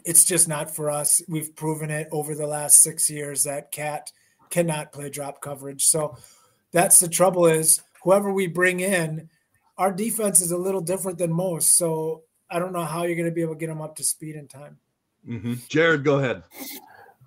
it's 0.05 0.25
just 0.25 0.49
not 0.49 0.75
for 0.75 0.91
us. 0.91 1.23
We've 1.29 1.55
proven 1.57 1.91
it 1.91 2.09
over 2.13 2.35
the 2.35 2.47
last 2.47 2.83
six 2.83 3.11
years 3.11 3.45
that 3.45 3.73
Kat 3.73 4.13
cannot 4.51 4.93
play 4.93 5.11
drop 5.11 5.41
coverage. 5.41 5.85
So 5.87 6.17
that's 6.71 7.01
the 7.01 7.09
trouble 7.09 7.47
is 7.47 7.83
whoever 8.03 8.33
we 8.33 8.47
bring 8.47 8.81
in, 8.81 9.29
our 9.79 9.93
defense 9.93 10.41
is 10.41 10.53
a 10.53 10.59
little 10.59 10.81
different 10.81 11.19
than 11.19 11.33
most. 11.33 11.77
So 11.77 12.23
I 12.51 12.59
don't 12.59 12.73
know 12.73 12.85
how 12.85 13.05
you're 13.05 13.17
going 13.17 13.29
to 13.29 13.35
be 13.35 13.43
able 13.43 13.55
to 13.55 13.59
get 13.59 13.69
them 13.69 13.83
up 13.83 13.97
to 13.97 14.05
speed 14.05 14.37
in 14.37 14.49
time. 14.49 14.79
Hmm 15.27 15.55
Jared, 15.69 16.05
go 16.05 16.19
ahead. 16.19 16.43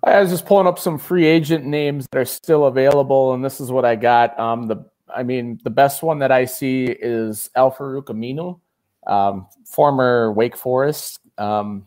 I 0.02 0.20
was 0.20 0.30
just 0.30 0.46
pulling 0.46 0.66
up 0.66 0.78
some 0.78 0.98
free 0.98 1.26
agent 1.26 1.66
names 1.66 2.06
that 2.10 2.18
are 2.18 2.24
still 2.24 2.64
available, 2.64 3.34
and 3.34 3.44
this 3.44 3.60
is 3.60 3.70
what 3.70 3.84
I 3.84 3.96
got. 3.96 4.38
Um, 4.38 4.66
the 4.66 4.84
I 5.14 5.22
mean, 5.22 5.60
the 5.62 5.70
best 5.70 6.02
one 6.02 6.20
that 6.20 6.32
I 6.32 6.44
see 6.44 6.84
is 6.84 7.50
Al-Farouq 7.56 8.04
Aminu, 8.04 8.60
um, 9.06 9.46
former 9.66 10.32
Wake 10.32 10.56
Forest. 10.56 11.20
Um, 11.36 11.86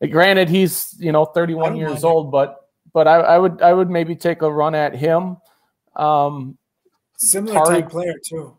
granted, 0.00 0.48
he's 0.48 0.96
you 0.98 1.12
know 1.12 1.24
31 1.24 1.76
years 1.76 1.90
mind 1.90 2.04
old, 2.04 2.32
but 2.32 2.68
but 2.92 3.06
I, 3.06 3.16
I 3.16 3.38
would 3.38 3.62
I 3.62 3.72
would 3.72 3.90
maybe 3.90 4.16
take 4.16 4.42
a 4.42 4.50
run 4.50 4.74
at 4.74 4.96
him. 4.96 5.36
Um, 5.94 6.56
Similar 7.16 7.54
Tarik- 7.54 7.84
type 7.84 7.90
player 7.90 8.14
too. 8.24 8.56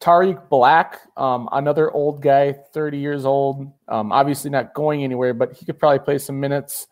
Tarik 0.00 0.48
Black, 0.48 1.00
um, 1.16 1.48
another 1.52 1.90
old 1.90 2.20
guy, 2.20 2.52
30 2.52 2.98
years 2.98 3.24
old. 3.24 3.72
Um, 3.88 4.12
obviously 4.12 4.50
not 4.50 4.74
going 4.74 5.02
anywhere, 5.04 5.34
but 5.34 5.52
he 5.54 5.64
could 5.64 5.78
probably 5.78 6.00
play 6.00 6.18
some 6.18 6.38
minutes. 6.38 6.86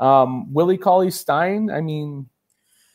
Um, 0.00 0.52
Willie 0.52 0.78
Cauley-Stein, 0.78 1.70
I 1.70 1.80
mean, 1.80 2.28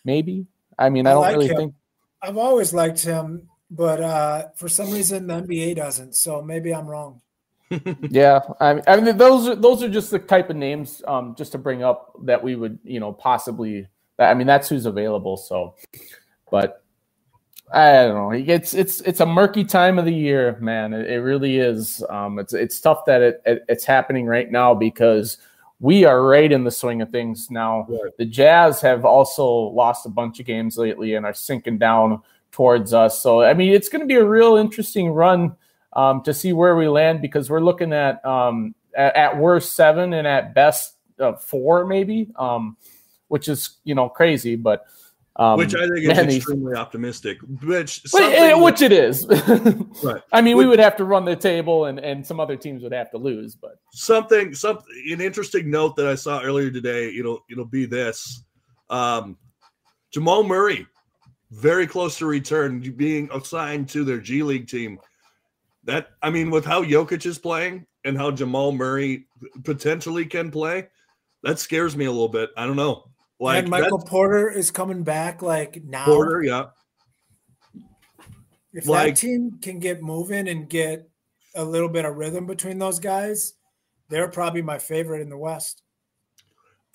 maybe. 0.05 0.45
I 0.79 0.89
mean, 0.89 1.05
I, 1.05 1.11
I 1.11 1.13
don't 1.13 1.21
like 1.23 1.35
really 1.35 1.47
him. 1.47 1.57
think. 1.57 1.73
I've 2.21 2.37
always 2.37 2.73
liked 2.73 3.03
him, 3.03 3.49
but 3.69 3.99
uh, 3.99 4.47
for 4.55 4.69
some 4.69 4.91
reason 4.91 5.27
the 5.27 5.41
NBA 5.41 5.75
doesn't. 5.75 6.15
So 6.15 6.41
maybe 6.41 6.73
I'm 6.73 6.87
wrong. 6.87 7.21
Yeah, 8.09 8.41
I 8.59 8.73
mean, 8.75 8.83
I 8.85 8.95
mean, 8.97 9.17
those 9.17 9.47
are 9.47 9.55
those 9.55 9.81
are 9.81 9.89
just 9.89 10.11
the 10.11 10.19
type 10.19 10.51
of 10.51 10.55
names, 10.55 11.01
um, 11.07 11.33
just 11.35 11.53
to 11.53 11.57
bring 11.57 11.81
up 11.81 12.13
that 12.25 12.43
we 12.43 12.55
would, 12.55 12.77
you 12.83 12.99
know, 12.99 13.11
possibly. 13.11 13.87
I 14.19 14.35
mean, 14.35 14.45
that's 14.45 14.69
who's 14.69 14.85
available. 14.85 15.37
So, 15.37 15.73
but 16.51 16.82
I 17.73 17.91
don't 18.05 18.13
know. 18.13 18.53
It's 18.53 18.75
it's 18.75 19.01
it's 19.01 19.19
a 19.19 19.25
murky 19.25 19.63
time 19.63 19.97
of 19.97 20.05
the 20.05 20.13
year, 20.13 20.55
man. 20.61 20.93
It, 20.93 21.09
it 21.09 21.17
really 21.21 21.57
is. 21.57 22.03
Um, 22.07 22.37
it's 22.37 22.53
it's 22.53 22.79
tough 22.79 23.03
that 23.05 23.23
it, 23.23 23.41
it 23.47 23.65
it's 23.67 23.83
happening 23.83 24.27
right 24.27 24.49
now 24.51 24.75
because 24.75 25.39
we 25.79 26.05
are 26.05 26.23
right 26.23 26.51
in 26.51 26.65
the 26.65 26.71
swing 26.71 27.01
of 27.01 27.09
things 27.09 27.49
now. 27.49 27.87
The 28.19 28.25
Jazz 28.25 28.79
have 28.81 29.05
also 29.05 29.45
lost 29.45 30.05
a 30.05 30.09
bunch 30.09 30.39
of 30.39 30.45
games 30.45 30.77
lately 30.77 31.15
and 31.15 31.25
are 31.25 31.33
sinking 31.33 31.79
down 31.79 32.21
towards 32.51 32.93
us. 32.93 33.23
So 33.23 33.41
I 33.41 33.55
mean, 33.55 33.73
it's 33.73 33.89
going 33.89 34.01
to 34.01 34.07
be 34.07 34.15
a 34.15 34.25
real 34.25 34.55
interesting 34.55 35.09
run 35.09 35.55
um, 35.93 36.21
to 36.23 36.33
see 36.33 36.53
where 36.53 36.75
we 36.75 36.87
land 36.87 37.23
because 37.23 37.49
we're 37.49 37.59
looking 37.59 37.91
at 37.91 38.23
um, 38.23 38.75
at, 38.95 39.15
at 39.15 39.37
worst 39.37 39.73
seven 39.73 40.13
and 40.13 40.27
at 40.27 40.53
best 40.53 40.93
uh, 41.19 41.33
four, 41.33 41.87
maybe, 41.87 42.29
um, 42.35 42.77
which 43.29 43.47
is 43.47 43.77
you 43.83 43.95
know 43.95 44.09
crazy, 44.09 44.55
but. 44.55 44.85
Um, 45.35 45.57
which 45.57 45.73
I 45.73 45.87
think 45.87 45.97
is 45.97 46.07
man, 46.09 46.29
extremely 46.29 46.75
optimistic. 46.75 47.39
Which 47.63 48.03
that- 48.03 48.59
which 48.59 48.81
it 48.83 48.91
is. 48.91 49.25
Right. 50.03 50.21
I 50.31 50.41
mean, 50.41 50.57
we 50.57 50.65
would 50.65 50.79
have 50.79 50.95
to 50.97 51.05
run 51.05 51.25
the 51.25 51.35
table, 51.35 51.85
and 51.85 51.99
and 51.99 52.25
some 52.25 52.39
other 52.39 52.55
teams 52.55 52.83
would 52.83 52.91
have 52.91 53.09
to 53.11 53.17
lose. 53.17 53.55
But 53.55 53.77
something 53.93 54.53
something 54.53 54.85
an 55.11 55.21
interesting 55.21 55.71
note 55.71 55.95
that 55.95 56.07
I 56.07 56.15
saw 56.15 56.41
earlier 56.41 56.69
today. 56.69 57.15
It'll 57.15 57.39
it'll 57.49 57.65
be 57.65 57.85
this. 57.85 58.43
Um, 58.89 59.37
Jamal 60.11 60.43
Murray, 60.43 60.85
very 61.51 61.87
close 61.87 62.17
to 62.19 62.25
return, 62.27 62.81
being 62.95 63.29
assigned 63.33 63.89
to 63.89 64.03
their 64.03 64.19
G 64.19 64.43
League 64.43 64.67
team. 64.67 64.99
That 65.85 66.09
I 66.21 66.29
mean, 66.29 66.51
with 66.51 66.65
how 66.65 66.83
Jokic 66.83 67.25
is 67.25 67.39
playing 67.39 67.87
and 68.05 68.17
how 68.17 68.29
Jamal 68.29 68.71
Murray 68.71 69.25
potentially 69.63 70.25
can 70.25 70.51
play, 70.51 70.89
that 71.41 71.57
scares 71.59 71.95
me 71.97 72.05
a 72.05 72.11
little 72.11 72.29
bit. 72.29 72.51
I 72.55 72.65
don't 72.67 72.75
know. 72.75 73.09
Like 73.39 73.59
and 73.63 73.69
Michael 73.69 73.99
Porter 73.99 74.49
is 74.49 74.71
coming 74.71 75.03
back 75.03 75.41
like 75.41 75.83
now. 75.83 76.05
Porter, 76.05 76.41
yeah, 76.43 76.65
If 78.73 78.87
like- 78.87 79.15
that 79.15 79.21
team 79.21 79.59
can 79.61 79.79
get 79.79 80.01
moving 80.01 80.47
and 80.47 80.69
get 80.69 81.09
a 81.55 81.63
little 81.63 81.89
bit 81.89 82.05
of 82.05 82.15
rhythm 82.15 82.45
between 82.47 82.79
those 82.79 82.99
guys, 82.99 83.53
they're 84.09 84.27
probably 84.27 84.61
my 84.61 84.79
favorite 84.79 85.21
in 85.21 85.29
the 85.29 85.37
West. 85.37 85.83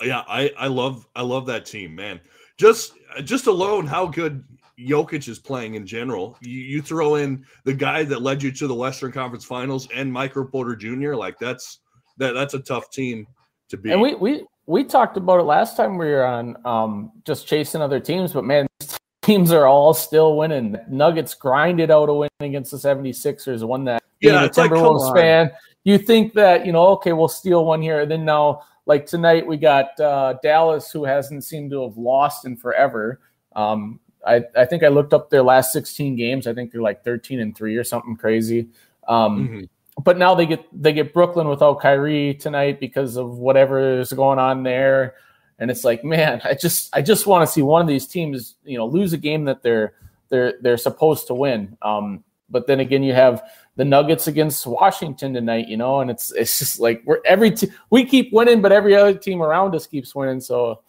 yeah. 0.03 0.23
I 0.27 0.51
I 0.57 0.67
love 0.67 1.07
I 1.15 1.21
love 1.21 1.45
that 1.47 1.65
team, 1.65 1.95
man. 1.95 2.19
Just 2.57 2.93
just 3.23 3.47
alone 3.47 3.85
how 3.85 4.05
good 4.07 4.43
Jokic 4.79 5.27
is 5.27 5.39
playing 5.39 5.75
in 5.75 5.85
general. 5.85 6.37
You, 6.41 6.59
you 6.59 6.81
throw 6.81 7.15
in 7.15 7.45
the 7.65 7.73
guy 7.73 8.03
that 8.05 8.21
led 8.21 8.41
you 8.41 8.51
to 8.53 8.67
the 8.67 8.75
Western 8.75 9.11
Conference 9.11 9.43
Finals 9.45 9.87
and 9.93 10.11
Michael 10.11 10.45
Porter 10.45 10.75
Jr. 10.75 11.15
Like 11.15 11.37
that's 11.39 11.79
that 12.17 12.33
that's 12.33 12.53
a 12.53 12.59
tough 12.59 12.89
team 12.91 13.27
to 13.69 13.77
beat. 13.77 13.91
and 13.91 14.01
we 14.01 14.15
we 14.15 14.45
we 14.69 14.83
talked 14.83 15.17
about 15.17 15.39
it 15.39 15.43
last 15.43 15.75
time 15.75 15.97
we 15.97 16.05
were 16.05 16.23
on, 16.23 16.55
um, 16.63 17.11
just 17.25 17.47
chasing 17.47 17.81
other 17.81 17.99
teams. 17.99 18.33
But 18.33 18.45
man, 18.45 18.67
teams 19.23 19.51
are 19.51 19.65
all 19.65 19.95
still 19.95 20.37
winning. 20.37 20.77
Nuggets 20.87 21.33
grinded 21.33 21.89
out 21.89 22.07
a 22.07 22.13
win 22.13 22.29
against 22.39 22.69
the 22.69 22.77
76ers, 22.77 23.63
one 23.67 23.83
that 23.85 24.03
Yeah, 24.21 24.43
a 24.43 24.45
it's 24.45 24.59
like, 24.59 24.69
come 24.69 24.79
Timberwolves 24.79 25.09
on. 25.09 25.15
fan, 25.15 25.51
you 25.85 25.97
think 25.97 26.33
that 26.33 26.67
you 26.67 26.71
know, 26.71 26.85
okay, 26.89 27.13
we'll 27.13 27.27
steal 27.27 27.65
one 27.65 27.81
here. 27.81 28.01
And 28.01 28.11
then 28.11 28.23
now, 28.25 28.61
like 28.85 29.07
tonight, 29.07 29.45
we 29.45 29.57
got 29.57 29.99
uh, 29.99 30.35
Dallas, 30.43 30.91
who 30.91 31.03
hasn't 31.03 31.43
seemed 31.43 31.71
to 31.71 31.81
have 31.81 31.97
lost 31.97 32.45
in 32.45 32.55
forever. 32.55 33.21
Um, 33.55 33.99
I, 34.27 34.43
I 34.55 34.65
think 34.65 34.83
I 34.83 34.89
looked 34.89 35.13
up 35.15 35.31
their 35.31 35.41
last 35.43 35.71
16 35.73 36.15
games. 36.15 36.45
I 36.45 36.53
think 36.53 36.71
they're 36.71 36.81
like 36.81 37.03
13 37.03 37.39
and 37.39 37.57
three 37.57 37.75
or 37.75 37.83
something 37.83 38.15
crazy. 38.15 38.67
Um, 39.07 39.47
Mhm. 39.49 39.69
But 39.99 40.17
now 40.17 40.33
they 40.33 40.45
get 40.45 40.65
they 40.71 40.93
get 40.93 41.13
Brooklyn 41.13 41.47
without 41.47 41.81
Kyrie 41.81 42.33
tonight 42.33 42.79
because 42.79 43.17
of 43.17 43.37
whatever 43.37 43.99
is 43.99 44.13
going 44.13 44.39
on 44.39 44.63
there. 44.63 45.15
And 45.59 45.69
it's 45.69 45.83
like, 45.83 46.03
man, 46.03 46.41
I 46.43 46.53
just 46.53 46.95
I 46.95 47.01
just 47.01 47.27
want 47.27 47.45
to 47.47 47.51
see 47.51 47.61
one 47.61 47.81
of 47.81 47.87
these 47.87 48.07
teams, 48.07 48.55
you 48.63 48.77
know, 48.77 48.85
lose 48.85 49.13
a 49.13 49.17
game 49.17 49.45
that 49.45 49.61
they're 49.61 49.93
they're 50.29 50.53
they're 50.61 50.77
supposed 50.77 51.27
to 51.27 51.33
win. 51.33 51.77
Um, 51.81 52.23
but 52.49 52.65
then 52.65 52.79
again, 52.79 53.03
you 53.03 53.13
have 53.13 53.43
the 53.75 53.85
Nuggets 53.85 54.27
against 54.27 54.65
Washington 54.65 55.33
tonight, 55.33 55.67
you 55.67 55.77
know, 55.77 55.99
and 55.99 56.09
it's 56.09 56.31
it's 56.31 56.59
just 56.59 56.79
like 56.79 57.01
we're 57.05 57.21
every 57.25 57.51
te- 57.51 57.71
we 57.89 58.05
keep 58.05 58.31
winning, 58.31 58.61
but 58.61 58.71
every 58.71 58.95
other 58.95 59.13
team 59.13 59.41
around 59.41 59.75
us 59.75 59.85
keeps 59.85 60.15
winning. 60.15 60.39
So, 60.39 60.81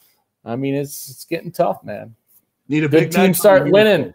I 0.44 0.57
mean, 0.57 0.75
it's 0.75 1.11
it's 1.11 1.25
getting 1.25 1.51
tough, 1.51 1.83
man. 1.83 2.14
Need 2.68 2.85
a 2.85 2.88
Good 2.88 3.11
big 3.11 3.11
team 3.11 3.35
start 3.35 3.68
winning. 3.70 4.14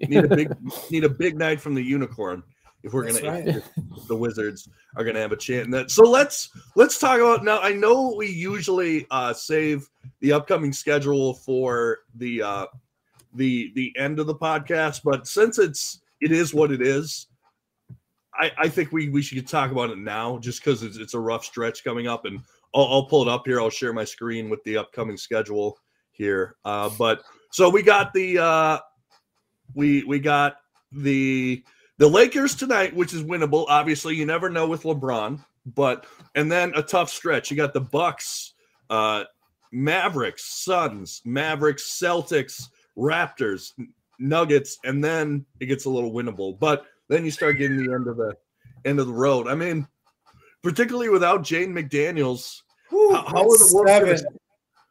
need 0.00 0.24
a 0.24 0.28
big 0.28 0.56
need 0.90 1.04
a 1.04 1.08
big 1.08 1.36
night 1.36 1.60
from 1.60 1.74
the 1.74 1.82
unicorn 1.82 2.42
if 2.82 2.92
we're 2.92 3.04
That's 3.04 3.20
gonna 3.20 3.32
right. 3.32 3.46
if 3.96 4.08
the 4.08 4.16
Wizards 4.16 4.68
are 4.96 5.04
gonna 5.04 5.20
have 5.20 5.32
a 5.32 5.36
chance. 5.36 5.66
in 5.66 5.70
That 5.70 5.90
so 5.90 6.02
let's 6.02 6.50
let's 6.74 6.98
talk 6.98 7.20
about 7.20 7.44
now. 7.44 7.60
I 7.60 7.72
know 7.72 8.14
we 8.16 8.28
usually 8.28 9.06
uh 9.10 9.32
save 9.32 9.88
the 10.20 10.32
upcoming 10.32 10.72
schedule 10.72 11.34
for 11.34 12.00
the 12.14 12.42
uh 12.42 12.66
the 13.34 13.72
the 13.74 13.94
end 13.96 14.18
of 14.18 14.26
the 14.26 14.34
podcast, 14.34 15.02
but 15.04 15.26
since 15.26 15.58
it's 15.58 16.00
it 16.20 16.32
is 16.32 16.54
what 16.54 16.70
it 16.70 16.80
is, 16.80 17.26
I, 18.34 18.50
I 18.58 18.68
think 18.68 18.92
we, 18.92 19.08
we 19.08 19.22
should 19.22 19.46
talk 19.46 19.70
about 19.70 19.90
it 19.90 19.98
now 19.98 20.38
just 20.38 20.64
because 20.64 20.82
it's, 20.82 20.96
it's 20.96 21.14
a 21.14 21.20
rough 21.20 21.44
stretch 21.44 21.84
coming 21.84 22.06
up. 22.06 22.24
And 22.24 22.40
I'll, 22.74 22.86
I'll 22.86 23.06
pull 23.06 23.22
it 23.22 23.28
up 23.28 23.46
here. 23.46 23.60
I'll 23.60 23.70
share 23.70 23.92
my 23.92 24.04
screen 24.04 24.48
with 24.48 24.62
the 24.64 24.76
upcoming 24.76 25.16
schedule 25.16 25.78
here. 26.12 26.56
Uh, 26.64 26.90
but 26.98 27.22
so 27.50 27.68
we 27.68 27.82
got 27.82 28.12
the 28.14 28.38
uh, 28.38 28.78
we 29.74 30.04
we 30.04 30.18
got 30.18 30.56
the 30.92 31.62
the 31.98 32.08
Lakers 32.08 32.54
tonight, 32.54 32.94
which 32.94 33.12
is 33.14 33.22
winnable. 33.22 33.66
Obviously, 33.68 34.16
you 34.16 34.26
never 34.26 34.48
know 34.50 34.66
with 34.66 34.82
LeBron, 34.82 35.44
but 35.66 36.06
and 36.34 36.50
then 36.50 36.72
a 36.74 36.82
tough 36.82 37.10
stretch. 37.10 37.50
You 37.50 37.56
got 37.56 37.72
the 37.74 37.80
Bucks, 37.80 38.54
uh, 38.90 39.24
Mavericks, 39.72 40.44
Suns, 40.44 41.20
Mavericks, 41.24 41.98
Celtics, 42.00 42.68
Raptors, 42.96 43.72
Nuggets, 44.18 44.78
and 44.84 45.02
then 45.02 45.44
it 45.60 45.66
gets 45.66 45.84
a 45.84 45.90
little 45.90 46.12
winnable. 46.12 46.58
But 46.58 46.86
then 47.08 47.24
you 47.24 47.30
start 47.30 47.58
getting 47.58 47.76
the 47.86 47.92
end 47.92 48.08
of 48.08 48.16
the 48.16 48.34
end 48.84 48.98
of 49.00 49.06
the 49.06 49.12
road. 49.12 49.46
I 49.48 49.54
mean, 49.54 49.86
particularly 50.62 51.08
without 51.08 51.42
Jaden 51.42 51.68
McDaniels, 51.72 52.62
Whew, 52.90 53.14
How- 53.14 53.22
how 53.22 53.42
are 53.44 53.48
that's 53.58 53.70
the 53.70 53.74
Wolves 53.76 53.90
gonna- 53.90 54.18
seven. 54.18 54.38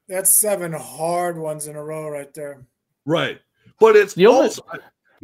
That's 0.08 0.30
seven 0.32 0.74
hard 0.74 1.38
ones 1.38 1.68
in 1.68 1.76
a 1.76 1.84
row 1.84 2.08
right 2.10 2.34
there. 2.34 2.66
right? 3.06 3.40
But 3.80 3.96
it's 3.96 4.14
The 4.14 4.28
only- 4.28 4.48
also 4.48 4.64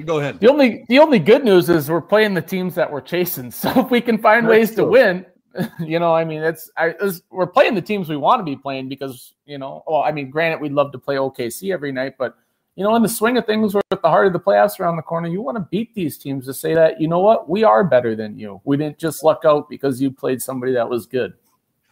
go 0.06 0.20
ahead. 0.20 0.40
The 0.40 0.50
only 0.50 0.86
the 0.90 1.00
only 1.00 1.20
good 1.20 1.44
news 1.44 1.70
is 1.70 1.90
we're 1.90 2.02
playing 2.02 2.34
the 2.34 2.42
teams 2.42 2.76
that 2.76 2.92
we're 2.92 3.02
chasing. 3.02 3.52
So 3.58 3.72
if 3.78 3.90
we 3.90 4.02
can 4.02 4.18
find 4.18 4.46
That's 4.46 4.52
ways 4.52 4.76
to 4.76 4.86
win, 4.86 5.26
you 5.80 6.00
know, 6.00 6.14
I 6.14 6.24
mean, 6.24 6.44
it's, 6.44 6.70
I, 6.78 6.94
it's 7.02 7.22
we're 7.32 7.48
playing 7.48 7.76
the 7.76 7.82
teams 7.82 8.10
we 8.10 8.18
want 8.18 8.40
to 8.40 8.44
be 8.44 8.56
playing 8.56 8.90
because 8.90 9.34
you 9.46 9.58
know, 9.58 9.84
well, 9.88 10.02
I 10.02 10.12
mean, 10.12 10.30
granted, 10.30 10.62
we'd 10.62 10.74
love 10.74 10.92
to 10.92 11.00
play 11.00 11.16
OKC 11.16 11.74
every 11.74 11.92
night, 11.92 12.16
but 12.18 12.36
you 12.76 12.84
know, 12.84 12.96
in 12.96 13.02
the 13.02 13.10
swing 13.10 13.38
of 13.38 13.46
things, 13.46 13.74
we're 13.74 13.82
at 13.90 14.04
the 14.04 14.10
heart 14.10 14.28
of 14.28 14.34
the 14.34 14.40
playoffs 14.40 14.80
around 14.80 14.98
the 14.98 15.02
corner, 15.02 15.28
you 15.28 15.42
want 15.42 15.58
to 15.58 15.68
beat 15.72 15.96
these 15.96 16.18
teams 16.18 16.46
to 16.46 16.54
say 16.54 16.76
that 16.76 17.02
you 17.02 17.08
know 17.08 17.20
what, 17.20 17.50
we 17.50 17.64
are 17.64 17.84
better 17.84 18.16
than 18.16 18.38
you. 18.38 18.62
We 18.66 18.78
didn't 18.78 19.00
just 19.00 19.24
luck 19.24 19.42
out 19.46 19.68
because 19.68 20.00
you 20.00 20.12
played 20.12 20.42
somebody 20.42 20.74
that 20.74 20.88
was 20.88 21.08
good. 21.08 21.34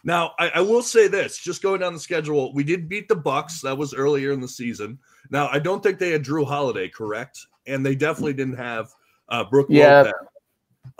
Now, 0.04 0.34
I, 0.38 0.50
I 0.50 0.60
will 0.60 0.82
say 0.82 1.08
this: 1.08 1.38
just 1.38 1.62
going 1.62 1.80
down 1.80 1.92
the 1.92 1.98
schedule, 1.98 2.54
we 2.54 2.62
did 2.62 2.88
beat 2.88 3.08
the 3.08 3.16
Bucks. 3.16 3.60
That 3.62 3.76
was 3.76 3.92
earlier 3.92 4.30
in 4.30 4.40
the 4.40 4.48
season. 4.48 5.00
Now, 5.30 5.48
I 5.48 5.58
don't 5.58 5.82
think 5.82 5.98
they 5.98 6.10
had 6.10 6.22
Jrue 6.22 6.46
Holiday, 6.46 6.88
correct? 6.88 7.44
And 7.66 7.84
they 7.84 7.94
definitely 7.94 8.32
didn't 8.34 8.56
have 8.56 8.90
uh, 9.28 9.44
Brook 9.44 9.66
Yeah. 9.68 10.02
Lopez. 10.02 10.12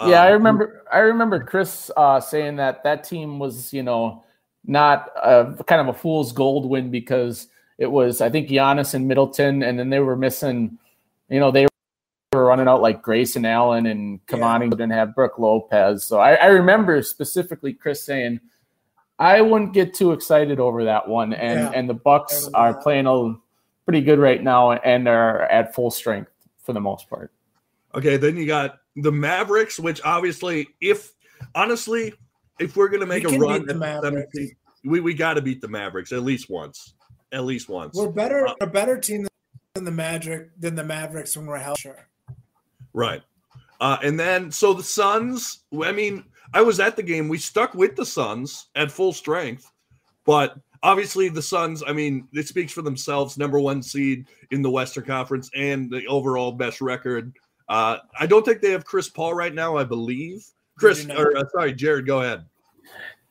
yeah, 0.09 0.23
I 0.23 0.31
remember. 0.31 0.83
I 0.93 0.99
remember 0.99 1.43
Chris 1.45 1.91
uh, 1.97 2.21
saying 2.21 2.57
that 2.57 2.83
that 2.85 3.05
team 3.05 3.39
was, 3.39 3.73
you 3.73 3.83
know, 3.83 4.25
not 4.65 5.11
a, 5.23 5.55
kind 5.67 5.81
of 5.81 5.95
a 5.95 5.99
fool's 5.99 6.33
gold 6.33 6.69
win 6.69 6.91
because 6.91 7.49
it 7.79 7.87
was, 7.91 8.21
I 8.21 8.29
think, 8.31 8.49
Giannis 8.49 8.95
and 8.95 9.07
Middleton, 9.07 9.63
and 9.63 9.79
then 9.79 9.91
they 9.91 10.01
were 10.01 10.17
missing. 10.17 10.77
You 11.29 11.39
know, 11.41 11.51
they 11.51 11.67
were 12.33 12.45
running 12.47 12.67
out 12.69 12.83
like 12.83 13.01
Grayson 13.03 13.45
Allen 13.45 13.87
and 13.87 14.19
Yeah. 14.29 14.37
Cavani 14.39 14.71
didn't 14.71 14.91
have 14.91 15.15
Brook 15.15 15.39
Lopez. 15.39 16.05
So 16.05 16.19
I, 16.19 16.35
I 16.35 16.47
remember 16.47 17.01
specifically 17.03 17.73
Chris 17.73 18.03
saying, 18.03 18.41
"I 19.21 19.41
wouldn't 19.41 19.73
get 19.73 19.95
too 19.95 20.11
excited 20.13 20.59
over 20.59 20.85
that 20.85 21.07
one." 21.09 21.33
And 21.33 21.61
Yeah. 21.61 21.71
and 21.75 21.89
the 21.89 21.95
Bucks 21.95 22.49
are 22.55 22.75
playing 22.75 23.07
a 23.07 23.35
pretty 23.85 24.01
good 24.01 24.19
right 24.19 24.43
now 24.43 24.73
and 24.73 25.07
are 25.07 25.43
at 25.43 25.73
full 25.75 25.93
strength 25.93 26.33
for 26.67 26.75
the 26.75 26.81
most 26.81 27.09
part. 27.09 27.33
Okay, 27.95 28.19
then 28.19 28.37
you 28.37 28.47
got 28.47 28.81
the 28.97 29.13
Mavericks, 29.13 29.79
which 29.79 30.03
obviously, 30.05 30.69
if 30.83 31.13
honestly, 31.55 32.13
if 32.61 32.77
we're 32.77 32.89
gonna 32.89 33.07
make 33.07 33.25
We 33.25 33.37
a 33.37 33.39
run, 33.39 33.65
the 33.65 33.73
at 33.73 33.79
Mavericks. 33.79 34.33
17 34.35 34.57
we 34.87 35.01
we 35.01 35.15
got 35.15 35.35
to 35.35 35.43
beat 35.43 35.61
the 35.61 35.69
Mavericks 35.69 36.13
at 36.13 36.23
least 36.23 36.49
once, 36.49 36.95
at 37.33 37.45
least 37.45 37.69
once. 37.69 37.95
We're 37.95 38.09
better, 38.09 38.47
Uh, 38.49 38.55
a 38.61 38.67
better 38.67 38.99
team 38.99 39.27
than 39.75 39.85
the 39.85 39.91
Magic 39.91 40.51
than 40.59 40.75
the 40.75 40.85
Mavericks 40.85 41.37
when 41.37 41.47
we're 41.47 41.59
held. 41.59 41.79
Sure. 41.79 42.09
Right. 42.93 43.23
Uh, 43.81 43.99
and 44.03 44.19
then 44.19 44.51
so 44.51 44.73
the 44.73 44.83
Suns, 44.83 45.65
I 45.83 45.93
mean, 45.93 46.25
I 46.55 46.63
was 46.63 46.81
at 46.81 46.97
the 46.97 47.03
game. 47.03 47.29
We 47.29 47.39
stuck 47.39 47.75
with 47.75 47.97
the 47.97 48.07
Suns 48.07 48.69
at 48.75 48.91
full 48.91 49.13
strength, 49.13 49.71
but 50.25 50.57
obviously 50.83 51.29
the 51.29 51.43
Suns, 51.43 51.83
I 51.87 51.93
mean, 51.93 52.29
it 52.33 52.49
speaks 52.49 52.73
for 52.73 52.83
themselves, 52.83 53.39
number 53.39 53.61
one 53.61 53.83
seed 53.83 54.27
in 54.51 54.63
the 54.63 54.71
Western 54.71 55.05
Conference 55.05 55.51
and 55.55 55.91
the 55.91 56.07
overall 56.07 56.53
best 56.53 56.81
record. 56.81 57.33
Uh, 57.69 57.99
I 58.19 58.27
don't 58.27 58.45
think 58.45 58.61
they 58.61 58.71
have 58.71 58.85
Chris 58.85 59.09
Paul 59.09 59.35
right 59.35 59.55
now, 59.55 59.77
I 59.77 59.85
believe. 59.85 60.45
Chris, 60.79 61.03
do 61.03 61.09
not. 61.09 61.19
or 61.19 61.37
uh, 61.37 61.45
sorry, 61.53 61.73
Jared, 61.73 62.07
go 62.07 62.21
ahead. 62.21 62.45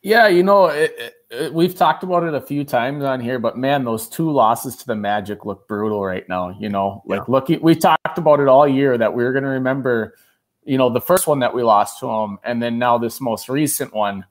Yeah, 0.02 0.28
you 0.28 0.44
know, 0.44 0.68
it, 0.68 0.94
it, 1.00 1.14
it- 1.32 1.54
we've 1.54 1.76
talked 1.76 2.04
about 2.04 2.24
it 2.24 2.34
a 2.34 2.42
few 2.42 2.64
times 2.64 3.04
on 3.04 3.20
here, 3.20 3.40
but 3.40 3.58
man, 3.58 3.84
those 3.84 4.08
two 4.08 4.32
losses 4.32 4.76
to 4.78 4.86
the 4.86 4.96
Magic 4.96 5.46
look 5.46 5.68
brutal 5.68 6.04
right 6.06 6.28
now. 6.30 6.56
You 6.60 6.70
know, 6.70 7.02
like 7.06 7.28
looking. 7.28 7.62
we 7.62 7.76
talked 7.76 8.18
about 8.18 8.40
it 8.40 8.48
all 8.48 8.68
year 8.68 8.98
that 8.98 9.14
we 9.14 9.24
were 9.24 9.32
going 9.32 9.44
to 9.44 9.50
remember, 9.50 10.16
you 10.64 10.78
know, 10.78 10.90
the 10.90 11.02
first 11.02 11.28
one 11.28 11.40
that 11.40 11.54
we 11.54 11.64
lost 11.64 12.00
to 12.00 12.06
them, 12.08 12.38
and 12.44 12.62
then 12.62 12.78
now 12.78 12.98
this 12.98 13.20
most 13.20 13.50
recent 13.50 13.94
one. 13.94 14.26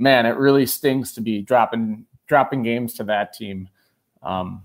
Man, 0.00 0.26
it 0.26 0.36
really 0.36 0.64
stings 0.66 1.12
to 1.14 1.20
be 1.20 1.42
dropping 1.42 2.06
dropping 2.28 2.62
games 2.62 2.94
to 2.94 3.04
that 3.04 3.32
team. 3.32 3.68
Um, 4.22 4.64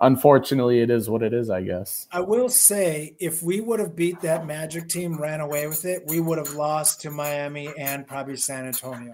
unfortunately, 0.00 0.80
it 0.80 0.90
is 0.90 1.08
what 1.08 1.22
it 1.22 1.32
is, 1.32 1.50
I 1.50 1.62
guess. 1.62 2.08
I 2.10 2.20
will 2.20 2.48
say, 2.48 3.14
if 3.18 3.42
we 3.42 3.60
would 3.60 3.80
have 3.80 3.94
beat 3.94 4.20
that 4.22 4.46
Magic 4.46 4.88
team, 4.88 5.20
ran 5.20 5.40
away 5.40 5.66
with 5.66 5.84
it, 5.84 6.04
we 6.06 6.20
would 6.20 6.38
have 6.38 6.54
lost 6.54 7.00
to 7.02 7.10
Miami 7.10 7.72
and 7.78 8.06
probably 8.06 8.36
San 8.36 8.66
Antonio 8.66 9.12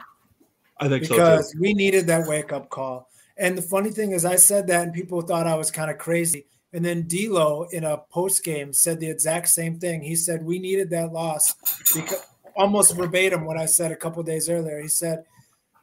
I 0.80 0.88
think 0.88 1.04
so 1.04 1.14
because 1.14 1.52
too. 1.52 1.60
we 1.60 1.74
needed 1.74 2.06
that 2.06 2.26
wake 2.26 2.52
up 2.52 2.70
call. 2.70 3.08
And 3.36 3.56
the 3.56 3.62
funny 3.62 3.90
thing 3.90 4.12
is, 4.12 4.24
I 4.24 4.36
said 4.36 4.66
that, 4.66 4.82
and 4.82 4.92
people 4.92 5.22
thought 5.22 5.46
I 5.46 5.54
was 5.56 5.70
kind 5.70 5.90
of 5.90 5.98
crazy. 5.98 6.46
And 6.72 6.84
then 6.84 7.06
D'Lo 7.08 7.66
in 7.72 7.84
a 7.84 7.98
post 7.98 8.44
game 8.44 8.72
said 8.72 9.00
the 9.00 9.10
exact 9.10 9.48
same 9.48 9.78
thing. 9.78 10.02
He 10.02 10.14
said 10.14 10.44
we 10.44 10.58
needed 10.58 10.90
that 10.90 11.12
loss 11.12 11.54
because 11.94 12.24
almost 12.54 12.94
verbatim 12.94 13.44
what 13.44 13.56
I 13.56 13.66
said 13.66 13.92
a 13.92 13.96
couple 13.96 14.22
days 14.22 14.48
earlier. 14.48 14.80
He 14.80 14.88
said 14.88 15.24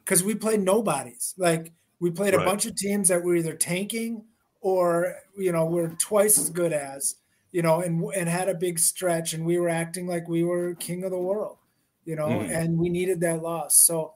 because 0.04 0.24
we 0.24 0.34
played 0.34 0.60
nobodies. 0.60 1.34
Like 1.36 1.72
we 2.00 2.10
played 2.10 2.34
a 2.34 2.38
bunch 2.44 2.66
of 2.66 2.76
teams 2.76 3.08
that 3.08 3.22
were 3.22 3.36
either 3.36 3.54
tanking 3.54 4.24
or 4.60 5.16
you 5.36 5.52
know 5.52 5.64
we're 5.66 5.90
twice 5.96 6.38
as 6.38 6.50
good 6.50 6.72
as 6.72 7.16
you 7.52 7.62
know, 7.62 7.80
and 7.80 8.04
and 8.14 8.28
had 8.28 8.48
a 8.48 8.54
big 8.54 8.78
stretch, 8.78 9.32
and 9.32 9.46
we 9.46 9.58
were 9.58 9.70
acting 9.70 10.06
like 10.06 10.28
we 10.28 10.42
were 10.44 10.74
king 10.74 11.02
of 11.04 11.10
the 11.10 11.18
world, 11.18 11.56
you 12.04 12.14
know, 12.14 12.28
Mhm. 12.28 12.54
and 12.54 12.78
we 12.78 12.90
needed 12.90 13.20
that 13.20 13.42
loss. 13.42 13.76
So 13.78 14.14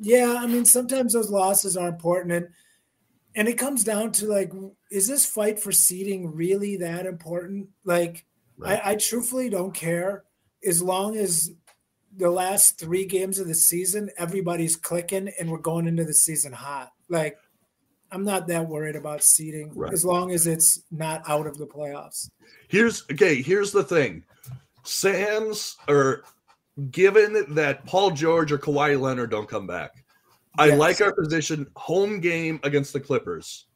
yeah, 0.00 0.36
I 0.38 0.46
mean 0.46 0.64
sometimes 0.64 1.12
those 1.12 1.30
losses 1.30 1.76
are 1.76 1.88
important 1.88 2.32
and 2.32 2.48
and 3.34 3.48
it 3.48 3.58
comes 3.58 3.82
down 3.84 4.12
to 4.12 4.26
like 4.26 4.52
is 4.90 5.08
this 5.08 5.24
fight 5.26 5.58
for 5.60 5.72
seeding 5.72 6.34
really 6.34 6.76
that 6.78 7.06
important? 7.06 7.68
Like 7.84 8.26
Right. 8.58 8.80
I, 8.84 8.92
I 8.92 8.96
truthfully 8.96 9.48
don't 9.50 9.74
care 9.74 10.24
as 10.64 10.82
long 10.82 11.16
as 11.16 11.50
the 12.16 12.30
last 12.30 12.78
three 12.78 13.06
games 13.06 13.38
of 13.38 13.48
the 13.48 13.54
season, 13.54 14.10
everybody's 14.18 14.76
clicking 14.76 15.30
and 15.40 15.50
we're 15.50 15.58
going 15.58 15.86
into 15.88 16.04
the 16.04 16.14
season 16.14 16.52
hot. 16.52 16.92
Like, 17.08 17.36
I'm 18.10 18.24
not 18.24 18.46
that 18.48 18.68
worried 18.68 18.96
about 18.96 19.22
seeding 19.22 19.72
Right. 19.74 19.92
as 19.92 20.04
long 20.04 20.32
as 20.32 20.46
it's 20.46 20.82
not 20.90 21.22
out 21.28 21.46
of 21.46 21.56
the 21.58 21.66
playoffs. 21.66 22.28
Here's 22.68 23.04
okay. 23.10 23.40
Here's 23.40 23.72
the 23.72 23.84
thing, 23.84 24.24
Sam's 24.84 25.76
or 25.88 26.24
given 26.90 27.54
that 27.54 27.84
Paul 27.86 28.10
George 28.10 28.52
or 28.52 28.58
Kawhi 28.58 29.00
Leonard 29.00 29.30
don't 29.30 29.48
come 29.48 29.66
back, 29.66 30.04
I 30.58 30.68
Yes. 30.68 30.78
like 30.78 31.00
our 31.00 31.14
position 31.14 31.66
home 31.76 32.20
game 32.20 32.60
against 32.62 32.92
the 32.92 33.00
Clippers. 33.00 33.66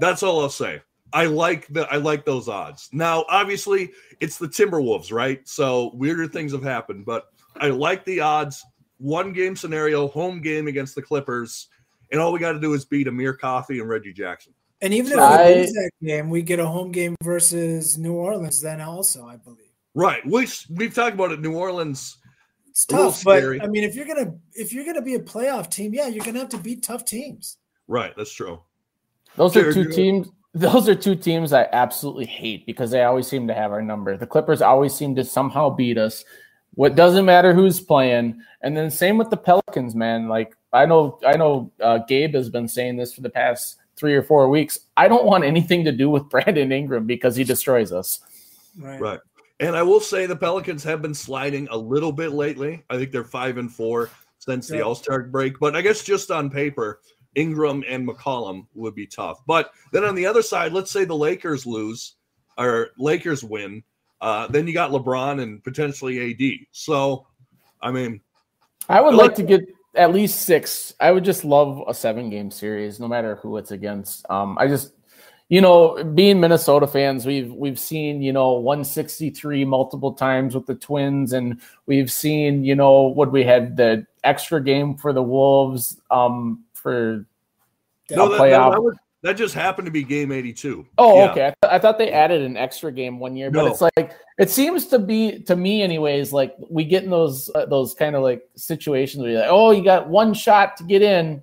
That's 0.00 0.22
all 0.24 0.40
I'll 0.40 0.50
say. 0.50 0.82
I 1.12 1.26
like 1.26 1.68
the 1.68 1.86
I 1.92 1.96
like 1.98 2.24
those 2.24 2.48
odds. 2.48 2.88
Now, 2.92 3.24
obviously, 3.28 3.92
it's 4.18 4.38
the 4.38 4.48
Timberwolves, 4.48 5.12
right? 5.12 5.46
So 5.46 5.92
weirder 5.94 6.26
things 6.26 6.50
have 6.50 6.64
happened, 6.64 7.04
but 7.06 7.26
I 7.56 7.68
like 7.68 8.04
the 8.04 8.18
odds. 8.20 8.64
One 8.98 9.32
game 9.32 9.54
scenario, 9.54 10.08
home 10.08 10.40
game 10.40 10.66
against 10.66 10.96
the 10.96 11.02
Clippers, 11.02 11.68
and 12.14 12.22
all 12.22 12.32
we 12.32 12.38
got 12.38 12.52
to 12.52 12.60
do 12.60 12.72
is 12.74 12.84
beat 12.84 13.08
Amir 13.08 13.34
Coffey 13.34 13.80
and 13.80 13.88
Reggie 13.88 14.12
Jackson. 14.12 14.54
And 14.80 14.94
even 14.94 15.12
if 15.12 15.18
I- 15.18 15.48
we 15.48 15.54
lose 15.56 15.72
that 15.72 15.90
game, 16.00 16.30
we 16.30 16.42
get 16.42 16.60
a 16.60 16.66
home 16.66 16.92
game 16.92 17.16
versus 17.22 17.98
New 17.98 18.14
Orleans, 18.14 18.60
then 18.60 18.80
also, 18.80 19.26
I 19.26 19.36
believe. 19.36 19.58
Right. 19.94 20.24
We 20.24 20.46
we've 20.70 20.94
talked 20.94 21.14
about 21.14 21.32
it. 21.32 21.40
New 21.40 21.56
Orleans. 21.56 22.18
It's 22.68 22.84
tough, 22.86 23.22
but 23.24 23.38
scary. 23.38 23.60
I 23.60 23.66
mean, 23.66 23.84
if 23.84 23.94
you're 23.94 24.06
gonna 24.06 24.34
if 24.52 24.72
you're 24.72 24.84
gonna 24.84 25.02
be 25.02 25.14
a 25.14 25.20
playoff 25.20 25.70
team, 25.70 25.94
yeah, 25.94 26.08
you're 26.08 26.24
gonna 26.24 26.40
have 26.40 26.48
to 26.50 26.58
beat 26.58 26.82
tough 26.82 27.04
teams. 27.04 27.58
Right. 27.86 28.12
That's 28.16 28.32
true. 28.32 28.60
Those 29.36 29.56
are 29.56 29.72
two 29.72 29.88
teams. 29.90 30.28
Those 30.52 30.88
are 30.88 30.94
two 30.94 31.16
teams 31.16 31.52
I 31.52 31.68
absolutely 31.72 32.26
hate 32.26 32.64
because 32.64 32.92
they 32.92 33.02
always 33.02 33.26
seem 33.26 33.48
to 33.48 33.54
have 33.54 33.72
our 33.72 33.82
number. 33.82 34.16
The 34.16 34.26
Clippers 34.26 34.62
always 34.62 34.94
seem 34.94 35.16
to 35.16 35.24
somehow 35.24 35.70
beat 35.70 35.98
us. 35.98 36.24
What 36.74 36.96
doesn't 36.96 37.24
matter 37.24 37.54
who's 37.54 37.80
playing, 37.80 38.40
and 38.62 38.76
then 38.76 38.90
same 38.90 39.16
with 39.18 39.30
the 39.30 39.36
Pelicans, 39.36 39.94
man. 39.94 40.28
Like 40.28 40.56
I 40.74 40.86
know, 40.86 41.18
I 41.26 41.36
know, 41.36 41.72
uh, 41.80 41.98
Gabe 42.08 42.34
has 42.34 42.50
been 42.50 42.68
saying 42.68 42.96
this 42.96 43.14
for 43.14 43.20
the 43.20 43.30
past 43.30 43.76
three 43.96 44.14
or 44.14 44.22
four 44.22 44.48
weeks. 44.48 44.80
I 44.96 45.08
don't 45.08 45.24
want 45.24 45.44
anything 45.44 45.84
to 45.84 45.92
do 45.92 46.10
with 46.10 46.28
Brandon 46.28 46.72
Ingram 46.72 47.06
because 47.06 47.36
he 47.36 47.44
destroys 47.44 47.92
us. 47.92 48.20
Right. 48.78 49.00
Right. 49.00 49.20
And 49.60 49.76
I 49.76 49.82
will 49.82 50.00
say 50.00 50.26
the 50.26 50.34
Pelicans 50.34 50.82
have 50.82 51.00
been 51.00 51.14
sliding 51.14 51.68
a 51.70 51.76
little 51.76 52.10
bit 52.10 52.32
lately. 52.32 52.84
I 52.90 52.96
think 52.96 53.12
they're 53.12 53.22
five 53.22 53.56
and 53.56 53.72
four 53.72 54.10
since 54.38 54.66
the 54.66 54.82
All 54.82 54.96
Star 54.96 55.22
break. 55.22 55.60
But 55.60 55.76
I 55.76 55.80
guess 55.80 56.02
just 56.02 56.32
on 56.32 56.50
paper, 56.50 57.00
Ingram 57.36 57.84
and 57.88 58.06
McCollum 58.06 58.66
would 58.74 58.96
be 58.96 59.06
tough. 59.06 59.42
But 59.46 59.70
then 59.92 60.04
on 60.04 60.16
the 60.16 60.26
other 60.26 60.42
side, 60.42 60.72
let's 60.72 60.90
say 60.90 61.04
the 61.04 61.16
Lakers 61.16 61.66
lose 61.66 62.16
or 62.58 62.90
Lakers 62.98 63.44
win. 63.44 63.82
Uh, 64.20 64.48
then 64.48 64.66
you 64.66 64.72
got 64.72 64.90
LeBron 64.90 65.40
and 65.40 65.62
potentially 65.62 66.32
AD. 66.32 66.66
So, 66.72 67.26
I 67.80 67.90
mean, 67.90 68.20
I 68.88 69.00
would 69.00 69.14
like 69.14 69.34
to 69.36 69.42
get 69.42 69.62
at 69.94 70.12
least 70.12 70.42
six. 70.42 70.94
I 71.00 71.10
would 71.10 71.24
just 71.24 71.44
love 71.44 71.82
a 71.86 71.94
seven 71.94 72.30
game 72.30 72.50
series, 72.50 73.00
no 73.00 73.08
matter 73.08 73.36
who 73.36 73.56
it's 73.56 73.70
against. 73.70 74.28
Um, 74.30 74.56
I 74.58 74.66
just, 74.66 74.92
you 75.48 75.60
know, 75.60 76.02
being 76.02 76.40
Minnesota 76.40 76.86
fans, 76.86 77.26
we've 77.26 77.52
we've 77.52 77.78
seen 77.78 78.22
you 78.22 78.32
know 78.32 78.52
163 78.52 79.64
multiple 79.64 80.12
times 80.12 80.54
with 80.54 80.66
the 80.66 80.74
Twins, 80.74 81.32
and 81.32 81.60
we've 81.86 82.10
seen 82.10 82.64
you 82.64 82.74
know 82.74 83.02
what 83.02 83.30
we 83.30 83.44
had 83.44 83.76
the 83.76 84.06
extra 84.24 84.62
game 84.62 84.96
for 84.96 85.12
the 85.12 85.22
Wolves 85.22 86.00
um, 86.10 86.64
for 86.72 87.26
no, 88.10 88.28
that, 88.28 88.40
playoff. 88.40 88.50
That, 88.50 88.70
that, 88.70 88.82
would, 88.82 88.96
that 89.24 89.38
just 89.38 89.54
happened 89.54 89.86
to 89.86 89.90
be 89.90 90.04
game 90.04 90.30
82. 90.30 90.86
Oh, 90.98 91.16
yeah. 91.16 91.30
okay. 91.30 91.46
I, 91.46 91.54
th- 91.62 91.72
I, 91.72 91.78
thought 91.78 91.96
they 91.96 92.12
added 92.12 92.42
an 92.42 92.58
extra 92.58 92.92
game 92.92 93.18
one 93.18 93.34
year, 93.34 93.50
no. 93.50 93.64
but 93.64 93.72
it's 93.72 93.80
like 93.80 94.12
it 94.36 94.50
seems 94.50 94.86
to 94.88 94.98
be 94.98 95.40
to 95.44 95.56
me, 95.56 95.80
anyways. 95.80 96.30
Like 96.30 96.54
we 96.68 96.84
get 96.84 97.04
in 97.04 97.10
those 97.10 97.50
uh, 97.54 97.64
those 97.64 97.94
kind 97.94 98.16
of 98.16 98.22
like 98.22 98.46
situations 98.54 99.22
where 99.22 99.32
you're 99.32 99.40
like, 99.40 99.50
oh, 99.50 99.70
you 99.70 99.82
got 99.82 100.10
one 100.10 100.34
shot 100.34 100.76
to 100.76 100.84
get 100.84 101.00
in, 101.00 101.40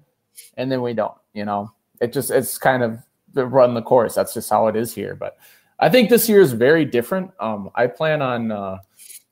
and 0.57 0.71
then 0.71 0.83
we 0.83 0.93
don't. 0.93 1.15
You 1.33 1.45
know, 1.45 1.71
it 1.99 2.13
just 2.13 2.29
it's 2.29 2.59
kind 2.59 2.83
of 2.83 2.99
run 3.33 3.73
the 3.73 3.81
course. 3.81 4.13
That's 4.13 4.35
just 4.35 4.51
how 4.51 4.67
it 4.67 4.75
is 4.75 4.93
here. 4.93 5.15
But 5.15 5.39
I 5.79 5.89
think 5.89 6.11
this 6.11 6.29
year 6.29 6.41
is 6.41 6.51
very 6.51 6.85
different. 6.85 7.31
Um, 7.39 7.71
I 7.73 7.87
plan 7.87 8.21
on 8.21 8.51
uh, 8.51 8.77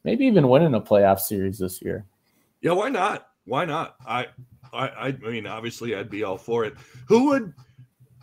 maybe 0.04 0.26
even 0.26 0.50
winning 0.50 0.74
a 0.74 0.82
playoff 0.82 1.20
series 1.20 1.60
this 1.60 1.84
year. 1.84 2.04
Yeah, 2.62 2.72
why 2.72 2.90
not? 2.90 3.28
Why 3.46 3.66
not? 3.66 3.96
I 4.08 4.26
I 4.74 4.88
I 5.10 5.12
mean, 5.30 5.46
obviously, 5.46 5.94
I'd 5.94 6.10
be 6.10 6.24
all 6.24 6.40
for 6.40 6.66
it. 6.66 6.74
Who 7.08 7.26
would? 7.26 7.54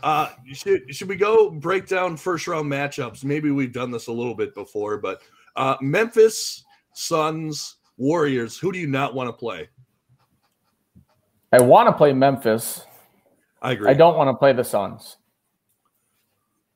Uh, 0.03 0.31
should 0.53 0.95
should 0.95 1.09
we 1.09 1.17
go 1.17 1.51
break 1.51 1.87
down 1.87 2.17
first 2.17 2.47
round 2.47 2.71
matchups? 2.71 3.25
Maybe 3.25 3.51
we've 3.51 3.73
done 3.73 3.91
this 3.91 4.09
a 4.09 4.13
little 4.13 4.35
bit 4.35 4.55
before, 4.55 4.99
but 4.99 5.23
uh, 5.57 5.77
Memphis 5.81 6.65
Suns 6.93 7.77
Warriors. 7.97 8.59
Who 8.59 8.73
do 8.73 8.79
you 8.79 8.87
not 8.87 9.15
want 9.15 9.29
to 9.29 9.33
play? 9.33 9.69
I 11.53 11.61
want 11.63 11.89
to 11.89 11.93
play 11.93 12.13
Memphis. 12.13 12.85
I 13.63 13.73
agree. 13.73 13.89
I 13.89 13.95
don't 13.95 14.17
want 14.17 14.29
to 14.29 14.35
play 14.35 14.53
the 14.53 14.65
Suns. 14.65 15.17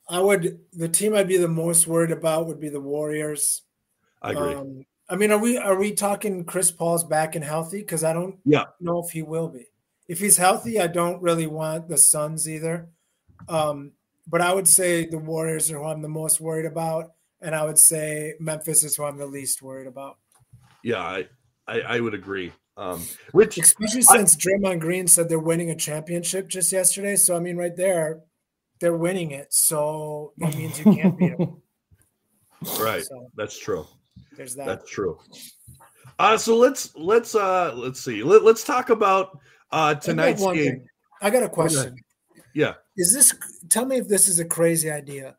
I 0.09 0.21
would. 0.21 0.59
The 0.73 0.89
team 0.89 1.15
I'd 1.15 1.29
be 1.29 1.37
the 1.37 1.49
most 1.49 1.87
worried 1.87 2.11
about 2.11 2.47
would 2.47 2.61
be 2.61 2.69
the 2.69 2.81
Warriors. 2.81 3.63
I 4.23 4.33
agree. 4.33 4.55
Um, 4.55 4.87
I 5.09 5.17
mean, 5.17 5.31
are 5.31 5.39
we 5.39 5.59
are 5.59 5.77
we 5.77 5.93
talking 5.93 6.45
Chris 6.45 6.71
Paul's 6.71 7.05
back 7.05 7.35
and 7.35 7.45
healthy? 7.45 7.81
Because 7.81 8.03
I 8.03 8.13
don't 8.13 8.39
yeah. 8.45 8.65
know 8.81 9.03
if 9.05 9.11
he 9.11 9.23
will 9.23 9.49
be. 9.49 9.67
If 10.09 10.19
he's 10.19 10.37
healthy, 10.37 10.81
I 10.81 10.87
don't 10.87 11.23
really 11.23 11.47
want 11.47 11.89
the 11.89 11.99
Suns 11.99 12.49
either. 12.49 12.89
Um, 13.49 13.93
but 14.27 14.41
I 14.41 14.53
would 14.53 14.69
say 14.69 15.07
the 15.07 15.19
Warriors 15.19 15.71
are 15.71 15.79
who 15.79 15.85
I'm 15.85 16.03
the 16.03 16.09
most 16.09 16.41
worried 16.41 16.67
about, 16.67 17.13
and 17.41 17.55
I 17.55 17.65
would 17.65 17.79
say 17.79 18.35
Memphis 18.39 18.85
is 18.85 18.97
who 18.97 19.05
I'm 19.05 19.19
the 19.19 19.27
least 19.27 19.63
worried 19.63 19.87
about. 19.87 20.19
Yeah, 20.83 21.01
I 21.01 21.27
I, 21.67 21.81
I 21.81 22.01
would 22.01 22.15
agree. 22.15 22.53
Um, 22.77 23.03
which 23.33 23.59
especially 23.59 24.03
since 24.03 24.37
I, 24.37 24.39
Draymond 24.39 24.81
Green 24.81 25.07
said 25.07 25.29
they're 25.29 25.39
winning 25.39 25.71
a 25.71 25.77
championship 25.77 26.49
just 26.49 26.73
yesterday. 26.73 27.17
So 27.17 27.37
I 27.37 27.41
mean, 27.41 27.57
right 27.57 27.77
there, 27.77 28.21
they're 28.81 28.97
winning 28.97 29.33
it. 29.33 29.53
So 29.53 30.33
that 30.39 30.55
means 30.57 30.79
you 30.79 30.85
can't 30.95 31.19
beat 31.19 31.37
them. 31.37 31.63
Right. 32.79 33.05
So, 33.05 33.29
That's 33.37 33.59
true. 33.59 33.87
There's 34.37 34.55
that. 34.57 34.67
That's 34.67 34.91
true. 34.91 35.19
Uh, 36.19 36.37
so 36.37 36.57
let's 36.57 36.95
let's 36.97 37.35
uh 37.35 37.73
let's 37.75 38.01
see. 38.01 38.23
Let, 38.23 38.45
let's 38.45 38.65
talk 38.65 38.91
about 38.91 39.39
uh 39.73 39.95
tonight's 39.95 40.43
I 40.43 40.55
game. 40.55 40.65
Thing. 40.65 40.87
I 41.23 41.31
got 41.31 41.43
a 41.43 41.49
question. 41.49 41.97
Yeah. 42.55 42.75
Is 43.01 43.15
this 43.15 43.35
tell 43.71 43.87
me 43.87 43.97
if 43.97 44.09
this 44.09 44.29
is 44.29 44.41
a 44.41 44.45
crazy 44.45 44.91
idea? 44.91 45.37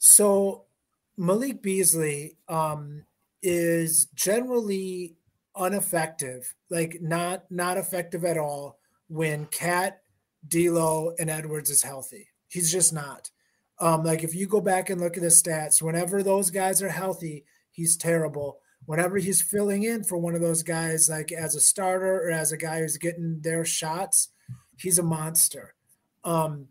So 0.00 0.64
Malik 1.16 1.62
Beasley 1.62 2.36
um 2.46 3.06
is 3.42 4.08
generally 4.14 5.16
ineffective, 5.58 6.54
like 6.68 6.98
not 7.00 7.50
not 7.50 7.78
effective 7.78 8.22
at 8.26 8.36
all 8.36 8.78
when 9.08 9.46
KAT, 9.46 10.02
D'Lo, 10.46 11.14
and 11.18 11.30
Edwards 11.30 11.70
is 11.70 11.82
healthy. 11.82 12.28
He's 12.48 12.70
just 12.70 12.92
not. 12.92 13.30
Um, 13.78 14.04
like 14.04 14.22
if 14.22 14.34
you 14.34 14.46
go 14.46 14.60
back 14.60 14.90
and 14.90 15.00
look 15.00 15.16
at 15.16 15.22
the 15.22 15.30
stats, 15.30 15.80
whenever 15.80 16.22
those 16.22 16.50
guys 16.50 16.82
are 16.82 16.90
healthy, 16.90 17.46
he's 17.70 17.96
terrible. 17.96 18.58
Whenever 18.84 19.16
he's 19.16 19.40
filling 19.40 19.84
in 19.84 20.04
for 20.04 20.18
one 20.18 20.34
of 20.34 20.42
those 20.42 20.62
guys, 20.62 21.08
like 21.08 21.32
as 21.32 21.54
a 21.54 21.60
starter 21.60 22.28
or 22.28 22.30
as 22.30 22.52
a 22.52 22.58
guy 22.58 22.80
who's 22.80 22.98
getting 22.98 23.40
their 23.40 23.64
shots, 23.64 24.28
he's 24.76 24.98
a 24.98 25.02
monster. 25.02 25.74
Um, 26.24 26.68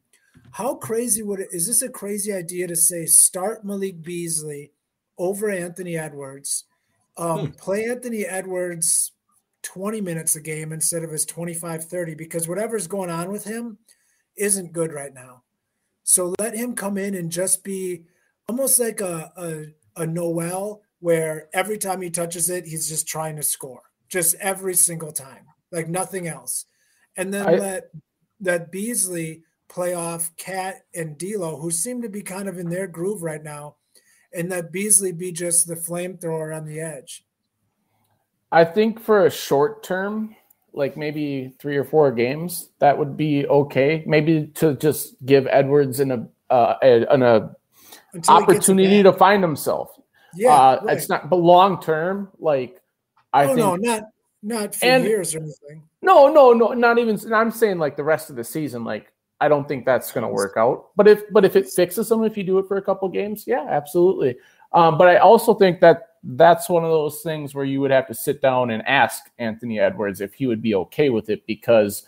how 0.54 0.76
crazy 0.76 1.24
would 1.24 1.40
it 1.40 1.50
is 1.52 1.66
this 1.66 1.82
a 1.82 1.90
crazy 1.90 2.32
idea 2.32 2.68
to 2.68 2.76
say 2.76 3.08
start 3.08 3.66
Malik 3.66 4.04
Beasley 4.04 4.72
over 5.18 5.50
Anthony 5.50 5.98
Edwards? 5.98 6.66
Um, 7.18 7.48
hmm. 7.48 7.52
play 7.54 7.86
Anthony 7.86 8.24
Edwards 8.24 9.12
20 9.64 10.00
minutes 10.02 10.36
a 10.36 10.42
game 10.42 10.72
instead 10.72 11.04
of 11.04 11.12
his 11.12 11.26
25 11.26 11.86
30 11.86 12.16
because 12.16 12.48
whatever's 12.48 12.86
going 12.86 13.10
on 13.10 13.32
with 13.32 13.44
him 13.44 13.80
isn't 14.38 14.74
good 14.74 14.94
right 14.94 15.14
now. 15.14 15.42
So 16.04 16.36
let 16.40 16.56
him 16.56 16.76
come 16.76 17.00
in 17.00 17.16
and 17.16 17.32
just 17.32 17.64
be 17.64 18.04
almost 18.48 18.80
like 18.80 19.02
a, 19.02 19.32
a, 19.36 20.02
a 20.04 20.06
Nowell 20.06 20.84
where 21.00 21.50
every 21.54 21.80
time 21.80 22.02
he 22.02 22.12
touches 22.12 22.52
it, 22.52 22.66
he's 22.66 22.88
just 22.88 23.08
trying 23.08 23.38
to 23.38 23.44
score, 23.44 23.82
just 24.08 24.36
every 24.36 24.76
single 24.76 25.12
time, 25.12 25.48
like 25.72 25.88
nothing 25.88 26.28
else. 26.28 26.66
And 27.18 27.34
then 27.34 27.48
I, 27.48 27.52
let 27.56 27.90
that 28.42 28.72
Beasley 28.72 29.44
play 29.74 29.96
off 29.96 30.32
KAT 30.38 30.86
and 30.94 31.18
D'Lo, 31.18 31.58
who 31.58 31.72
seem 31.72 32.02
to 32.04 32.10
be 32.10 32.22
kind 32.22 32.48
of 32.48 32.60
in 32.60 32.70
their 32.70 32.88
groove 32.88 33.24
right 33.24 33.44
now, 33.44 33.76
and 34.32 34.52
that 34.52 34.72
Beasley 34.72 35.12
be 35.12 35.32
just 35.32 35.68
the 35.68 35.76
flamethrower 35.76 36.56
on 36.56 36.66
the 36.66 36.80
edge. 36.80 37.26
I 38.52 38.66
think 38.66 39.02
for 39.02 39.26
a 39.26 39.32
short 39.32 39.82
term, 39.82 40.36
like 40.74 40.96
maybe 40.96 41.54
three 41.60 41.76
or 41.76 41.84
four 41.84 42.12
games, 42.12 42.70
that 42.80 42.98
would 42.98 43.18
be 43.18 43.48
okay. 43.48 44.04
Maybe 44.06 44.52
to 44.56 44.76
just 44.76 45.16
give 45.26 45.48
Edwards 45.48 46.00
an, 46.00 46.30
uh, 46.52 46.76
an 46.84 47.24
a 47.24 47.56
opportunity 48.28 49.02
to 49.02 49.12
find 49.12 49.42
himself. 49.42 50.00
Yeah, 50.36 50.56
uh, 50.56 50.80
right. 50.84 50.98
it's 50.98 51.10
not, 51.10 51.30
but 51.30 51.38
long 51.38 51.82
term, 51.82 52.30
like 52.40 52.80
I 53.34 53.46
oh, 53.46 53.48
think, 53.48 53.58
no, 53.58 53.76
not 53.76 54.04
not 54.44 54.76
for 54.76 54.86
and, 54.86 55.04
years 55.04 55.34
or 55.34 55.40
anything. 55.40 55.84
No, 56.02 56.28
no, 56.32 56.54
no, 56.54 56.74
not 56.74 57.00
even. 57.00 57.20
I'm 57.34 57.52
saying 57.52 57.80
like 57.80 57.98
the 57.98 58.04
rest 58.04 58.30
of 58.30 58.36
the 58.36 58.44
season. 58.44 58.84
Like 58.84 59.13
I 59.44 59.50
don't 59.50 59.68
think 59.68 59.86
that's 59.86 60.12
going 60.12 60.24
to 60.24 60.30
work 60.30 60.54
out. 60.56 60.90
But 60.96 61.08
if 61.08 61.24
but 61.32 61.44
if 61.44 61.56
it 61.56 61.70
fixes 61.70 62.08
them, 62.08 62.24
if 62.24 62.38
you 62.38 62.44
do 62.44 62.60
it 62.60 62.68
for 62.68 62.78
a 62.78 62.82
couple 62.82 63.10
games, 63.10 63.44
yeah, 63.46 63.66
absolutely. 63.68 64.38
Um, 64.72 64.98
but 64.98 65.10
I 65.10 65.18
also 65.18 65.54
think 65.54 65.82
that 65.82 66.14
that's 66.24 66.70
one 66.70 66.86
of 66.86 66.90
those 66.90 67.22
things 67.22 67.54
where 67.54 67.66
you 67.66 67.82
would 67.82 67.92
have 67.92 68.08
to 68.08 68.14
sit 68.14 68.42
down 68.42 68.72
and 68.72 68.82
ask 68.88 69.30
Anthony 69.38 69.80
Edwards 69.80 70.22
if 70.22 70.34
he 70.34 70.48
would 70.48 70.62
be 70.62 70.76
okay 70.76 71.10
with 71.10 71.30
it 71.30 71.46
because 71.46 72.04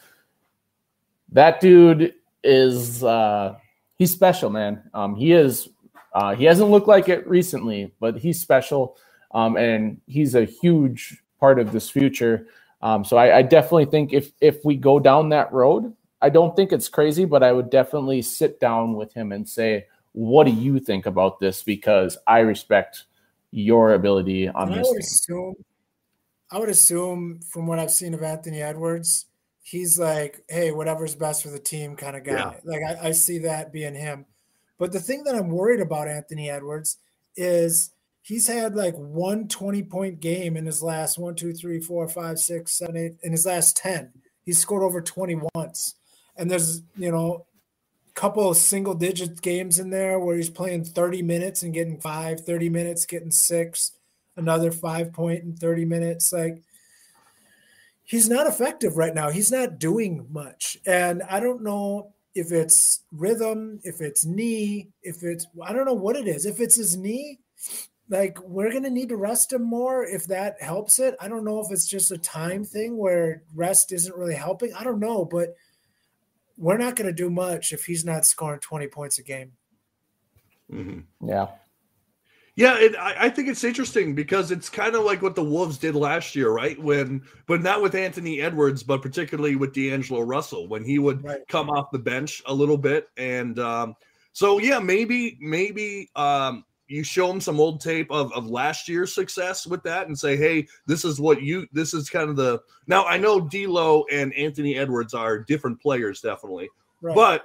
that 1.33 1.59
dude 1.59 2.13
is 2.43 3.03
uh, 3.03 3.55
he's 3.97 4.13
special, 4.13 4.49
man. 4.49 4.81
Um, 4.93 5.15
he 5.15 5.33
is 5.33 5.67
uh, 6.13 6.35
he 6.35 6.45
hasn't 6.45 6.69
looked 6.69 6.87
like 6.87 7.09
it 7.09 7.27
recently, 7.27 7.91
but 7.99 8.17
he's 8.17 8.39
special, 8.39 8.97
um, 9.33 9.57
and 9.57 9.99
he's 10.07 10.35
a 10.35 10.45
huge 10.45 11.21
part 11.37 11.59
of 11.59 11.73
this 11.73 11.89
future. 11.89 12.47
Um, 12.81 13.03
so 13.03 13.17
I, 13.17 13.37
I, 13.37 13.41
definitely 13.41 13.85
think 13.85 14.13
if 14.13 14.31
if 14.39 14.63
we 14.63 14.75
go 14.75 14.99
down 14.99 15.29
that 15.29 15.51
road, 15.51 15.93
I 16.25 16.29
don't 16.29 16.55
think 16.55 16.73
it's 16.73 16.89
crazy, 16.89 17.23
but 17.23 17.43
I 17.43 17.51
would 17.51 17.69
definitely 17.69 18.23
sit 18.23 18.59
down 18.59 18.95
with 18.95 19.13
him 19.13 19.31
and 19.31 19.47
say, 19.47 19.85
"What 20.13 20.45
do 20.45 20.51
you 20.51 20.79
think 20.79 21.05
about 21.05 21.39
this?" 21.39 21.61
Because 21.61 22.17
I 22.25 22.39
respect 22.39 23.05
your 23.51 23.93
ability 23.93 24.47
on 24.47 24.69
and 24.69 24.79
this. 24.79 24.87
I 24.87 24.89
would, 24.89 24.99
assume, 24.99 25.55
I 26.51 26.57
would 26.59 26.69
assume, 26.69 27.41
from 27.41 27.67
what 27.67 27.77
I've 27.77 27.91
seen 27.91 28.15
of 28.15 28.23
Anthony 28.23 28.59
Edwards, 28.59 29.27
he's 29.61 29.99
like, 29.99 30.43
"Hey, 30.49 30.71
whatever's 30.71 31.13
best 31.13 31.43
for 31.43 31.49
the 31.49 31.59
team," 31.59 31.95
kind 31.95 32.15
of 32.17 32.23
guy. 32.23 32.31
Yeah. 32.31 32.53
Like 32.63 32.81
I, 32.81 33.09
I 33.09 33.11
see 33.11 33.37
that 33.39 33.71
being 33.71 33.93
him. 33.93 34.25
But 34.79 34.93
the 34.93 34.99
thing 34.99 35.25
that 35.25 35.35
I'm 35.35 35.49
worried 35.49 35.79
about 35.79 36.07
Anthony 36.07 36.49
Edwards 36.49 36.97
is 37.35 37.91
he's 38.23 38.47
had 38.47 38.75
like 38.75 38.95
one 38.95 39.47
20 39.47 39.83
point 39.83 40.21
game 40.21 40.57
in 40.57 40.65
his 40.65 40.81
last 40.81 41.19
one, 41.19 41.35
two, 41.35 41.53
three, 41.53 41.79
four, 41.79 42.09
five, 42.09 42.39
six, 42.39 42.79
seven, 42.79 42.97
eight, 42.97 43.15
in 43.21 43.31
his 43.31 43.45
last 43.45 43.77
10. 43.77 44.11
He's 44.43 44.57
scored 44.57 44.81
over 44.81 45.01
20 45.01 45.39
once. 45.53 45.93
And 46.37 46.49
there's, 46.51 46.81
you 46.97 47.11
know, 47.11 47.45
a 48.09 48.13
couple 48.19 48.49
of 48.49 48.57
single 48.57 48.93
digit 48.93 49.41
games 49.41 49.79
in 49.79 49.89
there 49.89 50.19
where 50.19 50.35
he's 50.35 50.49
playing 50.49 50.85
30 50.85 51.21
minutes 51.21 51.63
and 51.63 51.73
getting 51.73 51.99
five, 51.99 52.41
30 52.41 52.69
minutes, 52.69 53.05
getting 53.05 53.31
six. 53.31 53.91
another 54.37 54.71
five 54.71 55.13
point 55.13 55.43
in 55.43 55.55
30 55.55 55.85
minutes. 55.85 56.33
Like 56.33 56.61
he's 58.03 58.29
not 58.29 58.47
effective 58.47 58.97
right 58.97 59.13
now. 59.13 59.29
He's 59.29 59.51
not 59.51 59.79
doing 59.79 60.27
much. 60.31 60.77
And 60.85 61.23
I 61.29 61.39
don't 61.39 61.63
know 61.63 62.13
if 62.33 62.51
it's 62.51 63.01
rhythm, 63.11 63.79
if 63.83 64.01
it's 64.01 64.25
knee, 64.25 64.89
if 65.01 65.23
it's 65.23 65.47
I 65.63 65.73
don't 65.73 65.85
know 65.85 65.93
what 65.93 66.15
it 66.17 66.27
is. 66.27 66.45
If 66.45 66.59
it's 66.59 66.75
his 66.75 66.97
knee, 66.97 67.39
like 68.09 68.39
we're 68.41 68.71
gonna 68.71 68.89
need 68.89 69.09
to 69.09 69.17
rest 69.17 69.53
him 69.53 69.63
more 69.63 70.05
if 70.05 70.27
that 70.27 70.61
helps 70.61 70.99
it. 70.99 71.15
I 71.19 71.27
don't 71.27 71.45
know 71.45 71.59
if 71.61 71.71
it's 71.71 71.87
just 71.87 72.11
a 72.11 72.17
time 72.17 72.63
thing 72.63 72.97
where 72.97 73.43
rest 73.53 73.91
isn't 73.91 74.15
really 74.15 74.35
helping. 74.35 74.73
I 74.73 74.83
don't 74.83 74.99
know, 74.99 75.25
but 75.25 75.55
we're 76.57 76.77
not 76.77 76.95
gonna 76.95 77.11
do 77.11 77.29
much 77.29 77.71
if 77.73 77.85
he's 77.85 78.05
not 78.05 78.25
scoring 78.25 78.59
20 78.59 78.87
points 78.87 79.17
a 79.19 79.23
game. 79.23 79.53
Mm-hmm. 80.71 81.29
Yeah. 81.29 81.47
Yeah, 82.57 82.77
it, 82.77 82.95
I, 82.95 83.25
I, 83.25 83.29
think 83.29 83.49
it's 83.49 83.65
interesting 83.65 84.15
because 84.15 84.49
it's 84.49 84.69
kind 84.69 84.95
of 84.95 85.03
like 85.03 85.21
what 85.21 85.35
the 85.35 85.43
Wolves 85.43 85.77
did 85.77 85.93
last 85.93 86.37
year, 86.37 86.49
right? 86.51 86.81
When, 86.81 87.21
but 87.47 87.61
not 87.61 87.81
with 87.81 87.95
Anthony 87.95 88.39
Edwards, 88.39 88.81
but 88.81 89.01
particularly 89.01 89.57
with 89.57 89.73
D'Angelo 89.73 90.21
Russell, 90.21 90.69
when 90.69 90.85
he 90.85 90.97
would 90.97 91.21
right. 91.21 91.41
come 91.49 91.69
off 91.69 91.91
the 91.91 91.99
bench 91.99 92.41
a 92.45 92.53
little 92.53 92.77
bit, 92.77 93.09
and 93.17 93.59
um, 93.59 93.93
so 94.31 94.59
yeah, 94.59 94.79
maybe 94.79 95.37
maybe 95.41 96.09
um, 96.15 96.63
you 96.87 97.03
show 97.03 97.27
them 97.27 97.41
some 97.41 97.59
old 97.59 97.81
tape 97.81 98.11
of, 98.11 98.31
of 98.33 98.47
last 98.47 98.87
year's 98.87 99.13
success 99.13 99.65
with 99.65 99.83
that, 99.83 100.07
and 100.07 100.17
say, 100.17 100.37
hey, 100.37 100.67
this 100.85 101.03
is 101.05 101.19
what 101.19 101.41
you, 101.41 101.67
this 101.71 101.93
is 101.93 102.09
kind 102.09 102.29
of 102.29 102.35
the. 102.35 102.61
Now 102.87 103.05
I 103.05 103.17
know 103.17 103.39
D'Lo 103.39 104.05
and 104.11 104.33
Anthony 104.33 104.75
Edwards 104.75 105.13
are 105.13 105.39
different 105.39 105.81
players, 105.81 106.21
definitely, 106.21 106.69
right. 107.01 107.15
but 107.15 107.43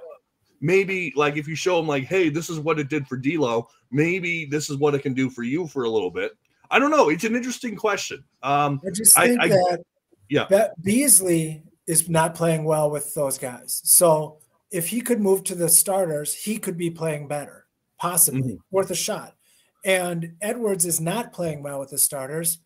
maybe 0.61 1.11
like 1.15 1.37
if 1.37 1.47
you 1.47 1.55
show 1.55 1.77
them 1.77 1.87
like, 1.87 2.03
hey, 2.03 2.29
this 2.29 2.49
is 2.49 2.59
what 2.59 2.79
it 2.79 2.89
did 2.89 3.07
for 3.07 3.17
D'Lo, 3.17 3.67
maybe 3.91 4.45
this 4.45 4.69
is 4.69 4.77
what 4.77 4.93
it 4.93 5.01
can 5.01 5.13
do 5.13 5.29
for 5.29 5.43
you 5.43 5.67
for 5.67 5.83
a 5.83 5.89
little 5.89 6.11
bit. 6.11 6.33
I 6.69 6.79
don't 6.79 6.91
know. 6.91 7.09
It's 7.09 7.23
an 7.23 7.35
interesting 7.35 7.75
question. 7.75 8.23
Um, 8.43 8.79
I 8.85 8.91
just 8.91 9.15
think 9.15 9.41
I, 9.41 9.45
I, 9.45 9.47
that 9.49 9.83
yeah, 10.29 10.45
that 10.49 10.81
Beasley 10.81 11.63
is 11.87 12.07
not 12.07 12.35
playing 12.35 12.63
well 12.63 12.89
with 12.89 13.13
those 13.13 13.37
guys. 13.37 13.81
So 13.83 14.37
if 14.71 14.87
he 14.87 15.01
could 15.01 15.19
move 15.19 15.43
to 15.45 15.55
the 15.55 15.67
starters, 15.67 16.33
he 16.33 16.57
could 16.57 16.77
be 16.77 16.89
playing 16.89 17.27
better, 17.27 17.60
possibly 18.01 18.41
mm-hmm. 18.41 18.55
worth 18.71 18.89
a 18.89 18.95
shot. 18.95 19.35
And 19.85 20.33
Edwards 20.41 20.85
is 20.85 20.99
not 20.99 21.33
playing 21.33 21.61
well 21.61 21.79
with 21.79 21.91
the 21.91 21.99
starters. 21.99 22.57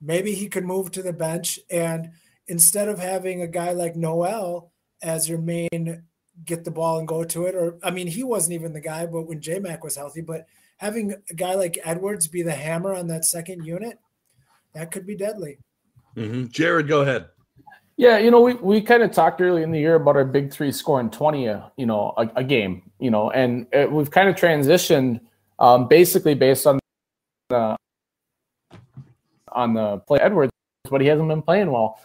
Maybe 0.00 0.32
he 0.34 0.48
could 0.48 0.64
move 0.64 0.92
to 0.92 1.02
the 1.02 1.12
bench 1.12 1.58
and 1.70 2.10
instead 2.46 2.88
of 2.88 3.00
having 3.00 3.42
a 3.42 3.48
guy 3.48 3.72
like 3.72 3.96
Nowell 3.96 4.70
as 5.02 5.28
your 5.28 5.38
main 5.38 6.04
get 6.44 6.64
the 6.64 6.70
ball 6.70 6.98
and 6.98 7.08
go 7.08 7.24
to 7.24 7.46
it. 7.46 7.54
Or 7.54 7.78
I 7.82 7.90
mean, 7.90 8.06
he 8.06 8.22
wasn't 8.22 8.54
even 8.54 8.72
the 8.72 8.80
guy, 8.80 9.06
but 9.06 9.22
when 9.22 9.40
J 9.40 9.58
Mac 9.58 9.82
was 9.82 9.96
healthy, 9.96 10.20
but 10.20 10.46
having 10.76 11.14
a 11.30 11.34
guy 11.34 11.54
like 11.54 11.78
Edwards 11.82 12.28
be 12.28 12.42
the 12.42 12.52
hammer 12.52 12.94
on 12.94 13.08
that 13.08 13.24
second 13.24 13.64
unit, 13.64 13.98
that 14.74 14.92
could 14.92 15.06
be 15.06 15.16
deadly. 15.16 15.58
Mm-hmm. 16.16 16.46
Jared, 16.46 16.88
go 16.88 17.00
ahead. 17.02 17.26
Yeah, 17.96 18.18
you 18.18 18.30
know, 18.30 18.42
we, 18.42 18.54
we 18.54 18.82
kind 18.82 19.02
of 19.02 19.10
talked 19.12 19.40
early 19.40 19.62
in 19.62 19.72
the 19.72 19.78
year 19.78 19.94
about 19.94 20.16
our 20.16 20.24
big 20.24 20.52
three 20.52 20.70
scoring 20.70 21.10
20, 21.10 21.48
uh, 21.48 21.60
you 21.76 21.86
know, 21.86 22.12
a, 22.18 22.30
a, 22.36 22.44
game, 22.44 22.82
you 22.98 23.10
know, 23.10 23.30
and 23.30 23.66
it, 23.72 23.90
we've 23.90 24.10
kind 24.10 24.28
of 24.28 24.36
transitioned 24.36 25.20
um, 25.58 25.88
basically 25.88 26.34
based 26.34 26.66
on 26.66 26.78
the, 27.48 27.74
on 29.50 29.72
the 29.72 29.96
play 30.06 30.18
Edwards, 30.20 30.52
but 30.90 31.00
he 31.00 31.06
hasn't 31.06 31.28
been 31.28 31.40
playing 31.40 31.70
well. 31.70 31.98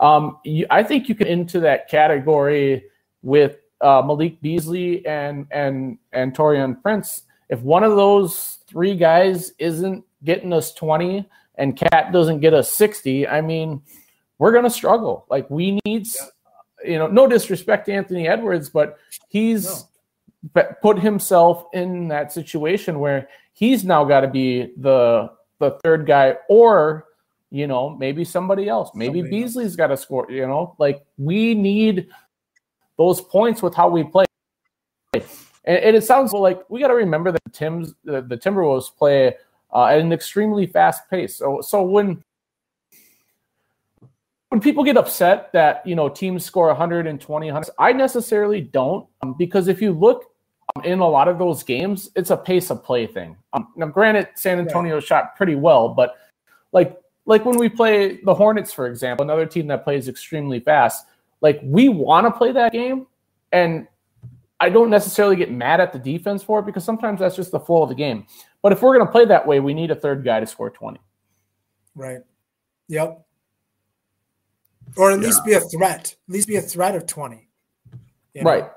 Um, 0.00 0.38
you, 0.44 0.66
I 0.68 0.82
think 0.82 1.08
you 1.08 1.14
can 1.14 1.28
into 1.28 1.60
that 1.60 1.88
category 1.88 2.84
with 3.22 3.56
uh, 3.80 4.02
Malik 4.04 4.40
Beasley 4.40 5.06
and 5.06 5.46
and 5.50 5.98
and 6.12 6.34
Taurean 6.34 6.80
Prince. 6.82 7.22
If 7.48 7.60
one 7.60 7.84
of 7.84 7.96
those 7.96 8.58
three 8.66 8.96
guys 8.96 9.52
isn't 9.58 10.04
getting 10.24 10.52
us 10.52 10.74
20 10.74 11.28
and 11.54 11.76
Kat 11.76 12.12
doesn't 12.12 12.40
get 12.40 12.52
us 12.52 12.72
60, 12.72 13.28
I 13.28 13.40
mean, 13.40 13.80
we're 14.38 14.52
gonna 14.52 14.70
struggle. 14.70 15.26
Like 15.30 15.48
we 15.50 15.80
need, 15.84 16.06
yeah. 16.06 16.90
you 16.92 16.98
know, 16.98 17.06
no 17.06 17.26
disrespect 17.26 17.86
to 17.86 17.92
Anthony 17.92 18.28
Edwards, 18.28 18.68
but 18.68 18.98
he's 19.28 19.84
no. 20.54 20.64
put 20.82 20.98
himself 20.98 21.66
in 21.72 22.08
that 22.08 22.32
situation 22.32 22.98
where 22.98 23.28
he's 23.52 23.84
now 23.84 24.04
got 24.04 24.20
to 24.20 24.28
be 24.28 24.72
the 24.76 25.30
the 25.58 25.78
third 25.82 26.06
guy, 26.06 26.36
or 26.48 27.06
you 27.50 27.66
know, 27.66 27.90
maybe 27.90 28.24
somebody 28.24 28.68
else. 28.68 28.90
Maybe 28.94 29.20
somebody 29.20 29.42
Beasley's 29.42 29.76
got 29.76 29.88
to 29.88 29.96
score. 29.96 30.30
You 30.30 30.46
know, 30.46 30.74
like 30.78 31.04
we 31.16 31.54
need 31.54 32.08
those 32.98 33.20
points 33.20 33.62
with 33.62 33.74
how 33.74 33.88
we 33.88 34.04
play. 34.04 34.24
And, 35.12 35.24
and 35.64 35.96
it 35.96 36.04
sounds 36.04 36.32
like 36.32 36.68
we 36.68 36.80
got 36.80 36.88
to 36.88 36.94
remember 36.94 37.32
that 37.32 37.52
Tim's 37.52 37.94
the, 38.04 38.20
the 38.22 38.36
Timberwolves 38.36 38.94
play 38.96 39.34
uh, 39.72 39.86
at 39.86 39.98
an 39.98 40.12
extremely 40.12 40.66
fast 40.66 41.08
pace. 41.10 41.36
So 41.36 41.60
so 41.60 41.82
when 41.82 42.22
when 44.56 44.62
people 44.62 44.82
get 44.82 44.96
upset 44.96 45.52
that 45.52 45.86
you 45.86 45.94
know 45.94 46.08
teams 46.08 46.42
score 46.42 46.68
120 46.68 47.46
100, 47.46 47.70
I 47.78 47.92
necessarily 47.92 48.62
don't 48.62 49.06
um, 49.20 49.34
because 49.36 49.68
if 49.68 49.82
you 49.82 49.92
look 49.92 50.32
um, 50.74 50.82
in 50.82 51.00
a 51.00 51.06
lot 51.06 51.28
of 51.28 51.38
those 51.38 51.62
games, 51.62 52.10
it's 52.16 52.30
a 52.30 52.38
pace 52.38 52.70
of 52.70 52.82
play 52.82 53.06
thing. 53.06 53.36
Um, 53.52 53.68
now, 53.76 53.88
granted, 53.88 54.28
San 54.34 54.58
Antonio 54.58 54.98
shot 54.98 55.36
pretty 55.36 55.56
well, 55.56 55.90
but 55.90 56.14
like 56.72 56.98
like 57.26 57.44
when 57.44 57.58
we 57.58 57.68
play 57.68 58.18
the 58.22 58.32
Hornets, 58.32 58.72
for 58.72 58.86
example, 58.86 59.24
another 59.24 59.44
team 59.44 59.66
that 59.66 59.84
plays 59.84 60.08
extremely 60.08 60.60
fast 60.60 61.04
like 61.42 61.60
we 61.62 61.90
want 61.90 62.26
to 62.26 62.30
play 62.30 62.50
that 62.52 62.72
game, 62.72 63.06
and 63.52 63.86
I 64.58 64.70
don't 64.70 64.88
necessarily 64.88 65.36
get 65.36 65.52
mad 65.52 65.82
at 65.82 65.92
the 65.92 65.98
defense 65.98 66.42
for 66.42 66.60
it 66.60 66.64
because 66.64 66.82
sometimes 66.82 67.20
that's 67.20 67.36
just 67.36 67.50
the 67.50 67.60
flow 67.60 67.82
of 67.82 67.90
the 67.90 67.94
game. 67.94 68.26
But 68.62 68.72
if 68.72 68.80
we're 68.80 68.94
going 68.96 69.06
to 69.06 69.12
play 69.12 69.26
that 69.26 69.46
way, 69.46 69.60
we 69.60 69.74
need 69.74 69.90
a 69.90 69.94
third 69.94 70.24
guy 70.24 70.40
to 70.40 70.46
score 70.46 70.70
20. 70.70 70.98
Right. 71.94 72.20
Yep. 72.88 73.25
Or 74.96 75.10
at 75.10 75.20
yeah. 75.20 75.26
least 75.26 75.44
be 75.44 75.52
a 75.54 75.60
threat. 75.60 76.16
At 76.28 76.32
least 76.32 76.48
be 76.48 76.56
a 76.56 76.62
threat 76.62 76.94
of 76.94 77.06
20. 77.06 77.48
You 78.34 78.42
know? 78.42 78.50
Right. 78.50 78.70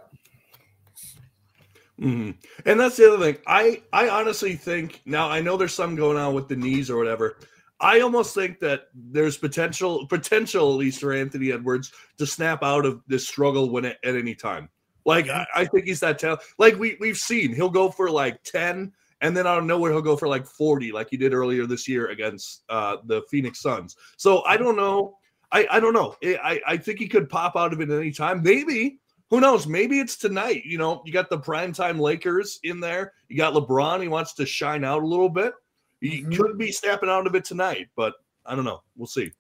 Mm-hmm. 2.00 2.32
And 2.66 2.80
that's 2.80 2.96
the 2.96 3.14
other 3.14 3.24
thing. 3.24 3.42
I 3.46 3.82
I 3.92 4.08
honestly 4.08 4.56
think 4.56 5.02
now 5.06 5.30
I 5.30 5.42
know 5.42 5.58
there's 5.58 5.74
some 5.74 5.96
going 5.96 6.18
on 6.18 6.34
with 6.34 6.48
the 6.48 6.56
knees 6.56 6.90
or 6.90 6.98
whatever. 6.98 7.38
I 7.82 8.02
almost 8.02 8.36
think 8.36 8.60
that 8.60 8.88
there's 8.94 9.38
potential, 9.38 10.06
potential 10.08 10.72
at 10.74 10.78
least 10.78 11.00
for 11.00 11.14
Anthony 11.14 11.52
Edwards 11.52 11.94
to 12.18 12.26
snap 12.26 12.62
out 12.62 12.86
of 12.86 13.02
this 13.08 13.28
struggle 13.28 13.70
when 13.70 13.86
it, 13.86 13.98
at 14.04 14.16
any 14.16 14.36
time. 14.36 14.70
Like 15.06 15.30
I, 15.30 15.46
I 15.56 15.66
think 15.66 15.86
he's 15.86 16.02
that 16.02 16.20
talent. 16.20 16.42
Like 16.58 16.78
we 16.78 16.98
we've 17.00 17.18
seen, 17.18 17.54
he'll 17.54 17.70
go 17.70 17.90
for 17.90 18.10
like 18.10 18.44
ten, 18.44 18.94
and 19.22 19.36
then 19.36 19.48
out 19.48 19.58
of 19.58 19.66
nowhere 19.66 19.92
he'll 19.92 20.02
go 20.02 20.18
for 20.18 20.28
like 20.28 20.46
forty, 20.46 20.92
like 20.92 21.10
he 21.10 21.18
did 21.18 21.34
earlier 21.34 21.66
this 21.66 21.88
year 21.88 22.08
against 22.08 22.64
uh, 22.70 22.98
the 23.06 23.24
Phoenix 23.30 23.62
Suns. 23.62 23.96
So 24.18 24.44
I 24.44 24.58
don't 24.58 24.76
know. 24.76 25.18
I 25.52 25.68
I 25.70 25.80
don't 25.80 25.94
know. 25.94 26.16
I 26.24 26.62
I 26.68 26.78
think 26.78 27.00
he 27.00 27.08
could 27.08 27.30
pop 27.30 27.56
out 27.56 27.74
of 27.74 27.82
it 27.82 27.90
at 27.90 28.00
any 28.00 28.12
time. 28.12 28.44
Maybe 28.44 29.00
who 29.30 29.40
knows? 29.40 29.68
Maybe 29.68 30.00
it's 30.00 30.18
tonight. 30.18 30.64
You 30.66 30.78
know, 30.78 31.02
you 31.06 31.14
got 31.14 31.30
the 31.30 31.38
primetime 31.38 32.00
Lakers 32.00 32.60
in 32.64 32.80
there. 32.80 33.14
You 33.28 33.38
got 33.38 33.54
LeBron. 33.54 34.02
He 34.02 34.08
wants 34.08 34.34
to 34.36 34.46
shine 34.46 34.84
out 34.84 35.04
a 35.04 35.08
little 35.08 35.30
bit. 35.30 35.54
He 36.02 36.22
mm-hmm. 36.22 36.34
could 36.34 36.58
be 36.58 36.72
snapping 36.72 37.10
out 37.10 37.28
of 37.28 37.36
it 37.36 37.46
tonight, 37.46 37.90
but 37.96 38.14
I 38.46 38.56
don't 38.56 38.66
know. 38.66 38.82
We'll 38.96 39.08
see. 39.08 39.32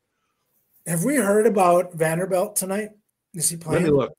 Have 0.85 1.03
we 1.03 1.15
heard 1.15 1.47
about 1.47 1.93
Vanderbilt 1.93 2.55
tonight? 2.55 2.89
Is 3.33 3.49
he 3.49 3.57
playing? 3.57 3.83
Let 3.83 3.91
me 3.91 3.97
look. 3.97 4.13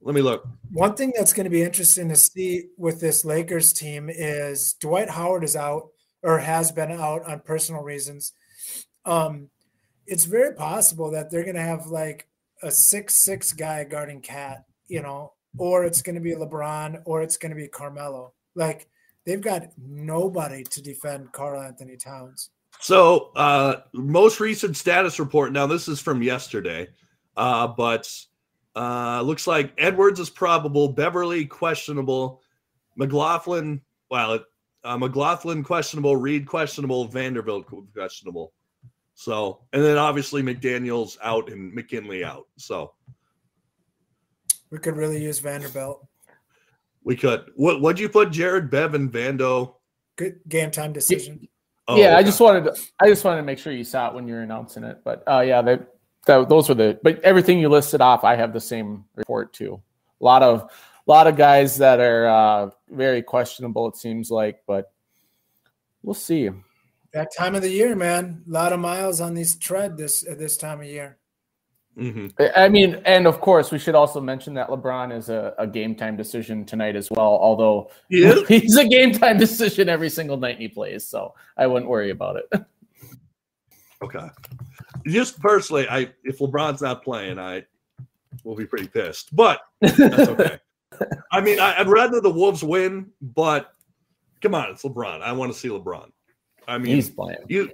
Let 0.00 0.14
me 0.14 0.22
look. 0.22 0.46
One 0.70 0.94
thing 0.94 1.12
that's 1.16 1.32
going 1.32 1.44
to 1.44 1.50
be 1.50 1.62
interesting 1.62 2.08
to 2.08 2.16
see 2.16 2.66
with 2.76 3.00
this 3.00 3.24
Lakers 3.24 3.72
team 3.72 4.08
is 4.10 4.74
Dwight 4.74 5.10
Howard 5.10 5.44
is 5.44 5.56
out 5.56 5.88
or 6.22 6.38
has 6.38 6.70
been 6.70 6.92
out 6.92 7.24
on 7.24 7.40
personal 7.40 7.82
reasons. 7.82 8.32
Um, 9.04 9.50
it's 10.08 10.24
very 10.24 10.54
possible 10.54 11.10
that 11.10 11.30
they're 11.30 11.44
going 11.44 11.54
to 11.54 11.60
have 11.60 11.86
like 11.86 12.26
a 12.62 12.70
six 12.70 13.14
six 13.14 13.52
guy 13.52 13.84
guarding 13.84 14.20
Kat, 14.20 14.64
you 14.88 15.02
know, 15.02 15.32
or 15.58 15.84
it's 15.84 16.02
going 16.02 16.14
to 16.14 16.20
be 16.20 16.34
LeBron, 16.34 17.02
or 17.04 17.22
it's 17.22 17.36
going 17.36 17.50
to 17.50 17.56
be 17.56 17.68
Carmelo. 17.68 18.32
Like 18.54 18.88
they've 19.24 19.40
got 19.40 19.68
nobody 19.76 20.64
to 20.64 20.82
defend 20.82 21.32
Karl-Anthony 21.32 21.96
Towns. 21.96 22.50
So, 22.80 23.32
uh, 23.36 23.82
most 23.92 24.40
recent 24.40 24.76
status 24.76 25.18
report. 25.18 25.52
Now, 25.52 25.66
this 25.66 25.88
is 25.88 26.00
from 26.00 26.22
yesterday, 26.22 26.88
uh, 27.36 27.66
but 27.66 28.08
uh, 28.76 29.20
looks 29.22 29.46
like 29.46 29.72
Edwards 29.78 30.20
is 30.20 30.30
probable, 30.30 30.88
Beverley 30.88 31.44
questionable, 31.44 32.40
McLaughlin, 32.96 33.80
well, 34.10 34.40
uh, 34.84 34.96
McLaughlin 34.96 35.64
questionable, 35.64 36.16
Reid 36.16 36.46
questionable, 36.46 37.06
Vanderbilt 37.06 37.66
questionable. 37.92 38.52
So, 39.18 39.62
and 39.72 39.82
then 39.82 39.98
obviously 39.98 40.44
McDaniels 40.44 41.18
out 41.24 41.50
and 41.50 41.74
McKinley 41.74 42.22
out. 42.22 42.46
So, 42.56 42.92
we 44.70 44.78
could 44.78 44.96
really 44.96 45.20
use 45.20 45.40
Vanderbilt. 45.40 46.06
We 47.02 47.16
could. 47.16 47.46
What 47.56 47.80
would 47.80 47.98
you 47.98 48.08
put 48.08 48.30
Jared 48.30 48.70
Bevan 48.70 49.10
Vando? 49.10 49.74
Good 50.14 50.38
game 50.46 50.70
time 50.70 50.92
decision. 50.92 51.48
Oh, 51.88 51.96
yeah, 51.96 52.10
okay. 52.10 52.14
I 52.14 52.22
just 52.22 52.38
wanted 52.38 52.66
to 52.66 52.80
I 53.00 53.08
just 53.08 53.24
wanted 53.24 53.38
to 53.38 53.42
make 53.42 53.58
sure 53.58 53.72
you 53.72 53.82
saw 53.82 54.06
it 54.06 54.14
when 54.14 54.28
you're 54.28 54.42
announcing 54.42 54.84
it. 54.84 54.98
But 55.02 55.24
uh 55.26 55.40
yeah, 55.40 55.62
they, 55.62 55.78
that, 56.26 56.48
those 56.48 56.68
were 56.68 56.76
the 56.76 57.00
but 57.02 57.18
everything 57.22 57.58
you 57.58 57.68
listed 57.68 58.00
off, 58.00 58.22
I 58.22 58.36
have 58.36 58.52
the 58.52 58.60
same 58.60 59.04
report 59.16 59.52
too. 59.52 59.82
A 60.20 60.24
lot 60.24 60.44
of 60.44 60.60
a 60.60 61.10
lot 61.10 61.26
of 61.26 61.34
guys 61.36 61.76
that 61.78 61.98
are 61.98 62.28
uh 62.28 62.70
very 62.88 63.22
questionable, 63.22 63.88
it 63.88 63.96
seems 63.96 64.30
like, 64.30 64.62
but 64.64 64.92
we'll 66.04 66.14
see. 66.14 66.50
That 67.12 67.28
time 67.36 67.54
of 67.54 67.62
the 67.62 67.70
year, 67.70 67.96
man. 67.96 68.42
A 68.46 68.50
lot 68.50 68.72
of 68.72 68.80
miles 68.80 69.20
on 69.20 69.34
these 69.34 69.56
tread 69.56 69.96
this 69.96 70.26
at 70.26 70.38
this 70.38 70.56
time 70.56 70.80
of 70.80 70.86
year. 70.86 71.18
Mm-hmm. 71.98 72.28
I 72.54 72.68
mean, 72.68 73.02
and 73.04 73.26
of 73.26 73.40
course, 73.40 73.72
we 73.72 73.78
should 73.78 73.96
also 73.96 74.20
mention 74.20 74.54
that 74.54 74.68
LeBron 74.68 75.16
is 75.16 75.30
a, 75.30 75.52
a 75.58 75.66
game 75.66 75.96
time 75.96 76.16
decision 76.16 76.64
tonight 76.64 76.94
as 76.94 77.10
well. 77.10 77.38
Although 77.40 77.90
He 78.08 78.30
he's 78.48 78.76
a 78.76 78.86
game 78.86 79.12
time 79.12 79.36
decision 79.36 79.88
every 79.88 80.08
single 80.08 80.36
night 80.36 80.58
he 80.58 80.68
plays, 80.68 81.04
so 81.04 81.34
I 81.56 81.66
wouldn't 81.66 81.90
worry 81.90 82.10
about 82.10 82.36
it. 82.36 82.62
Okay. 84.00 84.28
Just 85.08 85.40
personally, 85.40 85.88
I 85.88 86.12
if 86.22 86.38
LeBron's 86.38 86.82
not 86.82 87.02
playing, 87.02 87.36
I 87.36 87.64
will 88.44 88.54
be 88.54 88.64
pretty 88.64 88.86
pissed. 88.86 89.34
But 89.34 89.60
that's 89.80 89.98
okay. 90.28 90.60
I 91.32 91.40
mean, 91.40 91.58
I, 91.58 91.80
I'd 91.80 91.88
rather 91.88 92.20
the 92.20 92.30
Wolves 92.30 92.62
win, 92.62 93.10
but 93.20 93.72
come 94.40 94.54
on, 94.54 94.70
it's 94.70 94.84
LeBron. 94.84 95.20
I 95.22 95.32
want 95.32 95.52
to 95.52 95.58
see 95.58 95.68
LeBron. 95.68 96.10
I 96.68 96.78
mean, 96.78 96.94
he's 96.94 97.10
playing. 97.10 97.38
you 97.48 97.70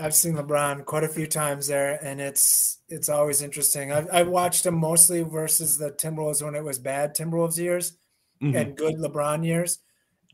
I've 0.00 0.14
seen 0.14 0.34
LeBron 0.34 0.84
quite 0.84 1.04
a 1.04 1.08
few 1.08 1.26
times 1.26 1.66
there, 1.66 1.98
and 2.04 2.20
it's 2.20 2.78
it's 2.88 3.08
always 3.08 3.42
interesting. 3.42 3.92
I've, 3.92 4.08
I've 4.12 4.28
watched 4.28 4.66
him 4.66 4.74
mostly 4.74 5.22
versus 5.22 5.78
the 5.78 5.90
Timberwolves 5.90 6.42
when 6.42 6.54
it 6.54 6.62
was 6.62 6.78
bad 6.78 7.16
Timberwolves 7.16 7.58
years 7.58 7.96
mhm. 8.42 8.60
and 8.60 8.76
good 8.76 8.96
LeBron 8.96 9.44
years, 9.44 9.78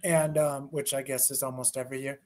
and 0.02 0.36
um, 0.36 0.68
which 0.70 0.92
I 0.92 1.02
guess 1.02 1.30
is 1.30 1.42
almost 1.42 1.76
every 1.76 2.02
year. 2.02 2.20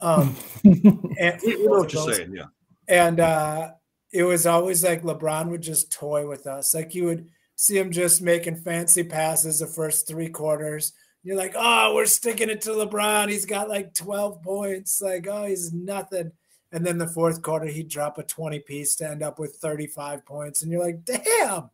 Um, 0.00 0.36
and 0.64 1.40
we, 1.44 1.56
we 1.56 1.64
know 1.64 1.70
what 1.70 1.92
you're 1.92 2.06
those. 2.06 2.16
saying. 2.16 2.34
Yeah. 2.34 2.46
and 2.88 3.20
uh, 3.20 3.70
it 4.12 4.24
was 4.24 4.46
always 4.46 4.84
like 4.84 5.02
LeBron 5.02 5.48
would 5.48 5.62
just 5.62 5.92
toy 5.92 6.28
with 6.28 6.46
us. 6.46 6.74
Like 6.74 6.94
you 6.94 7.04
would 7.04 7.28
see 7.56 7.78
him 7.78 7.90
just 7.90 8.20
making 8.20 8.56
fancy 8.56 9.02
passes 9.02 9.60
the 9.60 9.66
first 9.66 10.06
three 10.06 10.28
quarters. 10.28 10.92
You're 11.24 11.36
like, 11.36 11.54
oh, 11.56 11.94
we're 11.94 12.06
sticking 12.06 12.50
it 12.50 12.62
to 12.62 12.70
LeBron. 12.70 13.28
He's 13.28 13.46
got 13.46 13.68
like 13.68 13.94
12 13.94 14.42
points. 14.42 15.00
Like, 15.00 15.26
oh, 15.28 15.46
he's 15.46 15.72
nothing. 15.72 16.32
And 16.72 16.84
then 16.84 16.98
the 16.98 17.06
fourth 17.06 17.42
quarter, 17.42 17.66
he'd 17.66 17.88
drop 17.88 18.18
a 18.18 18.22
20 18.22 18.58
piece 18.60 18.96
to 18.96 19.08
end 19.08 19.22
up 19.22 19.38
with 19.38 19.56
35 19.56 20.24
points. 20.24 20.62
And 20.62 20.72
you're 20.72 20.82
like, 20.82 21.04
damn, 21.04 21.70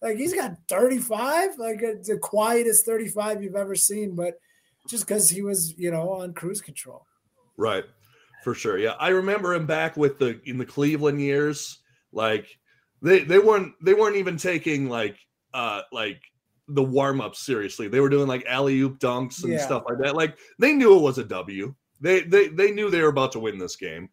like 0.00 0.16
he's 0.16 0.34
got 0.34 0.56
35, 0.68 1.58
like 1.58 1.80
the 1.80 2.18
quietest 2.22 2.86
35 2.86 3.42
you've 3.42 3.56
ever 3.56 3.74
seen. 3.74 4.14
But 4.14 4.38
just 4.88 5.06
because 5.06 5.28
he 5.28 5.42
was, 5.42 5.76
you 5.76 5.90
know, 5.90 6.10
on 6.10 6.32
cruise 6.32 6.60
control. 6.60 7.06
Right. 7.56 7.84
For 8.44 8.54
sure. 8.54 8.78
Yeah. 8.78 8.94
I 9.00 9.08
remember 9.08 9.52
him 9.52 9.66
back 9.66 9.96
with 9.96 10.18
the 10.18 10.40
in 10.44 10.58
the 10.58 10.66
Cleveland 10.66 11.20
years. 11.20 11.78
Like 12.12 12.46
they 13.02 13.24
they 13.24 13.40
weren't 13.40 13.72
they 13.82 13.94
weren't 13.94 14.16
even 14.16 14.36
taking 14.36 14.88
like 14.88 15.16
uh 15.52 15.82
like 15.90 16.20
the 16.68 16.82
warm 16.82 17.20
up 17.20 17.36
seriously. 17.36 17.88
They 17.88 18.00
were 18.00 18.08
doing 18.08 18.26
like 18.28 18.44
alley 18.46 18.78
oop 18.80 18.98
dunks 18.98 19.44
and 19.44 19.52
Yeah. 19.52 19.64
stuff 19.64 19.84
like 19.88 19.98
that. 19.98 20.16
Like 20.16 20.36
they 20.58 20.72
knew 20.72 20.96
it 20.96 21.02
was 21.02 21.18
a 21.18 21.24
W. 21.24 21.74
They 22.00 22.20
they 22.22 22.48
they 22.48 22.70
knew 22.72 22.90
they 22.90 23.02
were 23.02 23.08
about 23.08 23.32
to 23.32 23.38
win 23.38 23.58
this 23.58 23.76
game. 23.76 24.08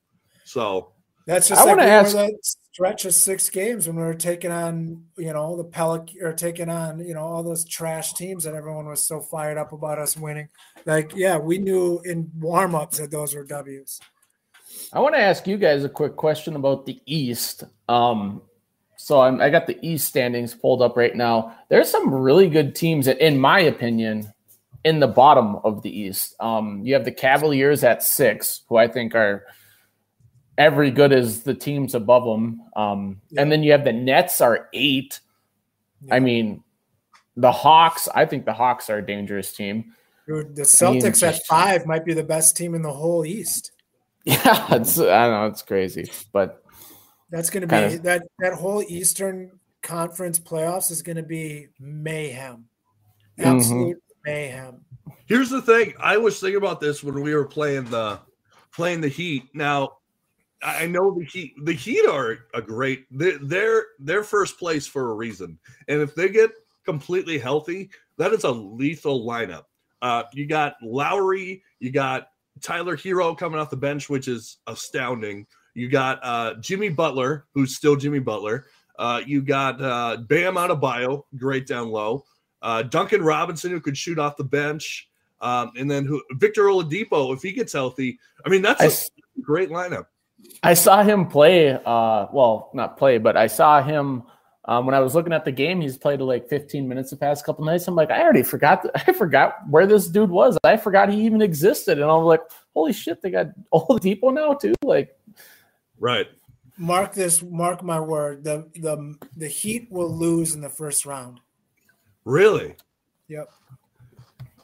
So 0.45 0.91
That's 1.25 1.47
just 1.47 1.61
I 1.61 1.65
like 1.65 1.77
wanna 1.77 1.89
ask- 1.89 2.13
that 2.15 2.33
stretch 2.43 3.05
of 3.05 3.13
six 3.13 3.49
games 3.49 3.87
when 3.87 3.95
we 3.95 4.01
were 4.03 4.13
taking 4.13 4.51
on, 4.51 5.05
you 5.17 5.31
know, 5.31 5.55
the 5.55 5.63
Pelic 5.63 6.09
or 6.21 6.33
taking 6.33 6.69
on, 6.69 6.99
you 6.99 7.13
know, 7.13 7.21
all 7.21 7.43
those 7.43 7.65
trash 7.65 8.13
teams 8.13 8.43
that 8.45 8.55
everyone 8.55 8.87
was 8.87 9.05
so 9.05 9.19
fired 9.19 9.57
up 9.57 9.73
about 9.73 9.99
us 9.99 10.17
winning. 10.17 10.49
Like, 10.85 11.13
yeah, 11.15 11.37
we 11.37 11.59
knew 11.59 12.01
in 12.03 12.31
warm 12.39 12.73
ups 12.75 12.97
that 12.97 13.11
those 13.11 13.35
were 13.35 13.43
W's. 13.43 13.99
I 14.91 14.99
want 14.99 15.13
to 15.15 15.21
ask 15.21 15.45
you 15.45 15.57
guys 15.57 15.83
a 15.83 15.89
quick 15.89 16.15
question 16.15 16.55
about 16.55 16.85
the 16.85 16.99
East. 17.05 17.63
Um, 17.87 18.41
so 19.03 19.19
I'm, 19.19 19.41
I 19.41 19.49
got 19.49 19.67
the 19.67 19.77
East 19.85 20.07
standings 20.07 20.55
pulled 20.55 20.81
up 20.81 20.95
right 20.95 21.13
now. 21.13 21.53
There's 21.67 21.91
some 21.91 22.13
really 22.13 22.47
good 22.47 22.73
teams, 22.73 23.05
in 23.05 23.37
my 23.37 23.59
opinion, 23.59 24.31
in 24.85 25.01
the 25.01 25.09
bottom 25.09 25.57
of 25.57 25.81
the 25.81 25.89
East. 25.89 26.37
Um, 26.39 26.79
you 26.85 26.93
have 26.93 27.03
the 27.03 27.11
Cavaliers 27.11 27.83
at 27.83 28.01
six, 28.01 28.61
who 28.69 28.77
I 28.77 28.87
think 28.87 29.13
are 29.13 29.43
every 30.57 30.89
good 30.89 31.11
as 31.11 31.43
the 31.43 31.53
teams 31.53 31.95
above 31.95 32.23
them. 32.23 32.61
Um, 32.77 33.19
And 33.37 33.51
then 33.51 33.61
you 33.61 33.73
have 33.73 33.83
the 33.83 33.91
Nets 33.91 34.39
are 34.39 34.69
eight. 34.71 35.19
I 36.09 36.21
mean, 36.21 36.63
the 37.35 37.51
Hawks. 37.51 38.07
I 38.15 38.25
think 38.25 38.45
the 38.45 38.53
Hawks 38.53 38.89
are 38.89 38.99
a 38.99 39.05
dangerous 39.05 39.51
team. 39.51 39.95
Dude, 40.29 40.55
the 40.55 40.61
Celtics 40.61 41.27
at 41.27 41.45
five 41.45 41.85
might 41.85 42.05
be 42.05 42.13
the 42.13 42.23
best 42.23 42.55
team 42.55 42.73
in 42.73 42.81
the 42.81 42.93
whole 42.93 43.25
East. 43.25 43.71
Yeah, 44.25 44.75
it's 44.75 44.97
I 44.97 45.27
don't 45.27 45.31
know, 45.31 45.47
it's 45.47 45.61
crazy, 45.61 46.09
but 46.31 46.62
That's 47.33 47.49
going 47.49 47.61
to 47.61 47.67
be 47.67 47.71
Kind 47.71 47.93
of- 47.95 48.03
that 48.03 48.27
that 48.39 48.53
whole 48.53 48.83
Eastern 48.83 49.59
Conference 49.81 50.39
playoffs 50.39 50.91
is 50.91 51.01
going 51.01 51.15
to 51.17 51.23
be 51.23 51.67
mayhem, 51.79 52.69
Mhm. 53.39 53.45
absolute 53.45 54.03
mayhem. 54.23 54.85
here's 55.25 55.49
the 55.49 55.61
thing. 55.61 55.93
I 55.99 56.15
was 56.17 56.39
thinking 56.39 56.57
about 56.57 56.79
this 56.79 57.03
when 57.03 57.19
we 57.21 57.33
were 57.33 57.45
playing 57.45 57.85
the 57.85 58.19
playing 58.71 59.01
the 59.01 59.07
Heat. 59.07 59.43
Now 59.55 59.97
I 60.61 60.83
I 60.83 60.87
know 60.87 61.11
the 61.17 61.25
Heat. 61.25 61.53
The 61.65 61.73
Heat 61.73 62.05
are 62.07 62.45
a 62.53 62.61
great. 62.61 63.07
They're 63.09 63.39
they're, 63.39 63.85
they're 63.99 64.23
first 64.23 64.59
place 64.59 64.85
for 64.85 65.09
a 65.09 65.13
reason, 65.15 65.57
and 65.87 66.01
if 66.01 66.13
they 66.13 66.29
get 66.29 66.51
completely 66.85 67.39
healthy, 67.39 67.89
that 68.17 68.31
is 68.31 68.43
a 68.43 68.51
lethal 68.51 69.25
lineup. 69.25 69.63
Uh, 70.03 70.23
you 70.33 70.45
got 70.45 70.75
Lowry, 70.83 71.63
you 71.79 71.91
got 71.91 72.27
Tyler 72.61 72.95
Herro 72.95 73.35
coming 73.35 73.59
off 73.59 73.71
the 73.71 73.75
bench, 73.77 74.07
which 74.07 74.27
is 74.27 74.59
astounding. 74.67 75.47
You 75.73 75.89
got 75.89 76.19
uh, 76.23 76.55
Jimmy 76.59 76.89
Butler, 76.89 77.45
who's 77.53 77.75
still 77.75 77.95
Jimmy 77.95 78.19
Butler. 78.19 78.65
Uh, 78.97 79.21
you 79.25 79.41
got 79.41 79.81
uh, 79.81 80.17
Bam 80.27 80.55
Adebayo, 80.55 81.23
great 81.37 81.65
down 81.67 81.89
low. 81.89 82.25
Uh, 82.61 82.83
Duncan 82.83 83.21
Robinson, 83.23 83.71
who 83.71 83.81
could 83.81 83.97
shoot 83.97 84.19
off 84.19 84.37
the 84.37 84.43
bench. 84.43 85.09
Um, 85.41 85.71
and 85.77 85.91
then 85.91 86.05
who, 86.05 86.23
Victor 86.33 86.63
Oladipo, 86.63 87.33
if 87.35 87.41
he 87.41 87.51
gets 87.51 87.73
healthy. 87.73 88.17
I 88.45 88.49
mean, 88.49 88.61
that's 88.61 88.81
I 88.81 88.85
a 88.85 88.87
s- 88.87 89.09
great 89.41 89.69
lineup. 89.69 90.05
I 90.61 90.73
saw 90.73 91.03
him 91.03 91.27
play. 91.27 91.71
Uh, 91.73 92.27
well, 92.31 92.69
not 92.73 92.97
play, 92.97 93.17
but 93.17 93.35
I 93.35 93.47
saw 93.47 93.81
him 93.83 94.23
um, 94.65 94.85
when 94.85 94.95
I 94.95 95.01
was 95.01 95.15
looking 95.15 95.33
at 95.33 95.43
the 95.43 95.51
game. 95.51 95.81
He's 95.81 95.97
played 95.97 96.21
like 96.21 96.47
15 96.47 96.87
minutes 96.87 97.09
the 97.09 97.17
past 97.17 97.45
couple 97.45 97.65
nights. 97.65 97.87
I'm 97.87 97.95
like, 97.95 98.11
I 98.11 98.21
already 98.21 98.43
forgot. 98.43 98.85
I 99.07 99.11
forgot 99.11 99.55
where 99.69 99.85
this 99.85 100.07
dude 100.07 100.29
was. 100.29 100.57
I 100.63 100.77
forgot 100.77 101.09
he 101.09 101.25
even 101.25 101.41
existed. 101.41 101.99
And 101.99 102.09
I'm 102.09 102.23
like, 102.23 102.41
holy 102.73 102.93
shit, 102.93 103.21
they 103.21 103.31
got 103.31 103.47
Oladipo 103.73 104.33
now 104.33 104.53
too. 104.53 104.75
Like, 104.83 105.15
Right. 106.03 106.27
Mark 106.77 107.13
this. 107.13 107.41
Mark 107.41 107.81
my 107.81 107.97
word. 107.97 108.43
The 108.43 108.69
the 108.75 109.15
the 109.37 109.47
Heat 109.47 109.87
will 109.89 110.13
lose 110.13 110.53
in 110.53 110.59
the 110.59 110.67
first 110.69 111.05
round. 111.05 111.39
Really? 112.25 112.75
Yep. 113.29 113.49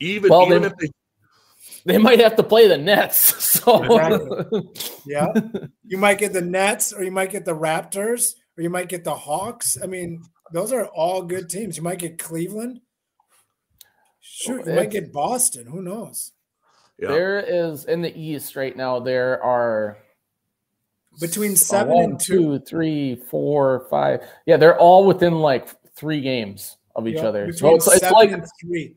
Even, 0.02 0.30
Well, 0.30 0.46
even 0.46 0.64
then- 0.64 0.72
if 0.72 0.78
they 0.78 0.90
they 1.86 1.98
might 1.98 2.20
have 2.20 2.36
to 2.36 2.44
play 2.44 2.68
the 2.68 2.78
Nets. 2.78 3.34
So 3.60 3.84
Exactly. 3.84 4.70
Yeah. 5.06 5.32
you 5.86 5.98
might 5.98 6.18
get 6.18 6.34
the 6.34 6.42
Nets 6.42 6.92
or 6.94 7.04
you 7.04 7.12
might 7.12 7.32
get 7.32 7.46
the 7.46 7.56
Raptors 7.56 8.36
or 8.58 8.64
you 8.64 8.70
might 8.70 8.90
get 8.90 9.04
the 9.06 9.16
Hawks. 9.16 9.78
I 9.82 9.86
mean, 9.86 10.24
those 10.52 10.72
are 10.74 10.88
all 10.88 11.24
good 11.24 11.50
teams. 11.50 11.78
You 11.78 11.84
might 11.84 12.00
get 12.00 12.18
Cleveland. 12.20 12.82
Shoot, 14.20 14.66
you 14.66 14.74
might 14.74 14.92
get 14.92 15.12
Boston. 15.14 15.68
Who 15.68 15.82
knows? 15.82 16.32
yeah. 16.98 17.10
there 17.10 17.40
is 17.40 17.86
in 17.86 18.02
the 18.02 18.18
East 18.18 18.56
right 18.56 18.76
now. 18.76 19.00
There 19.00 19.42
are 19.44 19.98
Between 21.20 21.52
s- 21.54 21.66
seven 21.66 21.94
one, 21.94 22.04
and 22.06 22.20
two. 22.20 22.58
two, 22.58 22.60
three, 22.60 23.16
four, 23.16 23.86
five. 23.90 24.22
Yeah, 24.46 24.58
they're 24.58 24.78
all 24.78 25.06
within 25.06 25.40
like 25.40 25.68
three 25.96 26.22
games 26.22 26.78
of 26.96 27.08
each 27.08 27.16
Yeah, 27.16 27.28
other. 27.28 27.52
So 27.54 27.76
between 27.76 27.76
it's, 27.78 27.88
it's 27.88 28.00
seven 28.00 28.14
like 28.14 28.32
and 28.32 28.46
three. 28.62 28.96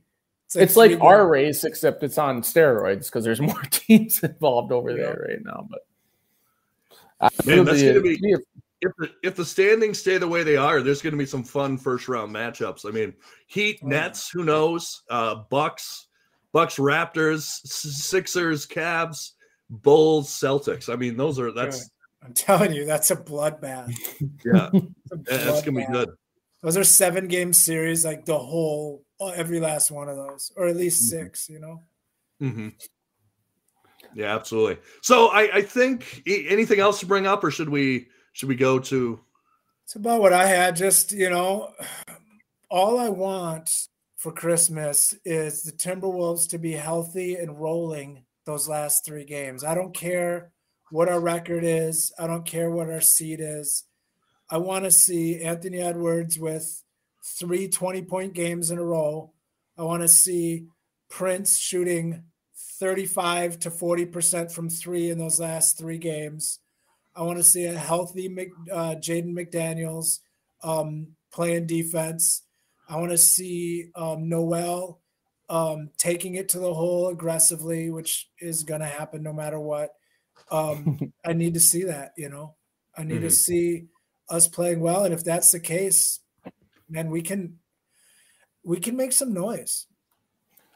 it's 0.54 0.76
like 0.76 0.90
three 0.92 1.00
our 1.00 1.28
race, 1.28 1.64
except 1.64 2.02
it's 2.02 2.18
on 2.18 2.42
steroids 2.42 3.06
because 3.06 3.24
there's 3.24 3.40
more 3.52 3.60
teams 3.70 4.22
involved 4.22 4.72
over 4.72 4.92
there 4.94 5.26
right 5.28 5.44
now. 5.44 5.66
But 5.68 5.80
Man, 7.46 7.64
that's 7.64 7.82
gonna 7.82 8.00
be- 8.00 8.18
if 8.84 8.90
the, 8.98 9.10
if 9.22 9.36
the 9.36 9.44
standings 9.44 10.00
stay 10.00 10.18
the 10.18 10.26
way 10.26 10.42
they 10.42 10.56
are, 10.56 10.82
there's 10.82 11.00
going 11.00 11.12
to 11.12 11.18
be 11.18 11.24
some 11.24 11.44
fun 11.44 11.78
first 11.78 12.08
round 12.08 12.34
matchups. 12.34 12.84
I 12.84 12.90
mean, 12.90 13.14
Heat, 13.46 13.78
Oh. 13.84 13.86
Nets, 13.86 14.28
who 14.28 14.42
knows? 14.44 15.02
Uh, 15.08 15.36
Bucks, 15.50 16.08
Bucks, 16.50 16.78
Raptors, 16.78 17.42
Sixers, 17.64 18.66
Cavs, 18.66 19.32
Bulls, 19.70 20.28
Celtics. 20.30 20.92
I 20.92 20.96
mean, 20.96 21.16
those 21.16 21.38
are 21.38 21.52
that's 21.52 21.88
I'm 22.24 22.32
telling 22.34 22.72
you, 22.72 22.84
that's 22.86 23.10
a 23.10 23.16
bloodbath. 23.16 23.92
yeah, 24.44 24.70
a 25.10 25.16
that's 25.26 25.62
gonna 25.62 25.80
be 25.80 25.92
good. 25.92 26.10
Those 26.62 26.76
are 26.76 26.84
seven 26.84 27.26
game 27.26 27.52
series, 27.52 28.04
like 28.04 28.24
the 28.24 28.38
whole, 28.38 29.04
oh, 29.18 29.30
every 29.30 29.58
last 29.58 29.90
one 29.90 30.08
of 30.08 30.16
those, 30.16 30.52
or 30.56 30.66
at 30.68 30.76
least 30.76 31.02
Mhm. 31.02 31.08
six. 31.08 31.48
You 31.48 31.58
know. 31.58 31.82
hmm 32.38 32.68
Yeah, 34.14 34.34
absolutely. 34.34 34.78
So 35.02 35.28
I, 35.28 35.56
I 35.56 35.62
think 35.62 36.22
anything 36.26 36.78
else 36.78 37.00
to 37.00 37.06
bring 37.06 37.26
up, 37.26 37.42
or 37.42 37.50
should 37.50 37.68
we 37.68 38.08
should 38.32 38.48
we 38.48 38.56
go 38.56 38.78
to? 38.78 39.20
It's 39.84 39.96
about 39.96 40.20
what 40.20 40.32
I 40.32 40.46
had. 40.46 40.76
Just 40.76 41.10
you 41.10 41.30
know, 41.30 41.72
all 42.70 42.98
I 42.98 43.08
want 43.08 43.88
for 44.16 44.30
Christmas 44.30 45.14
is 45.24 45.64
the 45.64 45.72
Timberwolves 45.72 46.48
to 46.50 46.58
be 46.58 46.72
healthy 46.72 47.34
and 47.34 47.60
rolling 47.60 48.24
those 48.44 48.68
last 48.68 49.04
three 49.04 49.24
games. 49.24 49.64
I 49.64 49.74
don't 49.74 49.92
care 49.92 50.51
what 50.92 51.08
our 51.08 51.20
record 51.20 51.64
is. 51.64 52.12
I 52.18 52.26
don't 52.26 52.44
care 52.44 52.70
what 52.70 52.90
our 52.90 53.00
seed 53.00 53.40
is. 53.42 53.84
I 54.50 54.58
want 54.58 54.84
to 54.84 54.90
see 54.90 55.42
Anthony 55.42 55.78
Edwards 55.78 56.38
with 56.38 56.82
three 57.24 57.66
20 57.66 58.02
point 58.02 58.34
games 58.34 58.70
in 58.70 58.76
a 58.76 58.84
row. 58.84 59.32
I 59.78 59.84
want 59.84 60.02
to 60.02 60.08
see 60.08 60.66
Prince 61.08 61.56
shooting 61.56 62.24
35 62.78 63.58
to 63.60 63.70
40% 63.70 64.52
from 64.52 64.68
three 64.68 65.08
in 65.08 65.18
those 65.18 65.40
last 65.40 65.78
three 65.78 65.96
games. 65.96 66.58
I 67.16 67.22
want 67.22 67.38
to 67.38 67.44
see 67.44 67.64
a 67.64 67.72
healthy 67.78 68.26
uh, 68.70 68.96
Jaden 68.96 69.32
McDaniels 69.32 70.18
um, 70.62 71.16
playing 71.32 71.68
defense. 71.68 72.42
I 72.86 72.96
want 72.96 73.12
to 73.12 73.18
see 73.18 73.88
um, 73.94 74.28
Nowell 74.28 75.00
um, 75.48 75.88
taking 75.96 76.34
it 76.34 76.50
to 76.50 76.58
the 76.58 76.74
hole 76.74 77.08
aggressively, 77.08 77.88
which 77.88 78.28
is 78.40 78.62
going 78.62 78.82
to 78.82 78.86
happen 78.86 79.22
no 79.22 79.32
matter 79.32 79.58
what. 79.58 79.94
Um, 80.50 81.12
I 81.24 81.32
need 81.32 81.54
to 81.54 81.60
see 81.60 81.84
that, 81.84 82.12
you 82.16 82.28
know. 82.28 82.54
I 82.96 83.04
need 83.04 83.16
mm-hmm. 83.16 83.24
to 83.24 83.30
see 83.30 83.84
us 84.28 84.48
playing 84.48 84.80
well, 84.80 85.04
and 85.04 85.14
if 85.14 85.24
that's 85.24 85.50
the 85.50 85.60
case, 85.60 86.20
then 86.88 87.10
we 87.10 87.22
can 87.22 87.58
we 88.64 88.78
can 88.78 88.96
make 88.96 89.12
some 89.12 89.32
noise. 89.32 89.86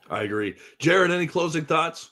I 0.09 0.23
agree, 0.23 0.57
Jared. 0.79 1.11
Any 1.11 1.27
closing 1.27 1.65
thoughts? 1.65 2.11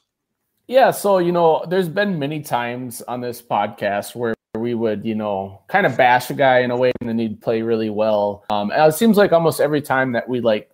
Yeah, 0.67 0.91
so 0.91 1.19
you 1.19 1.33
know, 1.33 1.65
there's 1.69 1.89
been 1.89 2.19
many 2.19 2.41
times 2.41 3.03
on 3.03 3.21
this 3.21 3.41
podcast 3.41 4.15
where 4.15 4.35
we 4.59 4.75
would, 4.75 5.05
you 5.05 5.15
know, 5.15 5.63
kind 5.69 5.87
of 5.87 5.97
bash 5.97 6.31
a 6.31 6.35
guy 6.35 6.61
in 6.61 6.71
a 6.71 6.77
way 6.77 6.93
and 7.01 7.09
then 7.09 7.19
he'd 7.19 7.41
play 7.41 7.63
really 7.63 7.91
well. 7.91 8.45
Um, 8.51 8.71
it 8.73 8.95
seems 8.95 9.17
like 9.17 9.33
almost 9.33 9.61
every 9.61 9.83
time 9.83 10.13
that 10.13 10.29
we 10.29 10.41
like 10.41 10.71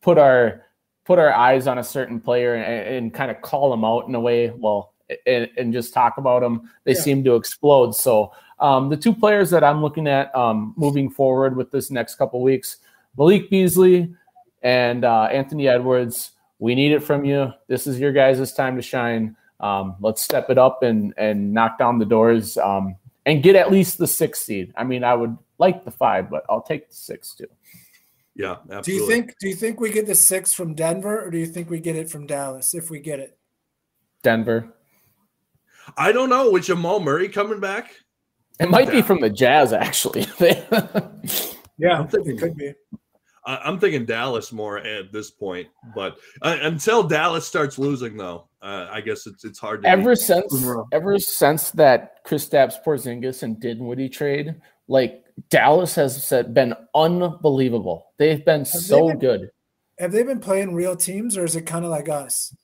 put 0.00 0.18
our 0.18 0.64
put 1.04 1.18
our 1.18 1.32
eyes 1.32 1.66
on 1.66 1.78
a 1.78 1.84
certain 1.84 2.20
player 2.20 2.54
and, 2.54 2.96
and 2.96 3.14
kind 3.14 3.30
of 3.30 3.40
call 3.42 3.70
them 3.70 3.84
out 3.84 4.06
in 4.06 4.14
a 4.14 4.20
way, 4.20 4.50
well, 4.50 4.91
and, 5.26 5.48
and 5.56 5.72
just 5.72 5.92
talk 5.92 6.18
about 6.18 6.42
them, 6.42 6.70
they 6.84 6.92
yeah. 6.92 7.00
seem 7.00 7.24
to 7.24 7.34
explode. 7.34 7.94
So 7.94 8.32
um, 8.58 8.88
the 8.88 8.96
two 8.96 9.14
players 9.14 9.50
that 9.50 9.64
I'm 9.64 9.82
looking 9.82 10.06
at 10.06 10.34
um, 10.34 10.74
moving 10.76 11.10
forward 11.10 11.56
with 11.56 11.70
this 11.70 11.90
next 11.90 12.14
couple 12.14 12.40
weeks, 12.42 12.78
Malik 13.16 13.50
Beasley 13.50 14.14
and 14.62 15.04
uh, 15.04 15.24
Anthony 15.24 15.68
Edwards. 15.68 16.32
We 16.58 16.74
need 16.74 16.92
it 16.92 17.02
from 17.02 17.24
you. 17.24 17.52
This 17.66 17.86
is 17.86 17.98
your 17.98 18.12
guys' 18.12 18.52
time 18.52 18.76
to 18.76 18.82
shine. 18.82 19.36
Um, 19.58 19.96
let's 20.00 20.22
step 20.22 20.50
it 20.50 20.58
up 20.58 20.82
and 20.82 21.12
and 21.16 21.52
knock 21.52 21.78
down 21.78 21.98
the 21.98 22.04
doors 22.04 22.56
um, 22.58 22.96
and 23.26 23.42
get 23.42 23.56
at 23.56 23.70
least 23.70 23.98
the 23.98 24.06
six 24.06 24.40
seed. 24.40 24.72
I 24.76 24.84
mean, 24.84 25.04
I 25.04 25.14
would 25.14 25.36
like 25.58 25.84
the 25.84 25.90
five, 25.90 26.30
but 26.30 26.44
I'll 26.48 26.62
take 26.62 26.88
the 26.88 26.94
six 26.94 27.34
too. 27.34 27.46
Yeah, 28.34 28.56
absolutely. 28.70 28.82
Do 28.82 28.92
you 28.92 29.06
think 29.08 29.38
do 29.38 29.48
you 29.48 29.54
think 29.54 29.80
we 29.80 29.90
get 29.90 30.06
the 30.06 30.14
six 30.14 30.54
from 30.54 30.74
Denver 30.74 31.24
or 31.24 31.30
do 31.30 31.38
you 31.38 31.46
think 31.46 31.68
we 31.68 31.80
get 31.80 31.96
it 31.96 32.08
from 32.10 32.26
Dallas 32.26 32.74
if 32.74 32.90
we 32.90 33.00
get 33.00 33.20
it? 33.20 33.38
Denver. 34.22 34.72
I 35.96 36.12
don't 36.12 36.30
know. 36.30 36.50
With 36.50 36.64
Jamal 36.64 37.00
Murray 37.00 37.28
coming 37.28 37.60
back? 37.60 37.94
It 38.60 38.70
might 38.70 38.90
be 38.90 39.02
from 39.02 39.20
the 39.20 39.30
Jazz, 39.30 39.72
actually. 39.72 40.26
yeah, 41.78 41.98
I'm 41.98 42.08
thinking, 42.08 42.36
it 42.36 42.38
could 42.38 42.56
be. 42.56 42.72
I'm 43.44 43.80
thinking 43.80 44.06
Dallas 44.06 44.52
more 44.52 44.78
at 44.78 45.10
this 45.12 45.32
point, 45.32 45.66
but 45.96 46.16
uh, 46.42 46.58
until 46.62 47.02
Dallas 47.02 47.44
starts 47.44 47.76
losing, 47.76 48.16
though, 48.16 48.46
uh, 48.62 48.86
I 48.88 49.00
guess 49.00 49.26
it's 49.26 49.44
it's 49.44 49.58
hard. 49.58 49.82
to 49.82 49.88
Ever 49.88 50.14
since, 50.14 50.64
ever 50.92 51.18
since 51.18 51.72
that 51.72 52.24
Kristaps 52.24 52.74
Porzingis 52.86 53.42
and 53.42 53.58
Dinwiddie 53.58 54.10
trade, 54.10 54.54
like 54.86 55.24
Dallas 55.50 55.96
has 55.96 56.24
said, 56.24 56.54
been 56.54 56.74
unbelievable. 56.94 58.06
They've 58.16 58.44
been 58.44 58.60
have 58.60 58.68
so 58.68 59.06
they 59.08 59.12
been, 59.14 59.18
good. 59.18 59.50
Have 59.98 60.12
they 60.12 60.22
been 60.22 60.38
playing 60.38 60.74
real 60.74 60.94
teams, 60.94 61.36
or 61.36 61.44
is 61.44 61.56
it 61.56 61.66
kind 61.66 61.84
of 61.84 61.90
like 61.90 62.08
us? 62.08 62.54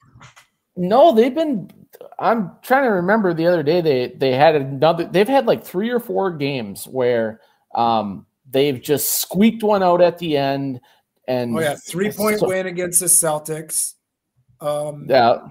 No, 0.78 1.12
they've 1.12 1.34
been. 1.34 1.70
I'm 2.18 2.52
trying 2.62 2.84
to 2.84 2.90
remember 2.90 3.34
the 3.34 3.46
other 3.46 3.62
day 3.62 3.80
they 3.80 4.14
they 4.16 4.32
had 4.32 4.54
another. 4.54 5.04
They've 5.04 5.28
had 5.28 5.46
like 5.46 5.64
three 5.64 5.90
or 5.90 5.98
four 5.98 6.30
games 6.30 6.86
where 6.86 7.40
um, 7.74 8.26
they've 8.48 8.80
just 8.80 9.20
squeaked 9.20 9.62
one 9.62 9.82
out 9.82 10.00
at 10.00 10.18
the 10.18 10.36
end. 10.36 10.80
And 11.26 11.56
oh 11.56 11.60
yeah, 11.60 11.74
three 11.74 12.12
point 12.12 12.38
so, 12.38 12.48
win 12.48 12.66
against 12.66 13.00
the 13.00 13.06
Celtics. 13.06 13.94
Um, 14.60 15.06
yeah. 15.08 15.48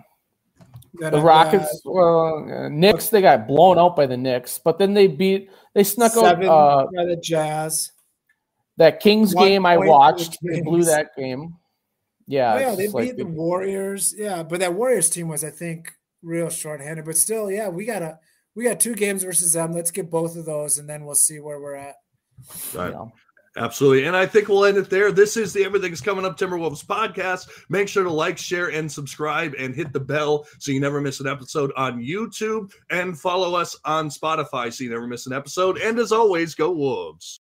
The 1.00 1.22
Rockets, 1.22 1.82
well, 1.86 2.50
uh, 2.50 2.70
Knicks, 2.70 3.10
they 3.10 3.22
got 3.22 3.48
blown 3.48 3.78
out 3.78 3.96
by 3.96 4.08
the 4.08 4.18
Knicks, 4.18 4.58
but 4.58 4.80
then 4.80 4.96
they 4.96 5.06
beat, 5.06 5.52
they 5.76 5.84
snuck 5.84 6.18
out 6.18 6.44
uh, 6.44 6.88
by 6.96 7.06
the 7.06 7.16
Jazz. 7.18 7.92
That 8.78 9.00
Kings 9.00 9.36
game 9.36 9.64
I 9.64 9.78
watched, 9.78 10.40
they 10.42 10.62
blew 10.62 10.84
that 10.86 11.16
game. 11.16 11.56
Yeah, 12.28 12.54
oh, 12.54 12.60
yeah, 12.60 12.76
they 12.76 12.88
beat 12.88 12.94
like 12.94 13.16
the 13.16 13.26
Warriors. 13.26 14.14
Yeah, 14.18 14.44
but 14.44 14.60
that 14.60 14.74
Warriors 14.74 15.10
team 15.10 15.30
was, 15.30 15.44
I 15.44 15.50
think, 15.50 15.94
real 16.22 16.50
shorthanded. 16.50 17.06
But 17.06 17.18
still, 17.18 17.50
yeah, 17.50 17.70
we 17.70 17.86
gotta 17.86 18.20
we 18.56 18.64
got 18.64 18.80
two 18.80 18.96
games 18.96 19.24
versus 19.24 19.54
them. 19.54 19.72
Let's 19.72 19.92
get 19.92 20.12
both 20.12 20.36
of 20.36 20.46
those, 20.46 20.78
and 20.78 20.90
then 20.90 21.06
we'll 21.06 21.16
see 21.16 21.40
where 21.40 21.60
we're 21.60 21.76
at. 21.76 21.96
Right. 22.74 22.94
Absolutely. 23.58 24.06
And 24.06 24.16
I 24.16 24.26
think 24.26 24.48
we'll 24.48 24.66
end 24.66 24.78
it 24.78 24.90
there. 24.90 25.12
This 25.12 25.36
is 25.36 25.52
the 25.52 25.66
Everything's 25.66 26.02
Coming 26.02 26.26
Up 26.26 26.38
Timberwolves 26.38 26.86
podcast. 26.86 27.50
Make 27.70 27.88
sure 27.88 28.04
to 28.04 28.12
like, 28.12 28.38
share, 28.38 28.68
and 28.68 28.92
subscribe 28.92 29.56
and 29.58 29.74
hit 29.74 29.92
the 29.94 30.00
bell 30.00 30.46
so 30.60 30.72
you 30.72 30.80
never 30.80 31.02
miss 31.02 31.20
an 31.20 31.28
episode 31.28 31.72
on 31.76 32.00
YouTube 32.00 32.72
and 32.92 33.20
follow 33.20 33.56
us 33.56 33.76
on 33.84 34.10
Spotify 34.10 34.72
so 34.72 34.84
you 34.84 34.92
never 34.92 35.08
miss 35.08 35.26
an 35.26 35.34
episode. 35.34 35.80
And 35.80 35.98
as 35.98 36.12
always, 36.12 36.54
go 36.54 36.72
Wolves. 36.72 37.36